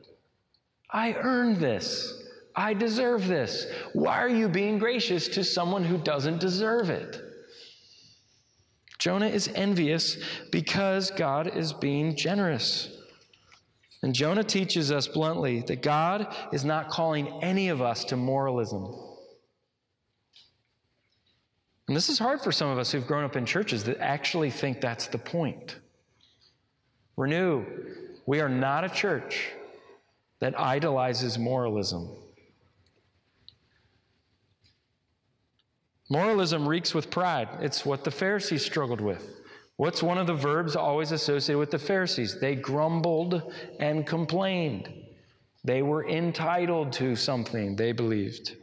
I 0.89 1.15
earned 1.15 1.57
this. 1.57 2.23
I 2.55 2.73
deserve 2.73 3.27
this. 3.27 3.67
Why 3.95 4.19
are 4.19 4.29
you 4.29 4.49
being 4.49 4.79
gracious 4.79 5.27
to 5.29 5.43
someone 5.43 5.83
who 5.83 5.99
doesn't 5.99 6.39
deserve 6.39 6.89
it? 6.89 7.21
Jonah 8.99 9.27
is 9.27 9.49
envious 9.57 10.19
because 10.53 11.11
God 11.11 11.49
is 11.49 11.73
being 11.73 12.15
generous. 12.15 12.89
And 14.03 14.15
Jonah 14.15 14.43
teaches 14.43 14.91
us 14.91 15.07
bluntly 15.07 15.61
that 15.69 15.83
God 15.83 16.35
is 16.53 16.65
not 16.65 16.89
calling 16.89 17.43
any 17.43 17.69
of 17.69 17.81
us 17.81 18.05
to 18.07 18.17
moralism. 18.17 18.93
And 21.87 21.97
this 21.97 22.09
is 22.09 22.19
hard 22.19 22.41
for 22.41 22.53
some 22.53 22.69
of 22.69 22.79
us 22.79 22.91
who've 22.91 23.07
grown 23.07 23.25
up 23.25 23.37
in 23.37 23.47
churches 23.47 23.85
that 23.85 23.99
actually 23.99 24.51
think 24.51 24.81
that's 24.81 25.07
the 25.09 25.19
point. 25.19 25.77
Renew, 27.17 27.65
we 28.27 28.41
are 28.41 28.49
not 28.49 28.85
a 28.85 28.89
church 28.89 29.51
that 30.41 30.59
idolizes 30.59 31.39
moralism. 31.39 32.09
Moralism 36.09 36.69
reeks 36.69 36.95
with 36.95 37.11
pride. 37.11 37.49
It's 37.61 37.87
what 37.87 38.05
the 38.05 38.11
Pharisees 38.11 38.65
struggled 38.65 39.01
with. 39.01 39.42
What's 39.77 40.03
one 40.03 40.19
of 40.19 40.27
the 40.27 40.35
verbs 40.35 40.77
always 40.77 41.13
associated 41.13 41.59
with 41.59 41.71
the 41.71 41.79
Pharisees? 41.79 42.39
They 42.39 42.55
grumbled 42.55 43.53
and 43.81 44.07
complained. 44.07 44.93
They 45.65 45.83
were 45.83 46.07
entitled 46.09 46.93
to 46.95 47.17
something, 47.17 47.77
they 47.77 47.93
believed. 47.93 48.57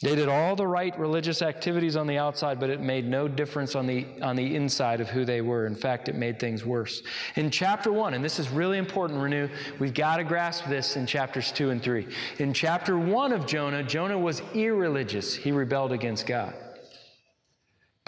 They 0.00 0.14
did 0.14 0.28
all 0.28 0.54
the 0.54 0.66
right 0.66 0.96
religious 0.96 1.42
activities 1.42 1.96
on 1.96 2.06
the 2.06 2.18
outside, 2.18 2.60
but 2.60 2.70
it 2.70 2.80
made 2.80 3.04
no 3.04 3.26
difference 3.26 3.74
on 3.74 3.84
the, 3.86 4.06
on 4.22 4.36
the 4.36 4.54
inside 4.54 5.00
of 5.00 5.08
who 5.08 5.24
they 5.24 5.40
were. 5.40 5.66
In 5.66 5.74
fact, 5.74 6.08
it 6.08 6.14
made 6.14 6.38
things 6.38 6.64
worse. 6.64 7.02
In 7.34 7.50
chapter 7.50 7.90
one, 7.90 8.14
and 8.14 8.24
this 8.24 8.38
is 8.38 8.48
really 8.48 8.78
important, 8.78 9.20
Renew, 9.20 9.48
we've 9.80 9.94
got 9.94 10.18
to 10.18 10.24
grasp 10.24 10.66
this 10.66 10.96
in 10.96 11.04
chapters 11.04 11.50
two 11.50 11.70
and 11.70 11.82
three. 11.82 12.06
In 12.38 12.52
chapter 12.52 12.96
one 12.96 13.32
of 13.32 13.44
Jonah, 13.44 13.82
Jonah 13.82 14.18
was 14.18 14.40
irreligious, 14.54 15.34
he 15.34 15.50
rebelled 15.50 15.90
against 15.90 16.28
God. 16.28 16.54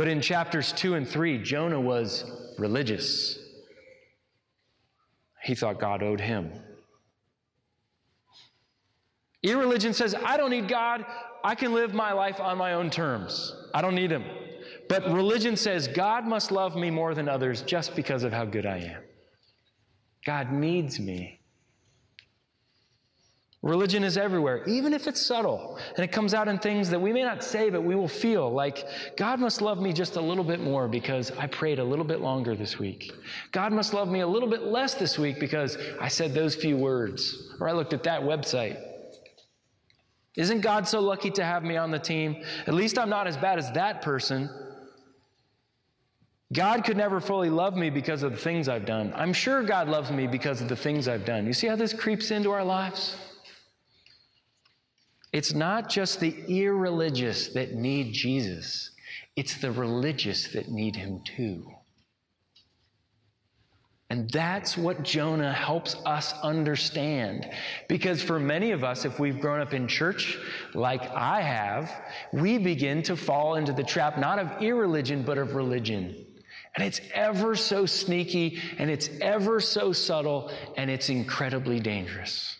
But 0.01 0.09
in 0.09 0.23
chapters 0.23 0.73
2 0.73 0.95
and 0.95 1.07
3, 1.07 1.43
Jonah 1.43 1.79
was 1.79 2.25
religious. 2.57 3.39
He 5.43 5.55
thought 5.55 5.79
God 5.79 6.03
owed 6.03 6.23
him. 6.23 6.51
Irreligion 9.43 9.93
says, 9.93 10.15
I 10.15 10.39
don't 10.39 10.49
need 10.49 10.69
God. 10.69 11.05
I 11.45 11.55
can 11.55 11.75
live 11.75 11.93
my 11.93 12.15
life 12.15 12.41
on 12.41 12.57
my 12.57 12.73
own 12.73 12.89
terms. 12.89 13.55
I 13.75 13.83
don't 13.83 13.95
need 13.95 14.11
him. 14.11 14.25
But 14.89 15.05
religion 15.13 15.55
says, 15.55 15.87
God 15.87 16.25
must 16.25 16.51
love 16.51 16.77
me 16.77 16.89
more 16.89 17.15
than 17.15 17.29
others 17.29 17.61
just 17.61 17.95
because 17.95 18.23
of 18.23 18.33
how 18.33 18.47
good 18.47 18.65
I 18.65 18.79
am. 18.79 19.03
God 20.25 20.51
needs 20.51 20.99
me. 20.99 21.40
Religion 23.63 24.05
is 24.05 24.17
everywhere, 24.17 24.65
even 24.65 24.95
if 24.95 25.07
it's 25.07 25.21
subtle. 25.21 25.79
And 25.95 26.03
it 26.03 26.13
comes 26.13 26.33
out 26.33 26.49
in 26.49 26.59
things 26.59 26.89
that 26.89 27.01
we 27.01 27.13
may 27.13 27.23
not 27.23 27.45
say, 27.45 27.69
but 27.69 27.83
we 27.83 27.95
will 27.95 28.09
feel 28.09 28.51
like 28.51 28.87
God 29.19 29.39
must 29.39 29.61
love 29.61 29.83
me 29.83 29.93
just 29.93 30.17
a 30.17 30.21
little 30.21 30.45
bit 30.45 30.61
more 30.61 30.89
because 30.89 31.31
I 31.33 31.47
prayed 31.47 31.79
a 31.79 31.85
little 31.85 32.07
bit 32.07 32.21
longer 32.21 32.57
this 32.57 32.79
week. 32.79 33.13
God 33.53 33.73
must 33.73 33.93
love 33.93 34.09
me 34.09 34.21
a 34.21 34.27
little 34.27 34.49
bit 34.49 34.63
less 34.63 34.95
this 34.95 35.19
week 35.19 35.39
because 35.39 35.77
I 36.01 36.09
said 36.09 36.33
those 36.33 36.55
few 36.55 36.79
words 36.79 37.53
or 37.61 37.69
I 37.69 37.73
looked 37.73 37.93
at 37.93 38.03
that 38.05 38.23
website. 38.23 38.81
Isn't 40.37 40.63
God 40.63 40.89
so 40.89 41.01
lucky 41.01 41.31
to 41.33 41.45
have 41.45 41.63
me 41.63 41.77
on 41.77 41.91
the 41.91 41.99
team? 41.99 42.43
At 42.67 42.73
least 42.73 42.99
I'm 42.99 43.11
not 43.11 43.27
as 43.27 43.37
bad 43.37 43.59
as 43.59 43.71
that 43.73 44.01
person. 44.01 44.49
God 46.53 46.83
could 46.83 46.97
never 46.97 47.21
fully 47.21 47.51
love 47.51 47.77
me 47.77 47.91
because 47.91 48.23
of 48.23 48.33
the 48.33 48.39
things 48.39 48.69
I've 48.69 48.87
done. 48.87 49.13
I'm 49.15 49.35
sure 49.35 49.63
God 49.63 49.87
loves 49.87 50.11
me 50.11 50.27
because 50.27 50.63
of 50.63 50.69
the 50.69 50.77
things 50.77 51.09
I've 51.09 51.27
done. 51.27 51.47
You 51.47 51.53
see 51.53 51.67
how 51.67 51.77
this 51.77 51.93
creeps 51.93 52.31
into 52.31 52.53
our 52.53 52.65
lives? 52.65 53.17
It's 55.33 55.55
not 55.55 55.89
just 55.89 56.21
the 56.21 56.35
irreligious 56.49 57.49
that 57.49 57.75
need 57.75 58.13
Jesus, 58.13 58.91
it's 59.37 59.59
the 59.59 59.71
religious 59.71 60.49
that 60.49 60.69
need 60.69 60.97
him 60.97 61.23
too. 61.25 61.71
And 64.11 64.29
that's 64.29 64.77
what 64.77 65.05
Jonah 65.05 65.53
helps 65.53 65.95
us 66.05 66.35
understand. 66.43 67.49
Because 67.89 68.21
for 68.21 68.41
many 68.41 68.73
of 68.73 68.83
us, 68.83 69.05
if 69.05 69.21
we've 69.21 69.41
grown 69.41 69.61
up 69.61 69.73
in 69.73 69.87
church 69.87 70.37
like 70.75 71.09
I 71.13 71.41
have, 71.41 71.93
we 72.33 72.59
begin 72.59 73.05
to 73.05 73.15
fall 73.15 73.55
into 73.55 73.73
the 73.73 73.85
trap 73.85 74.19
not 74.19 74.41
of 74.41 74.61
irreligion, 74.61 75.23
but 75.23 75.39
of 75.39 75.55
religion. 75.55 76.27
And 76.75 76.85
it's 76.85 77.01
ever 77.15 77.55
so 77.55 77.87
sneaky, 77.87 78.61
and 78.79 78.91
it's 78.91 79.09
ever 79.21 79.61
so 79.61 79.93
subtle, 79.93 80.51
and 80.77 80.91
it's 80.91 81.09
incredibly 81.09 81.79
dangerous. 81.79 82.57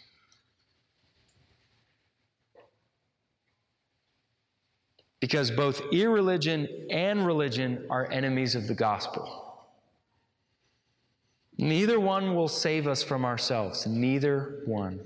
Because 5.21 5.51
both 5.51 5.81
irreligion 5.93 6.67
and 6.91 7.27
religion 7.27 7.87
are 7.91 8.11
enemies 8.11 8.55
of 8.55 8.67
the 8.67 8.75
gospel. 8.75 9.69
Neither 11.59 12.01
one 12.01 12.35
will 12.35 12.49
save 12.49 12.89
us 12.89 13.03
from 13.03 13.25
ourselves. 13.27 13.87
Neither 13.87 14.63
one. 14.65 15.01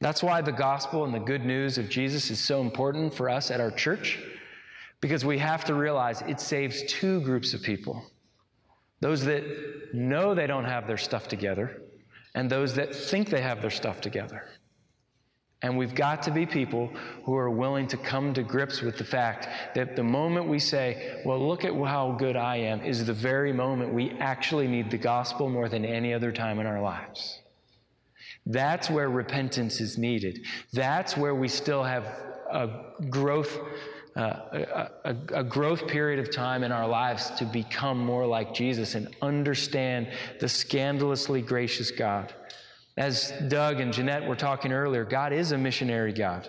That's 0.00 0.22
why 0.22 0.40
the 0.40 0.52
gospel 0.52 1.04
and 1.04 1.14
the 1.14 1.20
good 1.20 1.44
news 1.44 1.78
of 1.78 1.88
Jesus 1.88 2.30
is 2.30 2.40
so 2.40 2.60
important 2.60 3.14
for 3.14 3.30
us 3.30 3.50
at 3.50 3.60
our 3.60 3.70
church, 3.70 4.18
because 5.00 5.24
we 5.24 5.38
have 5.38 5.64
to 5.66 5.74
realize 5.74 6.22
it 6.22 6.40
saves 6.40 6.82
two 6.84 7.20
groups 7.20 7.54
of 7.54 7.62
people 7.62 8.04
those 9.00 9.24
that 9.24 9.44
know 9.94 10.34
they 10.34 10.48
don't 10.48 10.64
have 10.64 10.88
their 10.88 10.96
stuff 10.96 11.28
together, 11.28 11.82
and 12.34 12.50
those 12.50 12.74
that 12.74 12.92
think 12.92 13.30
they 13.30 13.40
have 13.40 13.60
their 13.60 13.70
stuff 13.70 14.00
together. 14.00 14.48
And 15.62 15.76
we've 15.76 15.94
got 15.94 16.22
to 16.22 16.30
be 16.30 16.46
people 16.46 16.88
who 17.24 17.34
are 17.36 17.50
willing 17.50 17.88
to 17.88 17.96
come 17.96 18.32
to 18.34 18.44
grips 18.44 18.80
with 18.80 18.96
the 18.96 19.04
fact 19.04 19.48
that 19.74 19.96
the 19.96 20.04
moment 20.04 20.46
we 20.46 20.60
say, 20.60 21.20
Well, 21.24 21.46
look 21.46 21.64
at 21.64 21.74
how 21.74 22.12
good 22.12 22.36
I 22.36 22.56
am, 22.56 22.80
is 22.82 23.04
the 23.04 23.12
very 23.12 23.52
moment 23.52 23.92
we 23.92 24.12
actually 24.20 24.68
need 24.68 24.90
the 24.90 24.98
gospel 24.98 25.48
more 25.48 25.68
than 25.68 25.84
any 25.84 26.14
other 26.14 26.30
time 26.30 26.60
in 26.60 26.66
our 26.66 26.80
lives. 26.80 27.40
That's 28.46 28.88
where 28.88 29.10
repentance 29.10 29.80
is 29.80 29.98
needed. 29.98 30.40
That's 30.72 31.16
where 31.16 31.34
we 31.34 31.48
still 31.48 31.82
have 31.82 32.04
a 32.50 32.70
growth. 33.10 33.58
Uh, 34.16 34.88
a, 35.04 35.10
a, 35.10 35.16
a 35.40 35.44
growth 35.44 35.86
period 35.86 36.18
of 36.18 36.28
time 36.34 36.64
in 36.64 36.72
our 36.72 36.88
lives 36.88 37.30
to 37.30 37.44
become 37.44 37.98
more 37.98 38.26
like 38.26 38.52
Jesus 38.52 38.96
and 38.96 39.14
understand 39.22 40.08
the 40.40 40.48
scandalously 40.48 41.40
gracious 41.40 41.92
God. 41.92 42.34
As 42.98 43.32
Doug 43.46 43.78
and 43.78 43.92
Jeanette 43.92 44.26
were 44.26 44.34
talking 44.34 44.72
earlier, 44.72 45.04
God 45.04 45.32
is 45.32 45.52
a 45.52 45.58
missionary 45.58 46.12
God 46.12 46.48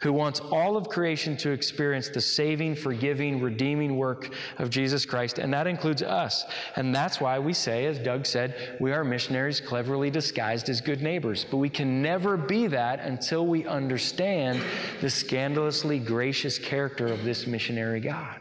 who 0.00 0.12
wants 0.12 0.40
all 0.40 0.76
of 0.76 0.88
creation 0.88 1.36
to 1.36 1.50
experience 1.50 2.08
the 2.08 2.20
saving, 2.20 2.74
forgiving, 2.74 3.40
redeeming 3.40 3.96
work 3.96 4.30
of 4.58 4.70
Jesus 4.70 5.06
Christ, 5.06 5.38
and 5.38 5.52
that 5.52 5.68
includes 5.68 6.02
us. 6.02 6.46
And 6.74 6.92
that's 6.92 7.20
why 7.20 7.38
we 7.38 7.52
say, 7.52 7.86
as 7.86 8.00
Doug 8.00 8.26
said, 8.26 8.76
we 8.80 8.92
are 8.92 9.04
missionaries 9.04 9.60
cleverly 9.60 10.10
disguised 10.10 10.68
as 10.68 10.80
good 10.80 11.00
neighbors. 11.00 11.46
But 11.48 11.58
we 11.58 11.68
can 11.68 12.02
never 12.02 12.36
be 12.36 12.66
that 12.66 12.98
until 13.00 13.46
we 13.46 13.64
understand 13.64 14.62
the 15.00 15.10
scandalously 15.10 16.00
gracious 16.00 16.58
character 16.58 17.06
of 17.06 17.22
this 17.22 17.46
missionary 17.46 18.00
God. 18.00 18.40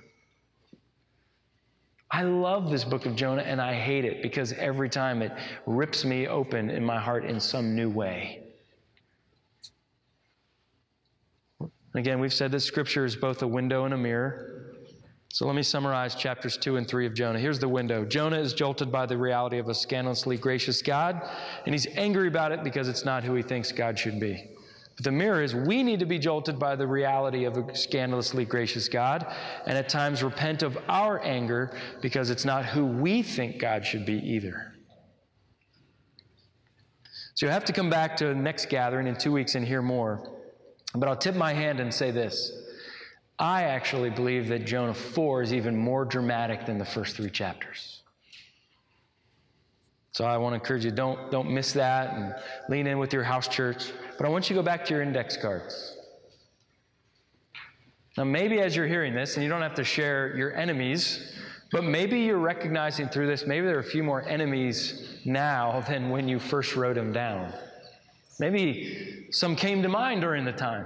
I 2.13 2.21
love 2.21 2.69
this 2.69 2.83
book 2.83 3.07
of 3.07 3.15
Jonah 3.15 3.41
and 3.41 3.59
I 3.59 3.73
hate 3.73 4.05
it 4.05 4.21
because 4.21 4.53
every 4.53 4.87
time 4.87 5.23
it 5.23 5.31
rips 5.65 6.05
me 6.05 6.27
open 6.27 6.69
in 6.69 6.85
my 6.85 6.99
heart 6.99 7.25
in 7.25 7.39
some 7.39 7.75
new 7.75 7.89
way. 7.89 8.43
Again, 11.95 12.19
we've 12.19 12.33
said 12.33 12.51
that 12.51 12.59
scripture 12.59 13.03
is 13.03 13.15
both 13.15 13.41
a 13.41 13.47
window 13.47 13.85
and 13.85 13.95
a 13.95 13.97
mirror. 13.97 14.75
So 15.29 15.47
let 15.47 15.55
me 15.55 15.63
summarize 15.63 16.13
chapters 16.13 16.55
2 16.55 16.77
and 16.77 16.87
3 16.87 17.07
of 17.07 17.15
Jonah. 17.15 17.39
Here's 17.39 17.57
the 17.57 17.67
window 17.67 18.05
Jonah 18.05 18.37
is 18.37 18.53
jolted 18.53 18.91
by 18.91 19.07
the 19.07 19.17
reality 19.17 19.57
of 19.57 19.67
a 19.69 19.73
scandalously 19.73 20.37
gracious 20.37 20.83
God, 20.83 21.19
and 21.65 21.73
he's 21.73 21.87
angry 21.95 22.27
about 22.27 22.51
it 22.51 22.63
because 22.63 22.87
it's 22.87 23.03
not 23.03 23.23
who 23.23 23.33
he 23.33 23.41
thinks 23.41 23.71
God 23.71 23.97
should 23.97 24.19
be. 24.19 24.51
But 24.95 25.05
the 25.05 25.11
mirror 25.11 25.41
is 25.41 25.55
we 25.55 25.81
need 25.81 25.99
to 25.99 26.05
be 26.05 26.19
jolted 26.19 26.59
by 26.59 26.75
the 26.75 26.85
reality 26.85 27.45
of 27.45 27.57
a 27.57 27.75
scandalously 27.75 28.45
gracious 28.45 28.87
God, 28.87 29.25
and 29.65 29.77
at 29.77 29.89
times 29.89 30.21
repent 30.21 30.61
of 30.61 30.77
our 30.87 31.21
anger 31.23 31.75
because 32.01 32.29
it's 32.29 32.45
not 32.45 32.65
who 32.65 32.85
we 32.85 33.23
think 33.23 33.59
God 33.59 33.85
should 33.85 34.05
be 34.05 34.19
either. 34.19 34.73
So 37.35 37.47
you'll 37.47 37.53
have 37.53 37.65
to 37.65 37.73
come 37.73 37.89
back 37.89 38.15
to 38.17 38.27
the 38.27 38.35
next 38.35 38.69
gathering 38.69 39.07
in 39.07 39.15
two 39.15 39.31
weeks 39.31 39.55
and 39.55 39.65
hear 39.65 39.81
more. 39.81 40.29
But 40.93 41.09
I'll 41.09 41.17
tip 41.17 41.35
my 41.35 41.53
hand 41.53 41.79
and 41.79 41.91
say 41.91 42.11
this. 42.11 42.51
I 43.39 43.63
actually 43.63 44.11
believe 44.11 44.47
that 44.49 44.65
Jonah 44.65 44.93
4 44.93 45.41
is 45.41 45.53
even 45.53 45.75
more 45.75 46.05
dramatic 46.05 46.67
than 46.67 46.77
the 46.77 46.85
first 46.85 47.15
three 47.15 47.31
chapters. 47.31 48.03
So 50.11 50.25
I 50.25 50.37
want 50.37 50.53
to 50.53 50.59
encourage 50.59 50.85
you 50.85 50.91
don't, 50.91 51.31
don't 51.31 51.49
miss 51.49 51.73
that 51.73 52.13
and 52.13 52.35
lean 52.69 52.85
in 52.85 52.99
with 52.99 53.11
your 53.11 53.23
house 53.23 53.47
church. 53.47 53.91
But 54.17 54.25
I 54.25 54.29
want 54.29 54.49
you 54.49 54.55
to 54.55 54.61
go 54.61 54.65
back 54.65 54.85
to 54.85 54.93
your 54.93 55.01
index 55.01 55.37
cards. 55.37 55.97
Now, 58.17 58.25
maybe 58.25 58.59
as 58.59 58.75
you're 58.75 58.87
hearing 58.87 59.15
this, 59.15 59.35
and 59.35 59.43
you 59.43 59.49
don't 59.49 59.61
have 59.61 59.73
to 59.75 59.83
share 59.83 60.35
your 60.35 60.55
enemies, 60.55 61.33
but 61.71 61.83
maybe 61.83 62.19
you're 62.19 62.37
recognizing 62.37 63.09
through 63.09 63.25
this, 63.25 63.47
maybe 63.47 63.65
there 63.65 63.77
are 63.77 63.79
a 63.79 63.83
few 63.83 64.03
more 64.03 64.21
enemies 64.27 65.17
now 65.25 65.83
than 65.87 66.11
when 66.11 66.27
you 66.27 66.37
first 66.37 66.75
wrote 66.75 66.95
them 66.95 67.11
down. 67.11 67.51
Maybe 68.39 69.27
some 69.31 69.55
came 69.55 69.81
to 69.81 69.89
mind 69.89 70.21
during 70.21 70.45
the 70.45 70.51
time. 70.51 70.85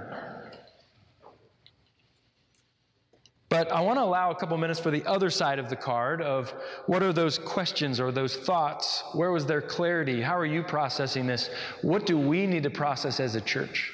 But 3.48 3.72
I 3.72 3.80
want 3.80 3.98
to 3.98 4.02
allow 4.02 4.30
a 4.30 4.34
couple 4.34 4.56
minutes 4.58 4.78
for 4.78 4.90
the 4.90 5.04
other 5.06 5.30
side 5.30 5.58
of 5.58 5.70
the 5.70 5.76
card 5.76 6.20
of 6.20 6.52
what 6.86 7.02
are 7.02 7.14
those 7.14 7.38
questions 7.38 7.98
or 7.98 8.12
those 8.12 8.36
thoughts? 8.36 9.02
Where 9.14 9.30
was 9.30 9.46
their 9.46 9.62
clarity? 9.62 10.20
How 10.20 10.36
are 10.36 10.44
you 10.46 10.62
processing 10.62 11.26
this? 11.26 11.48
What 11.80 12.04
do 12.04 12.18
we 12.18 12.46
need 12.46 12.62
to 12.64 12.70
process 12.70 13.20
as 13.20 13.36
a 13.36 13.40
church? 13.40 13.90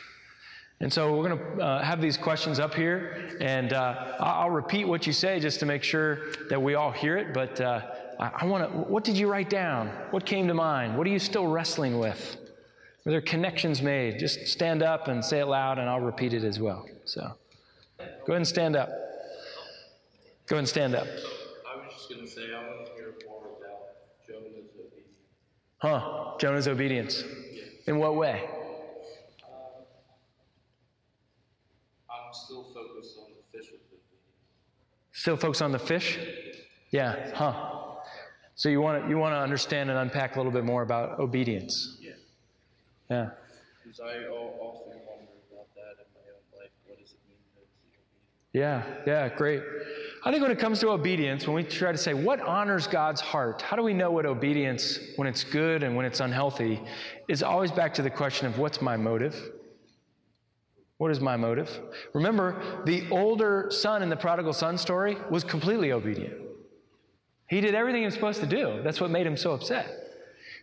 And 0.81 0.93
so 0.93 1.17
we're 1.17 1.29
going 1.29 1.39
to 1.39 1.63
uh, 1.63 1.85
have 1.85 2.01
these 2.01 2.17
questions 2.17 2.59
up 2.59 2.75
here, 2.75 3.37
and 3.41 3.73
uh, 3.73 4.17
I'll 4.19 4.51
repeat 4.51 4.87
what 4.89 5.07
you 5.07 5.13
say 5.13 5.39
just 5.39 5.61
to 5.61 5.67
make 5.67 5.85
sure 5.85 6.33
that 6.51 6.61
we 6.61 6.75
all 6.75 6.91
hear 6.91 7.17
it. 7.17 7.33
But 7.33 7.61
uh, 7.61 7.81
I, 8.19 8.45
want 8.45 8.71
to, 8.71 8.79
what 8.79 9.05
did 9.05 9.17
you 9.17 9.31
write 9.31 9.49
down? 9.49 9.89
What 10.11 10.27
came 10.27 10.49
to 10.49 10.55
mind? 10.55 10.99
What 10.99 11.07
are 11.07 11.11
you 11.11 11.21
still 11.21 11.47
wrestling 11.47 12.01
with? 12.01 12.37
Are 13.07 13.11
there 13.11 13.21
connections 13.21 13.83
made? 13.83 14.19
Just 14.19 14.49
stand 14.49 14.83
up 14.83 15.07
and 15.07 15.25
say 15.25 15.41
it 15.41 15.47
loud, 15.47 15.79
and 15.79 15.89
I'll 15.89 16.01
repeat 16.01 16.33
it 16.33 16.43
as 16.43 16.59
well. 16.59 16.87
So 17.05 17.21
go 17.99 18.05
ahead 18.33 18.37
and 18.37 18.47
stand 18.47 18.75
up. 18.75 18.91
Go 20.47 20.57
ahead 20.57 20.61
and 20.61 20.69
stand 20.69 20.95
up. 20.95 21.07
I 21.07 21.77
was 21.77 21.93
just 21.95 22.11
going 22.11 22.21
to 22.21 22.31
say, 22.31 22.43
I 22.55 22.63
want 22.67 22.87
to 22.87 22.93
hear 22.93 23.15
more 23.27 23.47
about 23.59 24.27
Jonah's 24.27 24.59
obedience. 24.59 25.09
Huh? 25.79 26.37
Jonah's 26.39 26.69
obedience. 26.69 27.25
In 27.87 27.99
what 27.99 28.17
way? 28.17 28.43
Um, 29.43 29.85
I'm 32.11 32.33
still 32.33 32.65
focused 32.65 33.19
on 33.19 33.31
the 33.31 33.59
fish. 33.59 33.71
Still 35.13 35.37
focus 35.39 35.63
on 35.63 35.73
the 35.73 35.79
fish? 35.79 36.19
Yeah. 36.91 37.31
Huh? 37.35 37.71
So 38.55 38.69
you 38.69 38.81
want 38.81 39.03
to 39.03 39.09
you 39.09 39.19
want 39.19 39.33
to 39.33 39.39
understand 39.39 39.91
and 39.91 39.99
unpack 39.99 40.37
a 40.37 40.39
little 40.39 40.53
bit 40.53 40.65
more 40.65 40.83
about 40.83 41.19
obedience. 41.19 41.99
Yeah. 42.01 42.13
Yeah. 43.11 43.31
Because 43.83 44.01
I 44.01 44.29
often 44.29 45.01
wonder 45.07 45.33
about 45.51 45.75
that 45.75 45.97
in 45.99 46.09
my 46.15 46.21
own 46.31 46.61
life. 46.61 46.71
What 46.87 46.99
does 47.01 47.13
it 47.13 47.19
mean 47.29 47.39
to 47.39 47.61
be 47.61 47.65
obedient? 48.53 49.07
Yeah, 49.07 49.29
yeah, 49.29 49.35
great. 49.35 49.63
I 50.27 50.31
think 50.31 50.41
when 50.41 50.51
it 50.51 50.59
comes 50.59 50.81
to 50.81 50.89
obedience, 50.89 51.47
when 51.47 51.55
we 51.55 51.63
try 51.65 51.93
to 51.93 51.99
say 51.99 52.15
what 52.15 52.41
honors 52.41 52.87
God's 52.87 53.21
heart, 53.21 53.61
how 53.61 53.77
do 53.77 53.83
we 53.83 53.93
know 53.93 54.11
what 54.11 54.25
obedience, 54.25 54.99
when 55.17 55.29
it's 55.29 55.45
good 55.45 55.83
and 55.83 55.95
when 55.95 56.07
it's 56.07 56.21
unhealthy, 56.21 56.81
is 57.29 57.43
always 57.43 57.71
back 57.71 57.93
to 57.95 58.03
the 58.03 58.09
question 58.09 58.47
of 58.47 58.59
what's 58.59 58.81
my 58.81 58.97
motive? 58.97 59.37
What 60.97 61.11
is 61.11 61.21
my 61.21 61.37
motive? 61.37 61.79
Remember, 62.15 62.83
the 62.87 63.07
older 63.11 63.67
son 63.71 64.03
in 64.03 64.09
the 64.09 64.17
prodigal 64.17 64.55
son 64.55 64.79
story 64.79 65.19
was 65.29 65.45
completely 65.45 65.93
obedient. 65.93 66.35
He 67.49 67.61
did 67.61 67.75
everything 67.75 68.01
he 68.01 68.07
was 68.07 68.15
supposed 68.15 68.41
to 68.41 68.47
do. 68.47 68.81
That's 68.83 69.03
what 69.03 69.11
made 69.11 69.27
him 69.27 69.37
so 69.37 69.53
upset. 69.53 69.91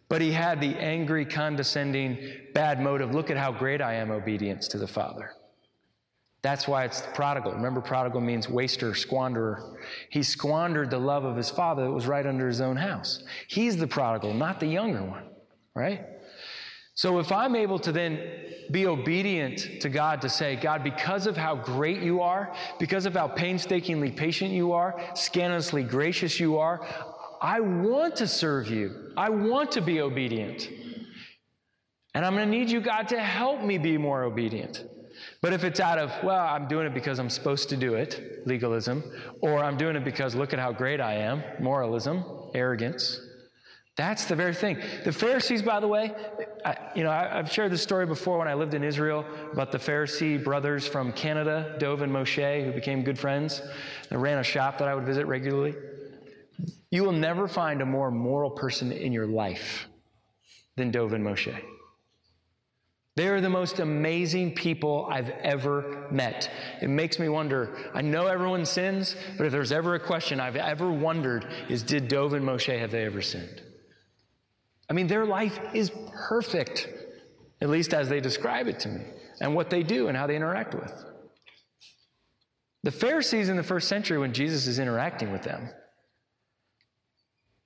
But 0.10 0.22
he 0.22 0.32
had 0.32 0.60
the 0.60 0.76
angry, 0.78 1.24
condescending, 1.24 2.18
bad 2.56 2.82
motive 2.82 3.14
look 3.14 3.30
at 3.30 3.38
how 3.38 3.52
great 3.52 3.80
I 3.80 3.94
am 3.94 4.10
obedience 4.10 4.68
to 4.70 4.80
the 4.80 4.88
Father. 4.88 5.34
That's 6.44 6.68
why 6.68 6.86
it's 6.86 7.02
the 7.02 7.12
prodigal. 7.12 7.54
Remember, 7.54 7.82
prodigal 7.82 8.22
means 8.22 8.50
waster, 8.50 8.92
squanderer. 8.92 9.76
He 10.10 10.24
squandered 10.24 10.90
the 10.90 10.98
love 10.98 11.24
of 11.24 11.38
his 11.38 11.52
father 11.52 11.84
that 11.84 11.92
was 11.92 12.08
right 12.08 12.26
under 12.26 12.48
his 12.48 12.62
own 12.62 12.76
house. 12.76 13.24
He's 13.48 13.78
the 13.78 13.88
prodigal, 13.88 14.34
not 14.34 14.60
the 14.60 14.66
younger 14.66 15.04
one, 15.04 15.26
right? 15.76 16.04
So 16.96 17.20
if 17.20 17.32
I'm 17.32 17.56
able 17.56 17.80
to 17.80 17.92
then 17.92 18.20
be 18.72 18.88
obedient 18.88 19.82
to 19.82 19.90
God 19.90 20.22
to 20.22 20.30
say, 20.30 20.56
God, 20.56 20.84
because 20.84 21.28
of 21.28 21.38
how 21.38 21.56
great 21.56 22.02
you 22.02 22.22
are, 22.22 22.54
because 22.80 23.06
of 23.06 23.14
how 23.14 23.28
painstakingly 23.28 24.12
patient 24.12 24.52
you 24.52 24.74
are, 24.74 25.00
scandalously 25.14 25.84
gracious 25.84 26.40
you 26.40 26.58
are, 26.58 26.86
I 27.42 27.60
want 27.60 28.16
to 28.18 28.28
serve 28.28 28.68
you. 28.68 29.12
I 29.16 29.30
want 29.30 29.72
to 29.74 29.82
be 29.82 30.02
obedient. 30.02 30.70
And 32.14 32.26
I'm 32.26 32.36
going 32.36 32.50
to 32.50 32.58
need 32.58 32.70
you, 32.70 32.82
God, 32.82 33.08
to 33.10 33.20
help 33.20 33.62
me 33.64 33.78
be 33.78 33.98
more 33.98 34.24
obedient. 34.24 34.84
But 35.42 35.54
if 35.54 35.64
it's 35.64 35.80
out 35.80 35.98
of, 35.98 36.12
well, 36.24 36.46
I'm 36.46 36.68
doing 36.68 36.86
it 36.86 36.94
because 36.94 37.18
I'm 37.18 37.30
supposed 37.30 37.70
to 37.70 37.78
do 37.78 37.96
it, 37.96 38.46
legalism, 38.46 39.04
or 39.42 39.64
I'm 39.64 39.76
doing 39.76 39.96
it 39.96 40.04
because 40.04 40.36
look 40.36 40.54
at 40.54 40.60
how 40.60 40.72
great 40.72 41.02
I 41.02 41.16
am, 41.16 41.44
moralism, 41.60 42.24
arrogance, 42.54 43.20
that's 43.98 44.26
the 44.26 44.36
very 44.36 44.54
thing. 44.54 44.82
The 45.04 45.12
Pharisees, 45.12 45.62
by 45.62 45.80
the 45.80 45.88
way, 45.88 46.14
I, 46.64 46.78
you 46.96 47.04
know, 47.04 47.12
I, 47.12 47.38
have 47.38 47.52
shared 47.52 47.72
this 47.72 47.84
story 47.84 48.06
before 48.06 48.38
when 48.38 48.48
I 48.48 48.54
lived 48.54 48.74
in 48.74 48.84
Israel 48.84 49.26
about 49.52 49.72
the 49.72 49.78
Pharisee 49.78 50.42
brothers 50.42 50.88
from 50.88 51.12
Canada, 51.12 51.76
Dov 51.78 52.02
and 52.02 52.12
Moshe, 52.12 52.66
who 52.66 52.72
became 52.72 53.04
good 53.04 53.20
friends. 53.20 53.62
and 54.10 54.22
ran 54.22 54.38
a 54.38 54.44
shop 54.44 54.78
that 54.78 54.88
I 54.88 54.96
would 54.96 55.06
visit 55.06 55.28
regularly. 55.28 55.76
You 56.90 57.04
will 57.04 57.12
never 57.12 57.48
find 57.48 57.82
a 57.82 57.86
more 57.86 58.12
moral 58.12 58.52
person 58.52 58.92
in 58.92 59.12
your 59.12 59.28
life 59.28 59.88
than 60.78 60.90
Dov 60.92 61.14
and 61.14 61.26
Moshe. 61.26 61.56
They 63.16 63.28
are 63.28 63.42
the 63.42 63.50
most 63.50 63.80
amazing 63.80 64.56
people 64.56 65.08
I've 65.12 65.30
ever 65.30 66.08
met. 66.12 66.50
It 66.82 66.90
makes 66.90 67.20
me 67.20 67.28
wonder. 67.28 67.92
I 67.94 68.02
know 68.02 68.28
everyone 68.28 68.66
sins, 68.66 69.18
but 69.38 69.46
if 69.46 69.52
there's 69.52 69.74
ever 69.74 69.96
a 69.96 70.00
question 70.00 70.40
I've 70.40 70.56
ever 70.56 70.90
wondered 70.90 71.46
is 71.68 71.84
did 71.84 72.08
Dov 72.08 72.34
and 72.34 72.46
Moshe 72.46 72.80
have 72.80 72.92
they 72.92 73.06
ever 73.06 73.22
sinned? 73.22 73.62
I 74.90 74.94
mean, 74.94 75.08
their 75.08 75.26
life 75.26 75.60
is 75.74 75.92
perfect, 76.30 76.88
at 77.60 77.70
least 77.70 77.94
as 77.94 78.08
they 78.08 78.22
describe 78.22 78.68
it 78.68 78.80
to 78.82 78.90
me, 78.90 79.02
and 79.42 79.56
what 79.56 79.70
they 79.70 79.84
do 79.84 80.08
and 80.08 80.16
how 80.16 80.26
they 80.26 80.36
interact 80.36 80.74
with. 80.74 80.94
The 82.84 82.92
Pharisees 82.92 83.50
in 83.50 83.58
the 83.58 83.64
first 83.64 83.90
century, 83.90 84.18
when 84.18 84.34
Jesus 84.34 84.68
is 84.68 84.80
interacting 84.80 85.32
with 85.32 85.44
them, 85.44 85.70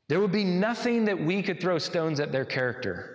there 0.07 0.19
would 0.19 0.31
be 0.31 0.43
nothing 0.43 1.05
that 1.05 1.19
we 1.19 1.41
could 1.43 1.61
throw 1.61 1.77
stones 1.77 2.19
at 2.19 2.31
their 2.31 2.45
character 2.45 3.14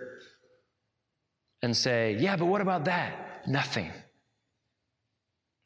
and 1.61 1.75
say, 1.75 2.17
yeah, 2.19 2.35
but 2.35 2.45
what 2.45 2.61
about 2.61 2.85
that? 2.85 3.47
Nothing. 3.47 3.91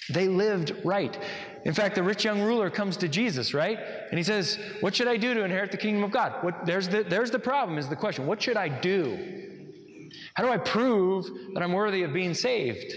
They 0.10 0.28
lived 0.28 0.76
right. 0.84 1.18
In 1.64 1.74
fact, 1.74 1.96
the 1.96 2.04
rich 2.04 2.24
young 2.24 2.42
ruler 2.42 2.70
comes 2.70 2.98
to 2.98 3.08
Jesus, 3.08 3.54
right? 3.54 3.80
And 4.10 4.18
he 4.18 4.24
says, 4.24 4.60
What 4.82 4.96
should 4.96 5.08
I 5.08 5.18
do 5.18 5.34
to 5.34 5.44
inherit 5.44 5.72
the 5.72 5.78
kingdom 5.78 6.04
of 6.04 6.12
God? 6.12 6.44
What, 6.44 6.66
there's, 6.66 6.88
the, 6.88 7.04
there's 7.04 7.32
the 7.32 7.40
problem, 7.40 7.80
is 7.80 7.88
the 7.88 7.96
question. 7.96 8.28
What 8.28 8.42
should 8.42 8.58
I 8.58 8.70
do? 8.70 9.18
How 10.36 10.44
do 10.44 10.50
I 10.50 10.58
prove 10.58 11.26
that 11.54 11.64
I'm 11.64 11.74
worthy 11.74 12.04
of 12.04 12.14
being 12.14 12.36
saved? 12.36 12.94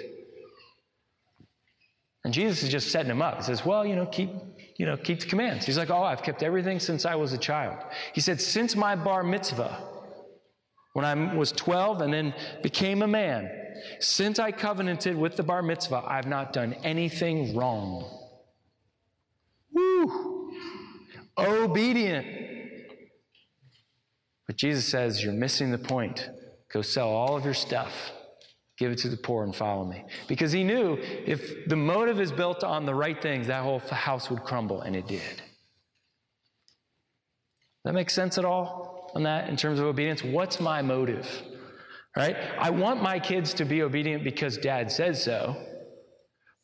And 2.24 2.34
Jesus 2.34 2.62
is 2.62 2.68
just 2.68 2.90
setting 2.90 3.10
him 3.10 3.22
up. 3.22 3.38
He 3.38 3.42
says, 3.44 3.64
Well, 3.64 3.86
you 3.86 3.96
know, 3.96 4.04
keep, 4.04 4.30
you 4.76 4.84
know, 4.84 4.98
keep 4.98 5.20
the 5.20 5.26
commands. 5.26 5.64
He's 5.64 5.78
like, 5.78 5.88
Oh, 5.88 6.02
I've 6.02 6.22
kept 6.22 6.42
everything 6.42 6.78
since 6.78 7.06
I 7.06 7.14
was 7.14 7.32
a 7.32 7.38
child. 7.38 7.78
He 8.12 8.20
said, 8.20 8.38
Since 8.38 8.76
my 8.76 8.94
bar 8.94 9.22
mitzvah, 9.22 9.82
when 10.98 11.04
I 11.04 11.32
was 11.32 11.52
12 11.52 12.00
and 12.00 12.12
then 12.12 12.34
became 12.60 13.02
a 13.02 13.06
man, 13.06 13.48
since 14.00 14.40
I 14.40 14.50
covenanted 14.50 15.16
with 15.16 15.36
the 15.36 15.44
bar 15.44 15.62
mitzvah, 15.62 16.02
I've 16.04 16.26
not 16.26 16.52
done 16.52 16.72
anything 16.82 17.56
wrong. 17.56 18.04
Woo! 19.72 20.50
Obedient. 21.38 22.26
But 24.48 24.56
Jesus 24.56 24.86
says, 24.86 25.22
You're 25.22 25.32
missing 25.32 25.70
the 25.70 25.78
point. 25.78 26.28
Go 26.72 26.82
sell 26.82 27.10
all 27.10 27.36
of 27.36 27.44
your 27.44 27.54
stuff, 27.54 28.10
give 28.76 28.90
it 28.90 28.98
to 28.98 29.08
the 29.08 29.18
poor, 29.18 29.44
and 29.44 29.54
follow 29.54 29.84
me. 29.84 30.04
Because 30.26 30.50
he 30.50 30.64
knew 30.64 30.98
if 31.00 31.68
the 31.68 31.76
motive 31.76 32.20
is 32.20 32.32
built 32.32 32.64
on 32.64 32.86
the 32.86 32.94
right 32.94 33.22
things, 33.22 33.46
that 33.46 33.62
whole 33.62 33.78
house 33.78 34.30
would 34.30 34.42
crumble, 34.42 34.80
and 34.80 34.96
it 34.96 35.06
did. 35.06 35.42
That 37.84 37.94
makes 37.94 38.14
sense 38.14 38.36
at 38.36 38.44
all 38.44 38.97
on 39.18 39.24
that 39.24 39.48
in 39.48 39.56
terms 39.56 39.80
of 39.80 39.86
obedience? 39.86 40.22
What's 40.22 40.60
my 40.60 40.80
motive? 40.80 41.28
Right? 42.16 42.36
I 42.58 42.70
want 42.70 43.02
my 43.02 43.18
kids 43.18 43.52
to 43.54 43.64
be 43.64 43.82
obedient 43.82 44.22
because 44.22 44.56
dad 44.56 44.90
says 44.90 45.22
so. 45.22 45.56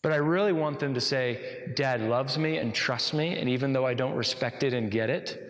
But 0.03 0.13
I 0.13 0.17
really 0.17 0.53
want 0.53 0.79
them 0.79 0.95
to 0.95 1.01
say, 1.01 1.73
Dad 1.77 2.03
loves 2.03 2.37
me 2.37 2.59
and 2.59 2.75
trusts 2.75 3.15
me, 3.15 3.39
and 3.39 3.49
even 3.49 3.73
though 3.73 3.87
I 3.87 3.95
don't 3.95 4.15
respect 4.15 4.63
it 4.63 4.75
and 4.75 4.91
get 4.91 5.09
it, 5.09 5.41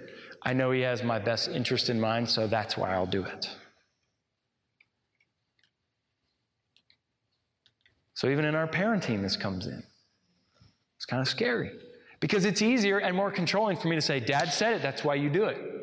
I 0.43 0.53
know 0.53 0.71
He 0.71 0.81
has 0.83 1.03
my 1.03 1.19
best 1.19 1.49
interest 1.49 1.91
in 1.91 2.01
mind, 2.01 2.29
so 2.29 2.47
that's 2.47 2.77
why 2.77 2.95
I'll 2.95 3.07
do 3.07 3.25
it. 3.25 3.51
So 8.15 8.29
even 8.29 8.45
in 8.45 8.55
our 8.55 8.69
parenting, 8.69 9.23
this 9.23 9.37
comes 9.37 9.67
in. 9.67 9.83
It's 10.97 11.07
kind 11.07 11.21
of 11.21 11.29
scary 11.29 11.73
because 12.21 12.45
it's 12.45 12.63
easier 12.63 12.99
and 12.99 13.17
more 13.17 13.33
controlling 13.33 13.77
for 13.77 13.89
me 13.89 13.97
to 13.97 14.03
say, 14.03 14.21
Dad 14.21 14.53
said 14.53 14.75
it, 14.75 14.83
that's 14.83 15.03
why 15.03 15.17
you 15.17 15.29
do 15.29 15.47
it. 15.47 15.74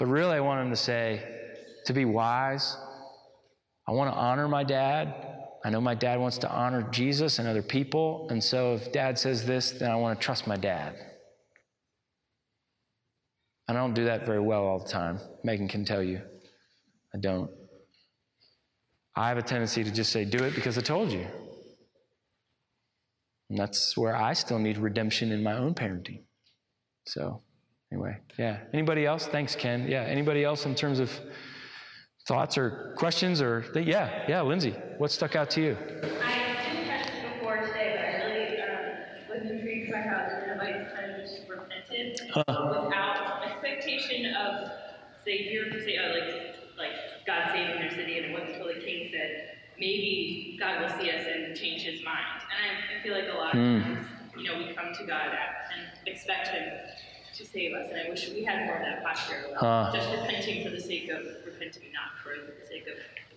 But 0.00 0.08
really, 0.08 0.34
I 0.34 0.40
want 0.40 0.62
him 0.62 0.70
to 0.70 0.76
say, 0.76 1.22
to 1.84 1.92
be 1.92 2.06
wise, 2.06 2.74
I 3.86 3.92
want 3.92 4.10
to 4.10 4.18
honor 4.18 4.48
my 4.48 4.64
dad. 4.64 5.14
I 5.62 5.68
know 5.68 5.82
my 5.82 5.94
dad 5.94 6.18
wants 6.18 6.38
to 6.38 6.50
honor 6.50 6.88
Jesus 6.90 7.38
and 7.38 7.46
other 7.46 7.60
people. 7.60 8.26
And 8.30 8.42
so 8.42 8.76
if 8.76 8.92
dad 8.92 9.18
says 9.18 9.44
this, 9.44 9.72
then 9.72 9.90
I 9.90 9.96
want 9.96 10.18
to 10.18 10.24
trust 10.24 10.46
my 10.46 10.56
dad. 10.56 10.94
I 13.68 13.74
don't 13.74 13.92
do 13.92 14.06
that 14.06 14.24
very 14.24 14.40
well 14.40 14.64
all 14.64 14.78
the 14.78 14.88
time. 14.88 15.20
Megan 15.44 15.68
can 15.68 15.84
tell 15.84 16.02
you. 16.02 16.22
I 17.14 17.18
don't. 17.18 17.50
I 19.14 19.28
have 19.28 19.36
a 19.36 19.42
tendency 19.42 19.84
to 19.84 19.90
just 19.90 20.12
say, 20.12 20.24
do 20.24 20.42
it 20.44 20.54
because 20.54 20.78
I 20.78 20.80
told 20.80 21.12
you. 21.12 21.26
And 23.50 23.58
that's 23.58 23.98
where 23.98 24.16
I 24.16 24.32
still 24.32 24.58
need 24.58 24.78
redemption 24.78 25.30
in 25.30 25.42
my 25.42 25.58
own 25.58 25.74
parenting. 25.74 26.22
So, 27.06 27.42
anyway, 27.92 28.18
yeah. 28.38 28.58
Anybody 28.72 29.06
else? 29.06 29.26
Thanks, 29.26 29.54
Ken. 29.54 29.86
Yeah. 29.88 30.02
Anybody 30.02 30.44
else 30.44 30.66
in 30.66 30.74
terms 30.74 30.98
of 30.98 31.10
thoughts 32.26 32.56
or 32.56 32.94
questions 32.96 33.40
or 33.40 33.62
th- 33.72 33.86
yeah, 33.86 34.24
yeah, 34.28 34.40
Lindsay, 34.42 34.74
what 34.98 35.10
stuck 35.10 35.34
out 35.36 35.50
to 35.50 35.60
you? 35.60 35.76
I 36.22 36.30
had 36.30 36.76
two 36.76 36.86
questions 36.86 37.32
before 37.34 37.56
today, 37.66 37.96
but 37.96 38.04
I 38.04 38.30
really 38.30 38.60
um, 38.62 39.40
was 39.42 39.50
intrigued 39.50 39.90
by 39.90 39.98
how 39.98 40.28
the 40.28 40.54
Ninevites 40.54 40.92
kind 40.94 41.10
of 41.12 41.20
just 41.22 41.48
repented 41.48 42.20
without 42.36 43.42
expectation 43.50 44.34
of 44.34 44.70
Savior, 45.24 45.70
say, 45.84 45.96
uh, 45.96 46.10
like, 46.14 46.56
like 46.78 46.96
God 47.26 47.50
saving 47.52 47.80
their 47.80 47.90
city, 47.90 48.18
and 48.18 48.26
it 48.26 48.32
wasn't 48.32 48.50
until 48.52 48.68
the 48.68 48.80
king 48.80 49.10
said, 49.12 49.56
maybe 49.78 50.56
God 50.60 50.82
will 50.82 51.00
see 51.00 51.10
us 51.10 51.26
and 51.26 51.56
change 51.56 51.82
his 51.82 52.04
mind. 52.04 52.42
And 52.52 52.58
I, 52.60 53.00
I 53.00 53.02
feel 53.02 53.14
like 53.14 53.32
a 53.32 53.36
lot 53.36 53.54
of 53.54 53.60
times, 53.60 54.06
you 54.36 54.44
know, 54.44 54.58
we 54.58 54.72
come 54.74 54.92
to 54.94 55.06
God 55.06 55.26
and 55.32 56.06
expect 56.06 56.48
him 56.48 56.62
to 57.36 57.46
save 57.46 57.74
us, 57.74 57.88
and 57.90 58.00
I 58.06 58.10
wish 58.10 58.30
we 58.30 58.44
had 58.44 58.66
more 58.66 58.76
of 58.76 58.82
that 58.82 59.02
posture, 59.02 59.46
of 59.50 59.56
Huh. 59.56 59.90
just 59.94 60.10
repenting 60.10 60.64
for 60.64 60.70
the 60.70 60.80
sake 60.80 61.08
of 61.10 61.24
repenting, 61.44 61.92
not 61.92 62.18
for 62.22 62.30
the 62.30 62.66
sake 62.66 62.86
of 62.86 62.94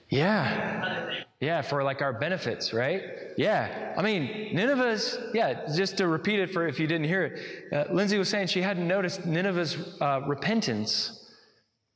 Yeah. 0.10 0.82
other 0.86 1.12
things. 1.12 1.26
Yeah, 1.40 1.62
for 1.62 1.84
like 1.84 2.02
our 2.02 2.14
benefits, 2.14 2.72
right? 2.72 3.04
Yeah. 3.38 3.94
I 3.98 4.02
mean, 4.02 4.56
Nineveh's, 4.56 5.18
yeah, 5.34 5.66
just 5.76 5.98
to 5.98 6.08
repeat 6.08 6.40
it 6.40 6.52
for 6.52 6.68
if 6.68 6.80
you 6.80 6.88
didn't 6.88 7.08
hear 7.08 7.26
it, 7.26 7.74
uh, 7.74 7.94
Lindsay 7.94 8.18
was 8.18 8.30
saying 8.30 8.48
she 8.48 8.62
hadn't 8.62 8.88
noticed 8.88 9.26
Nineveh's 9.26 9.78
uh, 10.00 10.22
repentance 10.26 11.20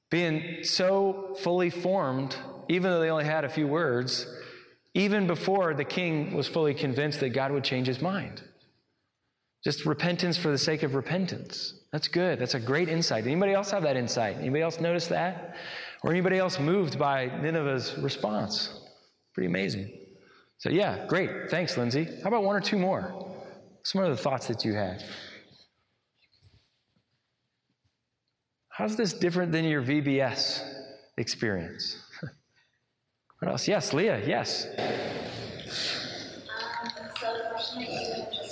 being 0.10 0.64
so 0.64 1.36
fully 1.40 1.70
formed, 1.70 2.36
even 2.70 2.92
though 2.92 3.00
they 3.00 3.10
only 3.10 3.26
had 3.26 3.46
a 3.46 3.50
few 3.50 3.68
words, 3.68 4.26
even 4.94 5.28
before 5.28 5.74
the 5.74 5.86
king 5.86 6.34
was 6.34 6.48
fully 6.48 6.74
convinced 6.74 7.20
that 7.20 7.30
God 7.30 7.52
would 7.52 7.64
change 7.64 7.88
his 7.88 8.02
mind. 8.02 8.42
Just 9.68 9.86
repentance 9.86 10.38
for 10.38 10.50
the 10.50 10.58
sake 10.58 10.84
of 10.84 10.96
repentance. 10.96 11.74
That's 11.92 12.08
good. 12.08 12.40
That's 12.40 12.54
a 12.54 12.60
great 12.60 12.88
insight. 12.88 13.26
Anybody 13.26 13.52
else 13.52 13.70
have 13.72 13.84
that 13.84 13.98
insight? 13.98 14.38
Anybody 14.38 14.62
else 14.62 14.80
notice 14.80 15.08
that? 15.08 15.58
Or 16.04 16.12
anybody 16.12 16.38
else 16.38 16.58
moved 16.58 16.98
by 16.98 17.26
Nineveh's 17.42 17.98
response? 17.98 18.80
Pretty 19.34 19.48
amazing. 19.48 19.92
So, 20.58 20.70
yeah, 20.70 21.06
great. 21.08 21.50
Thanks, 21.50 21.76
Lindsay. 21.76 22.06
How 22.24 22.30
about 22.30 22.46
one 22.46 22.56
or 22.56 22.62
two 22.62 22.78
more? 22.78 23.30
Some 23.84 24.02
of 24.02 24.10
the 24.10 24.16
thoughts 24.16 24.48
that 24.48 24.64
you 24.64 24.74
had. 24.74 25.04
How's 28.70 28.96
this 28.96 29.12
different 29.12 29.52
than 29.52 29.66
your 29.66 29.82
VBS 29.82 30.62
experience? 31.18 32.02
what 33.40 33.52
else? 33.52 33.68
Yes, 33.68 33.92
Leah, 33.92 34.26
yes. 34.26 34.66
Um, 34.80 34.86
so 37.20 38.47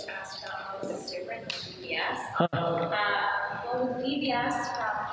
different 1.95 2.51
than 2.51 2.51
VBS? 2.51 2.51
Uh, 2.53 3.71
well, 3.73 3.87
with 3.87 4.05
VBS, 4.05 4.53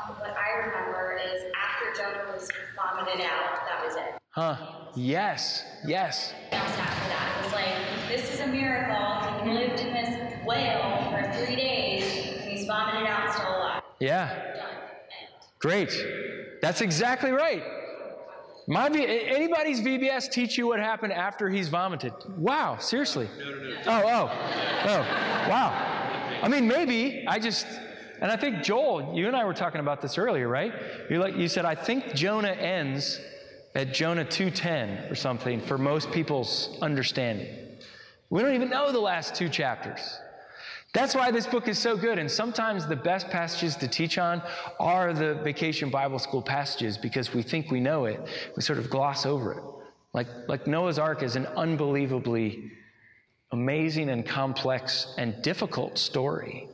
from 0.07 0.17
what 0.17 0.37
I 0.37 0.67
remember, 0.67 1.19
is 1.25 1.43
after 1.57 2.03
Jonah 2.03 2.33
was 2.33 2.49
vomited 2.77 3.21
out, 3.25 3.67
that 3.67 3.85
was 3.85 3.97
it. 3.97 4.15
Huh? 4.31 4.57
Yes, 4.97 5.65
yes. 5.87 6.33
That 6.51 6.65
after 6.65 7.09
that. 7.09 7.39
It 7.39 7.45
was 7.45 7.53
like, 7.53 8.09
this 8.09 8.33
is 8.33 8.41
a 8.41 8.47
miracle. 8.47 9.45
He 9.45 9.53
lived 9.53 9.81
in 9.81 9.93
this 9.93 10.47
whale 10.47 11.09
for 11.11 11.33
three 11.45 11.57
days, 11.57 12.03
and 12.05 12.51
he's 12.51 12.67
vomited 12.67 13.07
out 13.07 13.25
and 13.25 13.33
still 13.35 13.49
alive. 13.49 13.83
Yeah, 14.01 14.35
Done. 14.55 14.69
Great. 15.59 15.95
That's 16.61 16.81
exactly 16.81 17.31
right. 17.31 17.63
My 18.67 18.89
v- 18.89 19.07
anybody's 19.07 19.81
VBS 19.81 20.31
teach 20.31 20.57
you 20.57 20.69
what 20.69 20.79
happened 20.79 21.13
after 21.13 21.49
he's 21.49 21.69
vomited? 21.69 22.13
Wow, 22.37 22.79
seriously? 22.79 23.29
Oh, 23.87 24.03
oh, 24.05 24.31
oh, 24.85 25.01
wow. 25.49 25.92
I 26.43 26.49
mean, 26.49 26.67
maybe 26.67 27.25
I 27.29 27.39
just, 27.39 27.67
and 28.21 28.31
I 28.31 28.37
think 28.37 28.63
Joel, 28.63 29.15
you 29.17 29.29
and 29.29 29.37
I 29.37 29.45
were 29.45 29.55
talking 29.55 29.81
about 29.81 30.03
this 30.03 30.19
earlier, 30.19 30.49
right? 30.49 30.75
You 31.09 31.21
like 31.21 31.37
you 31.37 31.49
said, 31.49 31.65
I 31.65 31.77
think 31.77 32.15
Jonah 32.15 32.51
ends 32.51 33.21
at 33.75 33.95
Jonah 33.95 34.25
two 34.25 34.51
ten 34.51 35.11
or 35.11 35.15
something 35.15 35.61
for 35.61 35.79
most 35.79 36.11
people's 36.11 36.77
understanding. 36.83 37.49
We 38.29 38.43
don't 38.43 38.55
even 38.55 38.71
know 38.71 38.91
the 38.93 39.01
last 39.01 39.35
two 39.35 39.49
chapters. 39.49 40.19
That's 40.93 41.15
why 41.15 41.31
this 41.31 41.47
book 41.47 41.69
is 41.69 41.79
so 41.79 41.97
good. 41.97 42.19
And 42.19 42.31
sometimes 42.31 42.87
the 42.87 42.97
best 42.97 43.29
passages 43.31 43.77
to 43.77 43.89
teach 43.89 44.19
on 44.19 44.43
are 44.79 45.15
the 45.15 45.37
vacation 45.37 45.89
Bible 45.89 46.19
school 46.19 46.43
passages 46.43 46.99
because 46.99 47.33
we 47.33 47.43
think 47.43 47.71
we 47.71 47.81
know 47.81 48.05
it. 48.05 48.21
We 48.57 48.63
sort 48.63 48.79
of 48.79 48.91
gloss 48.91 49.25
over 49.25 49.53
it. 49.55 49.63
Like, 50.13 50.27
like 50.49 50.67
Noah's 50.67 50.99
Ark 50.99 51.23
is 51.23 51.37
an 51.37 51.47
unbelievably 51.47 52.73
amazing 53.53 54.09
and 54.09 54.27
complex 54.27 55.15
and 55.19 55.41
difficult 55.43 55.99
story 55.99 56.69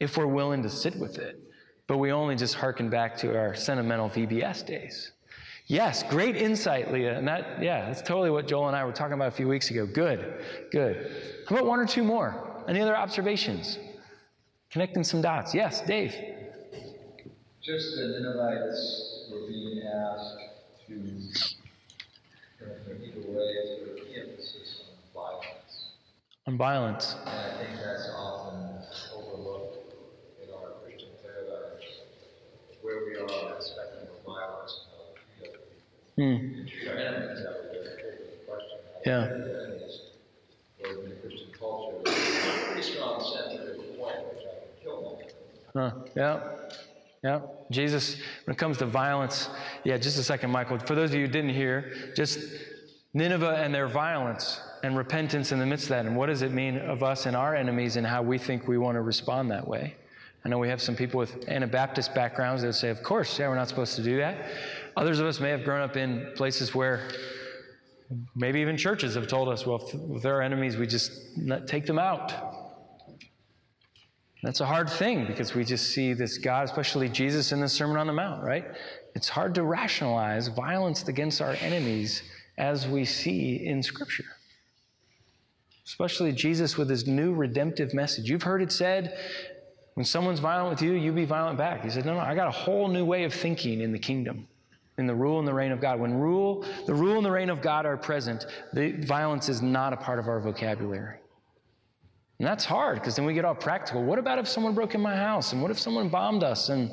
if 0.00 0.16
we're 0.16 0.26
willing 0.26 0.62
to 0.62 0.70
sit 0.70 0.96
with 0.96 1.18
it. 1.18 1.40
But 1.86 1.98
we 1.98 2.12
only 2.12 2.34
just 2.34 2.54
hearken 2.54 2.88
back 2.88 3.16
to 3.18 3.38
our 3.38 3.54
sentimental 3.54 4.08
VBS 4.08 4.66
days. 4.66 5.12
Yes, 5.66 6.02
great 6.02 6.36
insight, 6.36 6.92
Leah. 6.92 7.16
And 7.16 7.28
that, 7.28 7.62
yeah, 7.62 7.86
that's 7.86 8.02
totally 8.02 8.30
what 8.30 8.46
Joel 8.46 8.68
and 8.68 8.76
I 8.76 8.84
were 8.84 8.92
talking 8.92 9.14
about 9.14 9.28
a 9.28 9.36
few 9.36 9.48
weeks 9.48 9.70
ago. 9.70 9.86
Good, 9.86 10.44
good. 10.70 11.10
How 11.48 11.56
about 11.56 11.66
one 11.66 11.78
or 11.78 11.86
two 11.86 12.04
more? 12.04 12.62
Any 12.68 12.80
other 12.80 12.96
observations? 12.96 13.78
Connecting 14.70 15.04
some 15.04 15.22
dots. 15.22 15.54
Yes, 15.54 15.80
Dave. 15.82 16.14
Just 17.62 17.96
the 17.96 18.20
Ninevites 18.20 19.30
were 19.32 19.46
being 19.46 19.82
asked 19.86 20.36
to, 20.86 20.92
you 20.92 21.00
know, 22.60 22.72
either 23.02 23.30
way, 23.30 23.54
to 23.54 23.84
put 23.84 23.96
the 24.04 24.20
emphasis 24.20 24.82
on 24.82 25.14
violence. 25.14 25.92
On 26.46 26.58
violence. 26.58 27.16
And 27.24 27.28
I 27.30 27.56
think 27.56 27.70
that's 27.82 28.08
often 28.14 28.82
overlooked 29.16 29.94
in 30.42 30.52
our 30.52 30.72
Christian 30.82 31.08
paradigms, 31.22 31.84
where 32.82 32.98
we 33.06 33.14
are 33.16 33.22
on 33.24 33.54
the 33.56 33.62
spectrum 33.64 34.08
of 34.14 34.24
violence. 34.26 34.80
and 35.40 35.52
how 35.54 35.58
we 36.16 36.36
Hmm. 36.36 36.52
treat- 36.66 36.68
treat 36.68 36.88
our 36.88 36.96
enemies 36.98 37.42
that 37.44 37.72
way. 37.72 37.78
A 37.80 38.46
question. 38.46 38.78
Yeah. 39.06 39.20
Our 39.20 39.34
in 41.02 41.08
the 41.08 41.16
Christian 41.16 41.50
culture, 41.58 41.96
there's 42.04 42.18
a 42.18 42.66
pretty 42.66 42.82
strong 42.82 43.20
sense 43.22 43.56
that 43.56 43.64
there's 43.64 43.78
a 43.78 43.82
point 43.96 44.16
at 44.16 44.34
which 44.34 44.44
I 44.44 44.50
can 44.60 44.82
kill 44.82 45.16
them. 45.16 45.28
Huh. 45.74 45.90
Yeah. 46.14 46.40
Yeah. 47.22 47.40
Jesus, 47.70 48.16
when 48.44 48.52
it 48.54 48.58
comes 48.58 48.76
to 48.78 48.86
violence, 48.86 49.48
yeah, 49.82 49.96
just 49.96 50.18
a 50.18 50.22
second, 50.22 50.50
Michael. 50.50 50.78
For 50.78 50.94
those 50.94 51.10
of 51.10 51.16
you 51.16 51.26
who 51.26 51.32
didn't 51.32 51.54
hear, 51.54 51.94
just 52.14 52.38
Nineveh 53.14 53.56
and 53.62 53.72
their 53.72 53.86
violence 53.86 54.60
and 54.82 54.96
repentance 54.96 55.52
in 55.52 55.60
the 55.60 55.66
midst 55.66 55.86
of 55.86 55.90
that. 55.90 56.04
And 56.04 56.16
what 56.16 56.26
does 56.26 56.42
it 56.42 56.52
mean 56.52 56.78
of 56.78 57.02
us 57.02 57.26
and 57.26 57.36
our 57.36 57.54
enemies 57.54 57.96
and 57.96 58.06
how 58.06 58.22
we 58.22 58.38
think 58.38 58.66
we 58.66 58.76
want 58.76 58.96
to 58.96 59.02
respond 59.02 59.50
that 59.52 59.66
way? 59.66 59.94
I 60.44 60.48
know 60.50 60.58
we 60.58 60.68
have 60.68 60.82
some 60.82 60.94
people 60.94 61.18
with 61.18 61.48
Anabaptist 61.48 62.14
backgrounds 62.14 62.62
that 62.62 62.74
say, 62.74 62.90
of 62.90 63.02
course, 63.02 63.38
yeah, 63.38 63.48
we're 63.48 63.54
not 63.54 63.68
supposed 63.68 63.96
to 63.96 64.02
do 64.02 64.18
that. 64.18 64.36
Others 64.96 65.20
of 65.20 65.26
us 65.26 65.40
may 65.40 65.48
have 65.50 65.64
grown 65.64 65.80
up 65.80 65.96
in 65.96 66.32
places 66.34 66.74
where 66.74 67.08
maybe 68.34 68.60
even 68.60 68.76
churches 68.76 69.14
have 69.14 69.26
told 69.26 69.48
us, 69.48 69.64
well, 69.64 69.88
if, 70.16 70.22
they're 70.22 70.34
our 70.34 70.42
enemies, 70.42 70.76
we 70.76 70.86
just 70.86 71.12
take 71.66 71.86
them 71.86 71.98
out. 71.98 72.34
That's 74.42 74.60
a 74.60 74.66
hard 74.66 74.90
thing 74.90 75.26
because 75.26 75.54
we 75.54 75.64
just 75.64 75.92
see 75.92 76.12
this 76.12 76.36
God, 76.36 76.64
especially 76.64 77.08
Jesus 77.08 77.52
in 77.52 77.60
the 77.60 77.68
Sermon 77.68 77.96
on 77.96 78.06
the 78.06 78.12
Mount, 78.12 78.44
right? 78.44 78.66
It's 79.14 79.28
hard 79.28 79.54
to 79.54 79.62
rationalize 79.62 80.48
violence 80.48 81.08
against 81.08 81.40
our 81.40 81.54
enemies 81.60 82.22
as 82.56 82.86
we 82.86 83.04
see 83.04 83.66
in 83.66 83.82
Scripture. 83.82 84.24
Especially 85.86 86.32
Jesus 86.32 86.76
with 86.76 86.88
his 86.88 87.06
new 87.06 87.34
redemptive 87.34 87.92
message. 87.92 88.30
You've 88.30 88.42
heard 88.42 88.62
it 88.62 88.72
said, 88.72 89.18
when 89.94 90.04
someone's 90.04 90.40
violent 90.40 90.70
with 90.70 90.82
you, 90.82 90.92
you 90.94 91.12
be 91.12 91.24
violent 91.24 91.58
back. 91.58 91.84
He 91.84 91.90
said, 91.90 92.04
no, 92.04 92.14
no, 92.14 92.20
I 92.20 92.34
got 92.34 92.48
a 92.48 92.52
whole 92.52 92.88
new 92.88 93.04
way 93.04 93.24
of 93.24 93.34
thinking 93.34 93.80
in 93.80 93.92
the 93.92 93.98
kingdom. 93.98 94.48
in 94.98 95.06
the 95.06 95.14
rule 95.14 95.38
and 95.38 95.48
the 95.48 95.54
reign 95.54 95.72
of 95.72 95.80
God. 95.80 95.98
When 95.98 96.14
rule, 96.14 96.64
the 96.86 96.94
rule 96.94 97.16
and 97.16 97.26
the 97.26 97.30
reign 97.30 97.50
of 97.50 97.60
God 97.60 97.86
are 97.86 97.96
present, 97.96 98.46
the 98.72 98.92
violence 99.04 99.48
is 99.48 99.60
not 99.60 99.92
a 99.92 99.96
part 99.96 100.18
of 100.18 100.28
our 100.28 100.40
vocabulary. 100.40 101.18
And 102.38 102.46
that's 102.46 102.64
hard 102.64 102.96
because 102.96 103.16
then 103.16 103.24
we 103.24 103.34
get 103.34 103.44
all 103.44 103.54
practical. 103.54 104.04
What 104.04 104.18
about 104.18 104.38
if 104.38 104.48
someone 104.48 104.74
broke 104.74 104.94
in 104.94 105.00
my 105.00 105.16
house? 105.16 105.52
And 105.52 105.62
what 105.62 105.70
if 105.70 105.78
someone 105.78 106.08
bombed 106.08 106.44
us? 106.44 106.68
And 106.68 106.90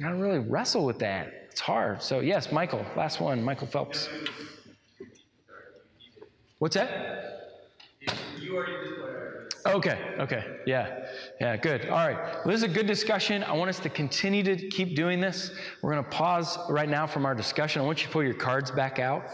to 0.00 0.14
really 0.14 0.38
wrestle 0.38 0.86
with 0.86 0.98
that. 1.00 1.39
It's 1.60 1.66
hard. 1.66 2.02
So, 2.02 2.20
yes, 2.20 2.50
Michael, 2.50 2.86
last 2.96 3.20
one, 3.20 3.44
Michael 3.44 3.66
Phelps. 3.66 4.08
What's 6.58 6.74
that? 6.74 7.58
You 8.40 8.56
already. 8.56 8.72
Okay, 9.66 9.98
okay, 10.18 10.56
yeah, 10.64 11.04
yeah, 11.40 11.56
good. 11.56 11.88
All 11.88 12.06
right, 12.06 12.18
well, 12.18 12.48
this 12.48 12.56
is 12.56 12.64
a 12.64 12.68
good 12.68 12.86
discussion. 12.86 13.42
I 13.42 13.54
want 13.54 13.70
us 13.70 13.78
to 13.80 13.88
continue 13.88 14.42
to 14.42 14.56
keep 14.68 14.94
doing 14.94 15.20
this. 15.20 15.50
We're 15.80 15.92
going 15.92 16.04
to 16.04 16.10
pause 16.10 16.58
right 16.68 16.88
now 16.88 17.06
from 17.06 17.24
our 17.24 17.34
discussion. 17.34 17.80
I 17.80 17.84
want 17.86 18.00
you 18.00 18.08
to 18.08 18.12
pull 18.12 18.22
your 18.22 18.34
cards 18.34 18.70
back 18.70 18.98
out. 18.98 19.24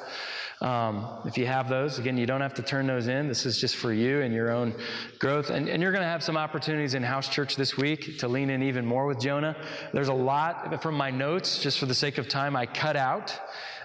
Um, 0.60 1.20
if 1.26 1.36
you 1.36 1.46
have 1.46 1.68
those, 1.68 1.98
again, 1.98 2.16
you 2.16 2.24
don't 2.24 2.40
have 2.40 2.54
to 2.54 2.62
turn 2.62 2.86
those 2.86 3.08
in. 3.08 3.26
This 3.26 3.44
is 3.44 3.60
just 3.60 3.74
for 3.74 3.92
you 3.92 4.22
and 4.22 4.32
your 4.32 4.52
own 4.52 4.72
growth. 5.18 5.50
And, 5.50 5.68
and 5.68 5.82
you're 5.82 5.90
going 5.90 6.04
to 6.04 6.08
have 6.08 6.22
some 6.22 6.36
opportunities 6.36 6.94
in 6.94 7.02
house 7.02 7.28
church 7.28 7.56
this 7.56 7.76
week 7.76 8.18
to 8.20 8.28
lean 8.28 8.50
in 8.50 8.62
even 8.62 8.86
more 8.86 9.06
with 9.06 9.18
Jonah. 9.18 9.56
There's 9.92 10.08
a 10.08 10.14
lot 10.14 10.80
from 10.80 10.94
my 10.94 11.10
notes, 11.10 11.60
just 11.60 11.78
for 11.78 11.86
the 11.86 11.94
sake 11.94 12.18
of 12.18 12.28
time, 12.28 12.54
I 12.54 12.66
cut 12.66 12.96
out. 12.96 13.36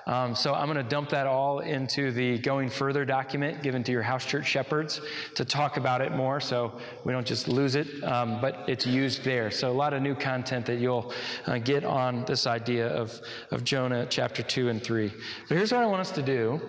Um, 0.07 0.35
so 0.35 0.53
I'm 0.53 0.65
going 0.65 0.83
to 0.83 0.89
dump 0.89 1.09
that 1.09 1.27
all 1.27 1.59
into 1.59 2.11
the 2.11 2.39
going 2.39 2.69
further 2.69 3.05
document 3.05 3.61
given 3.61 3.83
to 3.83 3.91
your 3.91 4.01
house 4.01 4.25
church 4.25 4.47
shepherds 4.47 4.99
to 5.35 5.45
talk 5.45 5.77
about 5.77 6.01
it 6.01 6.11
more 6.11 6.39
so 6.39 6.79
we 7.05 7.13
don't 7.13 7.27
just 7.27 7.47
lose 7.47 7.75
it, 7.75 8.03
um, 8.03 8.41
but 8.41 8.67
it's 8.67 8.85
used 8.85 9.23
there. 9.23 9.51
So 9.51 9.69
a 9.69 9.73
lot 9.73 9.93
of 9.93 10.01
new 10.01 10.15
content 10.15 10.65
that 10.65 10.79
you'll 10.79 11.13
uh, 11.45 11.59
get 11.59 11.83
on 11.83 12.25
this 12.25 12.47
idea 12.47 12.87
of, 12.87 13.19
of 13.51 13.63
Jonah 13.63 14.07
chapter 14.09 14.41
2 14.41 14.69
and 14.69 14.83
3. 14.83 15.11
But 15.47 15.57
here's 15.57 15.71
what 15.71 15.83
I 15.83 15.87
want 15.87 16.01
us 16.01 16.11
to 16.11 16.21
do 16.21 16.59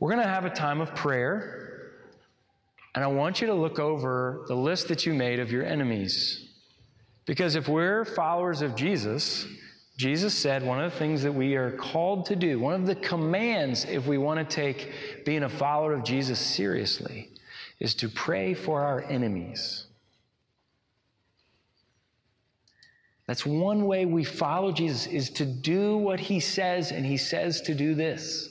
we're 0.00 0.12
going 0.12 0.22
to 0.22 0.28
have 0.28 0.44
a 0.44 0.50
time 0.50 0.80
of 0.80 0.94
prayer. 0.94 1.56
And 2.94 3.04
I 3.04 3.06
want 3.06 3.40
you 3.40 3.46
to 3.46 3.54
look 3.54 3.78
over 3.78 4.44
the 4.48 4.56
list 4.56 4.88
that 4.88 5.06
you 5.06 5.14
made 5.14 5.38
of 5.38 5.52
your 5.52 5.64
enemies. 5.64 6.48
Because 7.24 7.54
if 7.54 7.68
we're 7.68 8.04
followers 8.04 8.62
of 8.62 8.74
Jesus, 8.74 9.46
Jesus 10.00 10.32
said 10.32 10.62
one 10.62 10.82
of 10.82 10.90
the 10.90 10.98
things 10.98 11.22
that 11.24 11.32
we 11.32 11.56
are 11.56 11.72
called 11.72 12.24
to 12.24 12.34
do, 12.34 12.58
one 12.58 12.72
of 12.72 12.86
the 12.86 12.94
commands 12.94 13.84
if 13.84 14.06
we 14.06 14.16
want 14.16 14.38
to 14.38 14.56
take 14.56 14.90
being 15.26 15.42
a 15.42 15.48
follower 15.50 15.92
of 15.92 16.04
Jesus 16.04 16.38
seriously, 16.38 17.28
is 17.80 17.94
to 17.96 18.08
pray 18.08 18.54
for 18.54 18.80
our 18.80 19.02
enemies. 19.02 19.84
That's 23.26 23.44
one 23.44 23.84
way 23.84 24.06
we 24.06 24.24
follow 24.24 24.72
Jesus 24.72 25.06
is 25.06 25.28
to 25.32 25.44
do 25.44 25.98
what 25.98 26.18
he 26.18 26.40
says 26.40 26.92
and 26.92 27.04
he 27.04 27.18
says 27.18 27.60
to 27.60 27.74
do 27.74 27.94
this. 27.94 28.48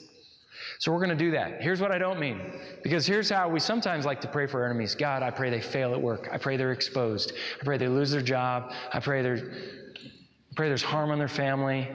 So 0.78 0.92
we're 0.92 1.04
going 1.04 1.10
to 1.10 1.16
do 1.16 1.32
that. 1.32 1.60
Here's 1.60 1.80
what 1.80 1.90
I 1.90 1.98
don't 1.98 2.20
mean. 2.20 2.40
Because 2.84 3.06
here's 3.06 3.28
how 3.28 3.48
we 3.48 3.58
sometimes 3.58 4.06
like 4.06 4.20
to 4.20 4.28
pray 4.28 4.46
for 4.46 4.60
our 4.60 4.70
enemies. 4.70 4.94
God, 4.94 5.24
I 5.24 5.32
pray 5.32 5.50
they 5.50 5.60
fail 5.60 5.94
at 5.94 6.00
work. 6.00 6.28
I 6.30 6.38
pray 6.38 6.56
they're 6.56 6.70
exposed. 6.70 7.32
I 7.60 7.64
pray 7.64 7.76
they 7.76 7.88
lose 7.88 8.12
their 8.12 8.22
job. 8.22 8.72
I 8.92 9.00
pray 9.00 9.20
they're 9.20 9.52
pray 10.60 10.68
there's 10.68 10.82
harm 10.82 11.10
on 11.10 11.18
their 11.18 11.26
family. 11.26 11.88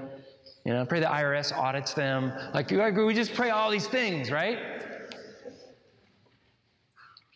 You 0.65 0.73
know, 0.73 0.83
pray 0.87 0.99
the 0.99 1.05
IRS 1.05 1.55
audits 1.55 1.93
them. 1.93 2.33
Like, 2.51 2.71
we 2.71 3.13
just 3.13 3.35
pray 3.35 3.51
all 3.51 3.69
these 3.69 3.85
things, 3.85 4.31
right? 4.31 4.57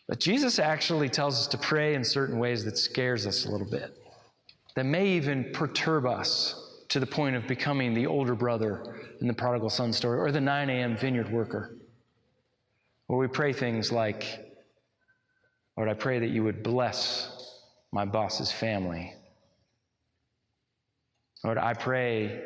But 0.08 0.18
Jesus 0.18 0.58
actually 0.58 1.08
tells 1.08 1.38
us 1.38 1.46
to 1.46 1.56
pray 1.56 1.94
in 1.94 2.02
certain 2.02 2.40
ways 2.40 2.64
that 2.64 2.76
scares 2.76 3.28
us 3.28 3.44
a 3.44 3.48
little 3.48 3.70
bit, 3.70 3.96
that 4.74 4.86
may 4.86 5.06
even 5.06 5.52
perturb 5.52 6.04
us 6.04 6.80
to 6.88 6.98
the 6.98 7.06
point 7.06 7.36
of 7.36 7.46
becoming 7.46 7.94
the 7.94 8.08
older 8.08 8.34
brother 8.34 8.82
in 9.20 9.28
the 9.28 9.32
prodigal 9.32 9.70
son 9.70 9.92
story 9.92 10.18
or 10.18 10.32
the 10.32 10.40
9 10.40 10.68
a.m. 10.68 10.96
vineyard 10.96 11.30
worker, 11.30 11.76
where 13.06 13.20
we 13.20 13.28
pray 13.28 13.52
things 13.52 13.92
like, 13.92 14.24
Lord, 15.76 15.88
I 15.88 15.94
pray 15.94 16.18
that 16.18 16.30
you 16.30 16.42
would 16.42 16.64
bless 16.64 17.62
my 17.92 18.04
boss's 18.04 18.50
family. 18.50 19.14
Lord, 21.42 21.58
I 21.58 21.74
pray 21.74 22.42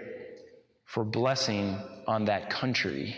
for 0.84 1.04
blessing 1.04 1.78
on 2.06 2.26
that 2.26 2.50
country. 2.50 3.16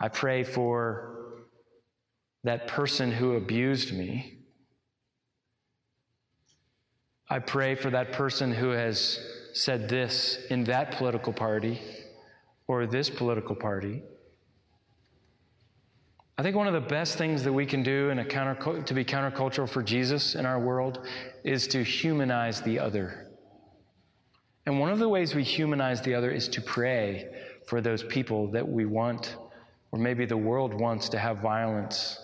I 0.00 0.08
pray 0.08 0.42
for 0.42 1.16
that 2.44 2.68
person 2.68 3.12
who 3.12 3.34
abused 3.34 3.92
me. 3.92 4.38
I 7.28 7.40
pray 7.40 7.74
for 7.74 7.90
that 7.90 8.12
person 8.12 8.52
who 8.52 8.70
has 8.70 9.18
said 9.52 9.88
this 9.88 10.38
in 10.48 10.64
that 10.64 10.92
political 10.92 11.32
party 11.32 11.80
or 12.68 12.86
this 12.86 13.10
political 13.10 13.56
party. 13.56 14.02
I 16.38 16.42
think 16.42 16.54
one 16.54 16.66
of 16.66 16.74
the 16.74 16.80
best 16.80 17.16
things 17.16 17.42
that 17.44 17.52
we 17.52 17.64
can 17.64 17.82
do 17.82 18.10
in 18.10 18.18
a 18.18 18.24
counter, 18.24 18.82
to 18.82 18.94
be 18.94 19.04
countercultural 19.04 19.68
for 19.68 19.82
Jesus 19.82 20.34
in 20.34 20.44
our 20.44 20.60
world 20.60 21.06
is 21.44 21.66
to 21.68 21.82
humanize 21.82 22.60
the 22.60 22.78
other. 22.78 23.28
And 24.66 24.78
one 24.78 24.92
of 24.92 24.98
the 24.98 25.08
ways 25.08 25.34
we 25.34 25.42
humanize 25.42 26.02
the 26.02 26.14
other 26.14 26.30
is 26.30 26.48
to 26.48 26.60
pray 26.60 27.28
for 27.66 27.80
those 27.80 28.02
people 28.02 28.48
that 28.48 28.68
we 28.68 28.84
want, 28.84 29.36
or 29.92 29.98
maybe 29.98 30.26
the 30.26 30.36
world 30.36 30.74
wants 30.74 31.08
to 31.10 31.18
have 31.18 31.38
violence 31.38 32.20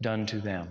done 0.00 0.24
to 0.26 0.40
them. 0.40 0.68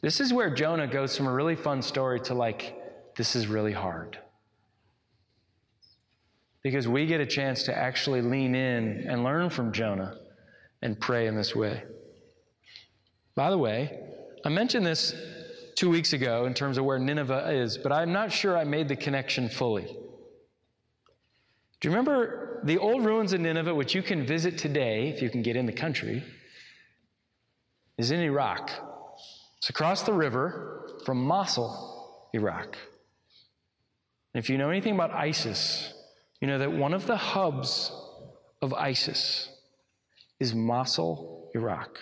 This 0.00 0.20
is 0.20 0.32
where 0.32 0.52
Jonah 0.52 0.88
goes 0.88 1.16
from 1.16 1.28
a 1.28 1.32
really 1.32 1.56
fun 1.56 1.82
story 1.82 2.18
to 2.22 2.34
like, 2.34 2.74
this 3.16 3.36
is 3.36 3.46
really 3.46 3.72
hard. 3.72 4.18
Because 6.62 6.88
we 6.88 7.06
get 7.06 7.20
a 7.20 7.26
chance 7.26 7.62
to 7.64 7.76
actually 7.76 8.22
lean 8.22 8.56
in 8.56 9.06
and 9.08 9.22
learn 9.22 9.50
from 9.50 9.70
Jonah 9.70 10.18
and 10.84 11.00
pray 11.00 11.26
in 11.26 11.34
this 11.34 11.56
way. 11.56 11.82
By 13.34 13.50
the 13.50 13.58
way, 13.58 13.98
I 14.44 14.50
mentioned 14.50 14.86
this 14.86 15.14
two 15.74 15.90
weeks 15.90 16.12
ago 16.12 16.44
in 16.44 16.54
terms 16.54 16.78
of 16.78 16.84
where 16.84 16.98
Nineveh 16.98 17.50
is, 17.50 17.78
but 17.78 17.90
I'm 17.90 18.12
not 18.12 18.30
sure 18.30 18.56
I 18.56 18.62
made 18.64 18.88
the 18.88 18.94
connection 18.94 19.48
fully. 19.48 19.86
Do 21.80 21.88
you 21.88 21.90
remember 21.90 22.60
the 22.64 22.78
old 22.78 23.04
ruins 23.04 23.32
of 23.32 23.40
Nineveh, 23.40 23.74
which 23.74 23.94
you 23.94 24.02
can 24.02 24.24
visit 24.24 24.58
today 24.58 25.08
if 25.08 25.22
you 25.22 25.30
can 25.30 25.42
get 25.42 25.56
in 25.56 25.66
the 25.66 25.72
country, 25.72 26.22
is 27.96 28.10
in 28.10 28.20
Iraq. 28.20 28.70
It's 29.58 29.70
across 29.70 30.02
the 30.02 30.12
river 30.12 31.00
from 31.04 31.24
Mosul, 31.24 32.28
Iraq. 32.34 32.76
And 34.34 34.42
if 34.42 34.50
you 34.50 34.58
know 34.58 34.68
anything 34.68 34.94
about 34.94 35.12
ISIS, 35.12 35.94
you 36.40 36.46
know 36.46 36.58
that 36.58 36.72
one 36.72 36.92
of 36.92 37.06
the 37.06 37.16
hubs 37.16 37.90
of 38.60 38.74
ISIS 38.74 39.48
is 40.44 40.54
Mosul, 40.54 41.50
Iraq. 41.54 41.98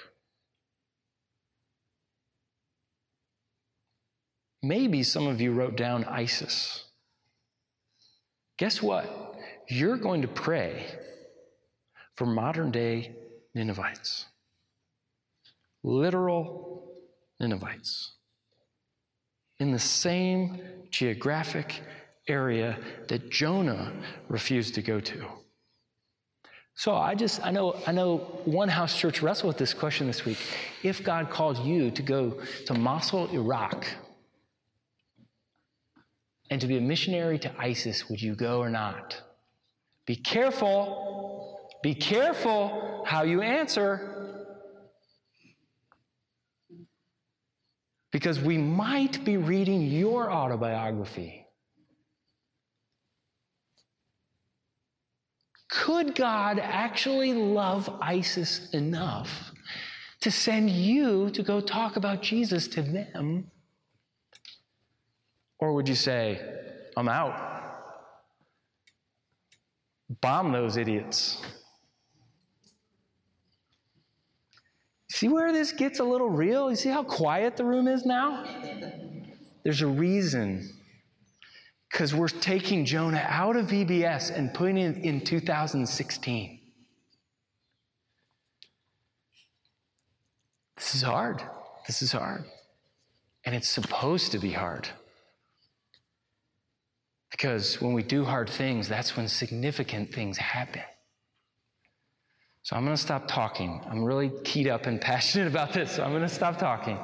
Maybe 4.60 5.04
some 5.04 5.28
of 5.28 5.40
you 5.40 5.52
wrote 5.52 5.76
down 5.76 6.02
ISIS. 6.04 6.84
Guess 8.58 8.82
what? 8.82 9.36
You're 9.68 9.96
going 9.96 10.22
to 10.22 10.28
pray 10.28 10.84
for 12.16 12.26
modern 12.26 12.72
day 12.72 13.14
Ninevites, 13.54 14.26
literal 15.84 16.90
Ninevites, 17.38 18.12
in 19.60 19.70
the 19.70 19.78
same 19.78 20.60
geographic 20.90 21.80
area 22.26 22.76
that 23.08 23.30
Jonah 23.30 23.92
refused 24.28 24.74
to 24.74 24.82
go 24.82 24.98
to. 24.98 25.41
So 26.74 26.94
I 26.94 27.14
just 27.14 27.44
I 27.44 27.50
know 27.50 27.76
I 27.86 27.92
know 27.92 28.18
one 28.44 28.68
house 28.68 28.96
church 28.96 29.22
wrestled 29.22 29.48
with 29.48 29.58
this 29.58 29.74
question 29.74 30.06
this 30.06 30.24
week. 30.24 30.38
If 30.82 31.04
God 31.04 31.30
called 31.30 31.58
you 31.58 31.90
to 31.90 32.02
go 32.02 32.40
to 32.66 32.74
Mosul, 32.74 33.28
Iraq, 33.28 33.86
and 36.50 36.60
to 36.60 36.66
be 36.66 36.78
a 36.78 36.80
missionary 36.80 37.38
to 37.40 37.52
ISIS, 37.58 38.08
would 38.08 38.20
you 38.20 38.34
go 38.34 38.60
or 38.60 38.70
not? 38.70 39.20
Be 40.06 40.16
careful. 40.16 41.58
Be 41.82 41.94
careful 41.94 43.04
how 43.06 43.22
you 43.22 43.42
answer. 43.42 44.48
Because 48.10 48.38
we 48.38 48.58
might 48.58 49.24
be 49.24 49.36
reading 49.36 49.82
your 49.82 50.30
autobiography. 50.30 51.41
Could 55.72 56.14
God 56.14 56.58
actually 56.58 57.32
love 57.32 57.88
ISIS 58.02 58.68
enough 58.74 59.52
to 60.20 60.30
send 60.30 60.68
you 60.68 61.30
to 61.30 61.42
go 61.42 61.62
talk 61.62 61.96
about 61.96 62.20
Jesus 62.20 62.68
to 62.68 62.82
them? 62.82 63.50
Or 65.58 65.72
would 65.72 65.88
you 65.88 65.94
say, 65.94 66.38
I'm 66.94 67.08
out? 67.08 67.34
Bomb 70.20 70.52
those 70.52 70.76
idiots. 70.76 71.40
See 75.10 75.28
where 75.28 75.54
this 75.54 75.72
gets 75.72 76.00
a 76.00 76.04
little 76.04 76.28
real? 76.28 76.68
You 76.68 76.76
see 76.76 76.90
how 76.90 77.02
quiet 77.02 77.56
the 77.56 77.64
room 77.64 77.88
is 77.88 78.04
now? 78.04 78.44
There's 79.64 79.80
a 79.80 79.86
reason. 79.86 80.68
Because 81.92 82.14
we're 82.14 82.28
taking 82.28 82.86
Jonah 82.86 83.24
out 83.28 83.54
of 83.54 83.66
VBS 83.66 84.34
and 84.34 84.52
putting 84.54 84.78
it 84.78 84.96
in 85.04 85.20
2016. 85.20 86.58
This 90.76 90.94
is 90.94 91.02
hard. 91.02 91.42
This 91.86 92.00
is 92.00 92.12
hard. 92.12 92.44
And 93.44 93.54
it's 93.54 93.68
supposed 93.68 94.32
to 94.32 94.38
be 94.38 94.50
hard. 94.50 94.88
Because 97.30 97.80
when 97.80 97.92
we 97.92 98.02
do 98.02 98.24
hard 98.24 98.48
things, 98.48 98.88
that's 98.88 99.16
when 99.16 99.28
significant 99.28 100.14
things 100.14 100.38
happen. 100.38 100.82
So 102.62 102.76
I'm 102.76 102.84
going 102.84 102.96
to 102.96 103.02
stop 103.02 103.28
talking. 103.28 103.82
I'm 103.90 104.02
really 104.02 104.30
keyed 104.44 104.68
up 104.68 104.86
and 104.86 104.98
passionate 105.12 105.48
about 105.48 105.74
this, 105.74 105.92
so 105.92 106.04
I'm 106.04 106.10
going 106.10 106.22
to 106.22 106.28
stop 106.28 106.58
talking. 106.58 106.98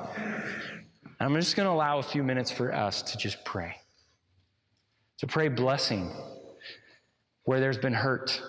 I'm 1.20 1.34
just 1.34 1.56
going 1.56 1.66
to 1.66 1.72
allow 1.72 1.98
a 1.98 2.02
few 2.02 2.22
minutes 2.22 2.50
for 2.50 2.72
us 2.72 3.02
to 3.02 3.18
just 3.18 3.44
pray. 3.44 3.74
To 5.18 5.26
pray 5.26 5.48
blessing 5.48 6.10
where 7.44 7.60
there's 7.60 7.78
been 7.78 7.94
hurt, 7.94 8.40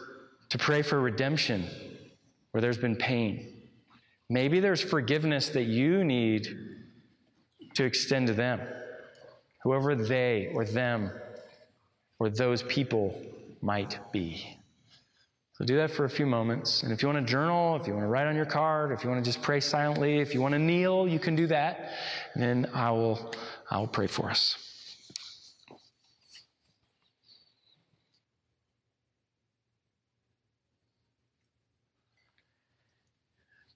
to 0.50 0.58
pray 0.58 0.82
for 0.82 1.00
redemption 1.00 1.66
where 2.52 2.62
there's 2.62 2.78
been 2.78 2.96
pain. 2.96 3.62
Maybe 4.30 4.60
there's 4.60 4.82
forgiveness 4.82 5.50
that 5.50 5.64
you 5.64 6.04
need 6.04 6.48
to 7.76 7.86
extend 7.86 8.28
to 8.28 8.34
them, 8.34 8.60
whoever 9.64 9.96
they 9.96 10.52
or 10.54 10.66
them 10.66 11.12
or 12.20 12.30
those 12.30 12.62
people 12.64 13.20
might 13.62 13.98
be. 14.12 14.58
So 15.54 15.66
do 15.66 15.76
that 15.78 15.92
for 15.92 16.06
a 16.06 16.10
few 16.10 16.26
moments. 16.26 16.84
And 16.84 16.92
if 16.94 17.02
you 17.02 17.10
want 17.10 17.26
to 17.26 17.30
journal, 17.30 17.76
if 17.76 17.88
you 17.88 17.94
want 17.94 18.06
to 18.06 18.10
write 18.10 18.28
on 18.28 18.36
your 18.36 18.46
card, 18.46 18.92
if 18.92 19.04
you 19.04 19.10
want 19.10 19.24
to 19.24 19.30
just 19.30 19.42
pray 19.42 19.60
silently, 19.60 20.20
if 20.20 20.34
you 20.34 20.42
want 20.42 20.54
to 20.54 20.60
kneel, 20.60 21.08
you 21.08 21.20
can 21.20 21.36
do 21.36 21.48
that. 21.48 21.92
And 22.34 22.42
then 22.42 22.72
I 22.74 22.92
will 22.92 23.34
I 23.70 23.80
will 23.80 23.88
pray 23.88 24.08
for 24.08 24.30
us. 24.30 24.69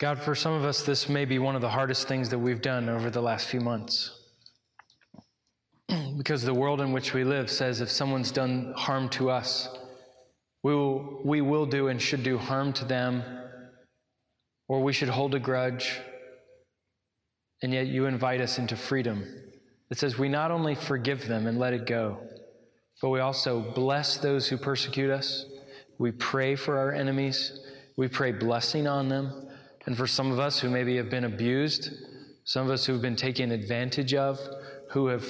God, 0.04 0.20
for 0.20 0.36
some 0.36 0.52
of 0.52 0.66
us, 0.66 0.82
this 0.82 1.08
may 1.08 1.24
be 1.24 1.40
one 1.40 1.56
of 1.56 1.62
the 1.62 1.70
hardest 1.70 2.10
things 2.10 2.28
that 2.28 2.38
we've 2.38 2.62
done 2.62 2.90
over 2.90 3.10
the 3.10 3.22
last 3.22 3.48
few 3.48 3.62
months. 3.62 4.12
because 6.18 6.42
the 6.42 6.54
world 6.54 6.82
in 6.82 6.92
which 6.92 7.14
we 7.14 7.24
live 7.24 7.50
says 7.50 7.80
if 7.80 7.90
someone's 7.90 8.30
done 8.30 8.74
harm 8.76 9.08
to 9.08 9.30
us, 9.30 9.70
we 10.62 10.76
will, 10.76 11.22
we 11.24 11.40
will 11.40 11.66
do 11.66 11.88
and 11.88 12.02
should 12.02 12.22
do 12.22 12.38
harm 12.38 12.74
to 12.74 12.84
them, 12.84 13.24
or 14.68 14.84
we 14.84 14.92
should 14.92 15.08
hold 15.08 15.36
a 15.36 15.40
grudge. 15.40 16.02
And 17.62 17.72
yet 17.72 17.88
you 17.88 18.06
invite 18.06 18.42
us 18.42 18.58
into 18.58 18.76
freedom. 18.76 19.24
It 19.90 20.00
says 20.00 20.20
we 20.20 20.28
not 20.28 20.52
only 20.52 20.76
forgive 20.76 21.30
them 21.30 21.48
and 21.48 21.58
let 21.58 21.72
it 21.72 21.86
go, 21.86 22.18
but 23.02 23.08
we 23.08 23.22
also 23.22 23.72
bless 23.74 24.18
those 24.18 24.50
who 24.50 24.58
persecute 24.58 25.12
us. 25.12 25.46
We 25.98 26.12
pray 26.12 26.58
for 26.58 26.78
our 26.78 26.92
enemies. 26.92 27.58
We 27.96 28.10
pray 28.10 28.34
blessing 28.34 28.86
on 28.86 29.08
them. 29.08 29.48
And 29.86 29.98
for 29.98 30.08
some 30.08 30.32
of 30.32 30.40
us 30.40 30.60
who 30.60 30.70
maybe 30.70 30.96
have 30.98 31.10
been 31.10 31.26
abused, 31.26 31.90
some 32.46 32.66
of 32.66 32.72
us 32.72 32.86
who've 32.86 33.02
been 33.02 33.16
taken 33.16 33.52
advantage 33.52 34.14
of, 34.14 34.40
who 34.90 35.08
have 35.08 35.26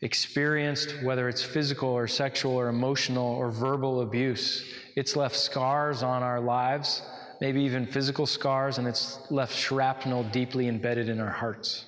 experienced, 0.00 0.94
whether 1.02 1.28
it's 1.28 1.42
physical 1.42 1.88
or 1.88 2.06
sexual 2.06 2.52
or 2.52 2.68
emotional 2.68 3.26
or 3.26 3.50
verbal 3.50 4.02
abuse, 4.02 4.64
it's 4.96 5.16
left 5.16 5.36
scars 5.36 6.02
on 6.02 6.22
our 6.22 6.40
lives, 6.40 7.02
maybe 7.40 7.62
even 7.62 7.86
physical 7.86 8.26
scars, 8.26 8.78
and 8.78 8.88
it's 8.88 9.18
left 9.30 9.54
shrapnel 9.54 10.24
deeply 10.24 10.68
embedded 10.68 11.08
in 11.08 11.20
our 11.20 11.30
hearts. 11.30 11.86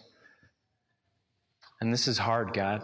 And 1.80 1.92
this 1.92 2.08
is 2.08 2.18
hard, 2.18 2.52
God. 2.52 2.82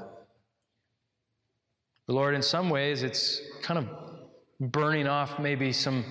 But 2.06 2.12
Lord, 2.14 2.34
in 2.34 2.42
some 2.42 2.70
ways, 2.70 3.02
it's 3.02 3.40
kind 3.62 3.78
of 3.78 4.70
burning 4.70 5.06
off 5.06 5.38
maybe 5.38 5.72
some 5.72 6.04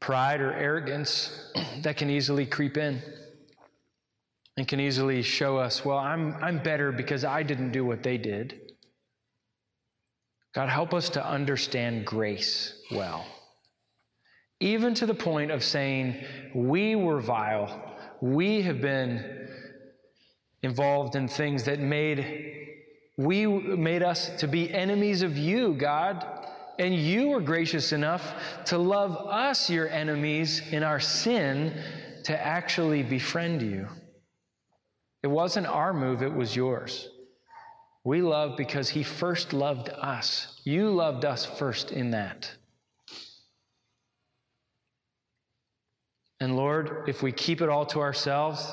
pride 0.00 0.40
or 0.40 0.52
arrogance 0.52 1.52
that 1.82 1.96
can 1.96 2.10
easily 2.10 2.46
creep 2.46 2.76
in 2.76 3.02
and 4.56 4.66
can 4.66 4.80
easily 4.80 5.22
show 5.22 5.58
us, 5.58 5.84
well, 5.84 5.98
I'm, 5.98 6.34
I'm 6.42 6.62
better 6.62 6.92
because 6.92 7.24
I 7.24 7.42
didn't 7.42 7.72
do 7.72 7.84
what 7.84 8.02
they 8.02 8.16
did. 8.16 8.72
God, 10.54 10.68
help 10.68 10.94
us 10.94 11.10
to 11.10 11.26
understand 11.26 12.06
grace 12.06 12.82
well. 12.90 13.26
Even 14.60 14.94
to 14.94 15.04
the 15.04 15.14
point 15.14 15.50
of 15.50 15.62
saying, 15.62 16.24
we 16.54 16.96
were 16.96 17.20
vile, 17.20 17.94
we 18.22 18.62
have 18.62 18.80
been 18.80 19.48
involved 20.62 21.14
in 21.14 21.28
things 21.28 21.64
that 21.64 21.78
made 21.78 22.54
we 23.18 23.46
made 23.46 24.02
us 24.02 24.28
to 24.40 24.46
be 24.46 24.72
enemies 24.72 25.22
of 25.22 25.38
you, 25.38 25.72
God. 25.72 26.24
And 26.78 26.94
you 26.94 27.28
were 27.28 27.40
gracious 27.40 27.92
enough 27.92 28.34
to 28.66 28.78
love 28.78 29.16
us, 29.28 29.70
your 29.70 29.88
enemies, 29.88 30.60
in 30.70 30.82
our 30.82 31.00
sin, 31.00 31.82
to 32.24 32.38
actually 32.44 33.02
befriend 33.02 33.62
you. 33.62 33.88
It 35.22 35.28
wasn't 35.28 35.66
our 35.66 35.92
move, 35.92 36.22
it 36.22 36.32
was 36.32 36.54
yours. 36.54 37.08
We 38.04 38.22
love 38.22 38.56
because 38.56 38.88
He 38.88 39.02
first 39.02 39.52
loved 39.52 39.88
us. 39.88 40.60
You 40.64 40.90
loved 40.90 41.24
us 41.24 41.44
first 41.44 41.92
in 41.92 42.10
that. 42.10 42.50
And 46.40 46.54
Lord, 46.54 47.08
if 47.08 47.22
we 47.22 47.32
keep 47.32 47.62
it 47.62 47.68
all 47.68 47.86
to 47.86 48.00
ourselves, 48.00 48.70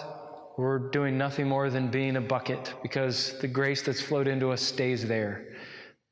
we're 0.57 0.89
doing 0.91 1.17
nothing 1.17 1.47
more 1.47 1.69
than 1.69 1.89
being 1.89 2.17
a 2.17 2.21
bucket 2.21 2.73
because 2.83 3.39
the 3.39 3.47
grace 3.47 3.81
that's 3.81 4.01
flowed 4.01 4.27
into 4.27 4.51
us 4.51 4.61
stays 4.61 5.07
there. 5.07 5.52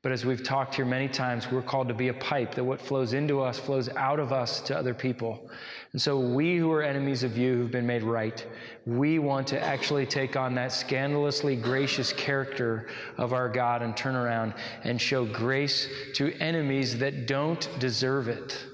But 0.03 0.11
as 0.11 0.25
we've 0.25 0.43
talked 0.43 0.73
here 0.73 0.85
many 0.85 1.07
times, 1.07 1.51
we're 1.51 1.61
called 1.61 1.87
to 1.89 1.93
be 1.93 2.07
a 2.07 2.13
pipe 2.15 2.55
that 2.55 2.63
what 2.63 2.81
flows 2.81 3.13
into 3.13 3.39
us 3.41 3.59
flows 3.59 3.87
out 3.89 4.19
of 4.19 4.33
us 4.33 4.59
to 4.61 4.75
other 4.75 4.95
people. 4.95 5.47
And 5.93 6.01
so 6.01 6.19
we 6.19 6.57
who 6.57 6.71
are 6.71 6.81
enemies 6.81 7.21
of 7.21 7.37
you 7.37 7.55
who've 7.55 7.71
been 7.71 7.85
made 7.85 8.01
right, 8.01 8.43
we 8.87 9.19
want 9.19 9.45
to 9.47 9.61
actually 9.61 10.07
take 10.07 10.35
on 10.35 10.55
that 10.55 10.71
scandalously 10.71 11.55
gracious 11.55 12.13
character 12.13 12.89
of 13.17 13.31
our 13.31 13.47
God 13.47 13.83
and 13.83 13.95
turn 13.95 14.15
around 14.15 14.55
and 14.83 14.99
show 14.99 15.23
grace 15.23 15.87
to 16.15 16.33
enemies 16.39 16.97
that 16.97 17.27
don't 17.27 17.69
deserve 17.79 18.27
it. 18.27 18.65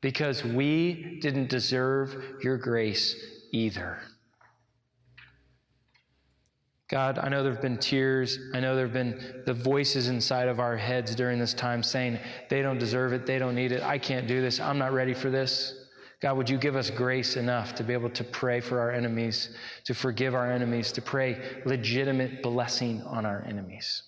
Because 0.00 0.44
we 0.44 1.18
didn't 1.20 1.50
deserve 1.50 2.16
your 2.42 2.56
grace 2.56 3.16
either. 3.52 3.98
God, 6.88 7.18
I 7.18 7.28
know 7.28 7.42
there 7.42 7.52
have 7.52 7.60
been 7.60 7.76
tears. 7.76 8.38
I 8.54 8.60
know 8.60 8.74
there 8.74 8.86
have 8.86 8.94
been 8.94 9.42
the 9.44 9.52
voices 9.52 10.08
inside 10.08 10.48
of 10.48 10.58
our 10.58 10.76
heads 10.76 11.14
during 11.14 11.38
this 11.38 11.52
time 11.52 11.82
saying, 11.82 12.18
they 12.48 12.62
don't 12.62 12.78
deserve 12.78 13.12
it. 13.12 13.26
They 13.26 13.38
don't 13.38 13.54
need 13.54 13.72
it. 13.72 13.82
I 13.82 13.98
can't 13.98 14.26
do 14.26 14.40
this. 14.40 14.58
I'm 14.58 14.78
not 14.78 14.92
ready 14.92 15.12
for 15.12 15.28
this. 15.28 15.74
God, 16.20 16.36
would 16.36 16.50
you 16.50 16.58
give 16.58 16.76
us 16.76 16.90
grace 16.90 17.36
enough 17.36 17.74
to 17.76 17.84
be 17.84 17.92
able 17.92 18.10
to 18.10 18.24
pray 18.24 18.60
for 18.60 18.80
our 18.80 18.90
enemies, 18.90 19.54
to 19.84 19.94
forgive 19.94 20.34
our 20.34 20.50
enemies, 20.50 20.90
to 20.92 21.02
pray 21.02 21.60
legitimate 21.64 22.42
blessing 22.42 23.02
on 23.02 23.24
our 23.24 23.44
enemies? 23.46 24.02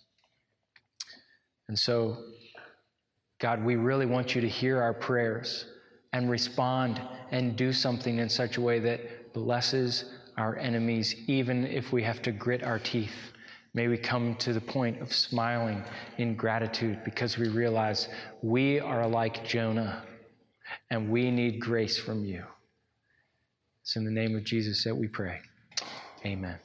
And 1.68 1.78
so, 1.78 2.16
God, 3.40 3.62
we 3.62 3.76
really 3.76 4.06
want 4.06 4.34
you 4.34 4.40
to 4.40 4.48
hear 4.48 4.82
our 4.82 4.94
prayers 4.94 5.66
and 6.12 6.28
respond 6.28 7.00
and 7.30 7.56
do 7.56 7.72
something 7.72 8.18
in 8.18 8.28
such 8.28 8.56
a 8.56 8.60
way 8.60 8.80
that 8.80 9.32
blesses 9.32 10.06
our 10.36 10.56
enemies, 10.56 11.14
even 11.26 11.66
if 11.66 11.92
we 11.92 12.02
have 12.02 12.22
to 12.22 12.32
grit 12.32 12.62
our 12.62 12.78
teeth. 12.78 13.14
May 13.72 13.88
we 13.88 13.96
come 13.96 14.34
to 14.36 14.52
the 14.52 14.60
point 14.60 15.00
of 15.00 15.12
smiling 15.12 15.84
in 16.18 16.34
gratitude 16.34 17.00
because 17.04 17.38
we 17.38 17.48
realize 17.48 18.08
we 18.42 18.80
are 18.80 19.06
like 19.06 19.44
Jonah 19.44 20.02
and 20.90 21.10
we 21.10 21.30
need 21.30 21.60
grace 21.60 21.96
from 21.96 22.24
you. 22.24 22.44
It's 23.82 23.96
in 23.96 24.04
the 24.04 24.10
name 24.10 24.36
of 24.36 24.44
Jesus 24.44 24.84
that 24.84 24.96
we 24.96 25.08
pray. 25.08 25.40
Amen. 26.24 26.58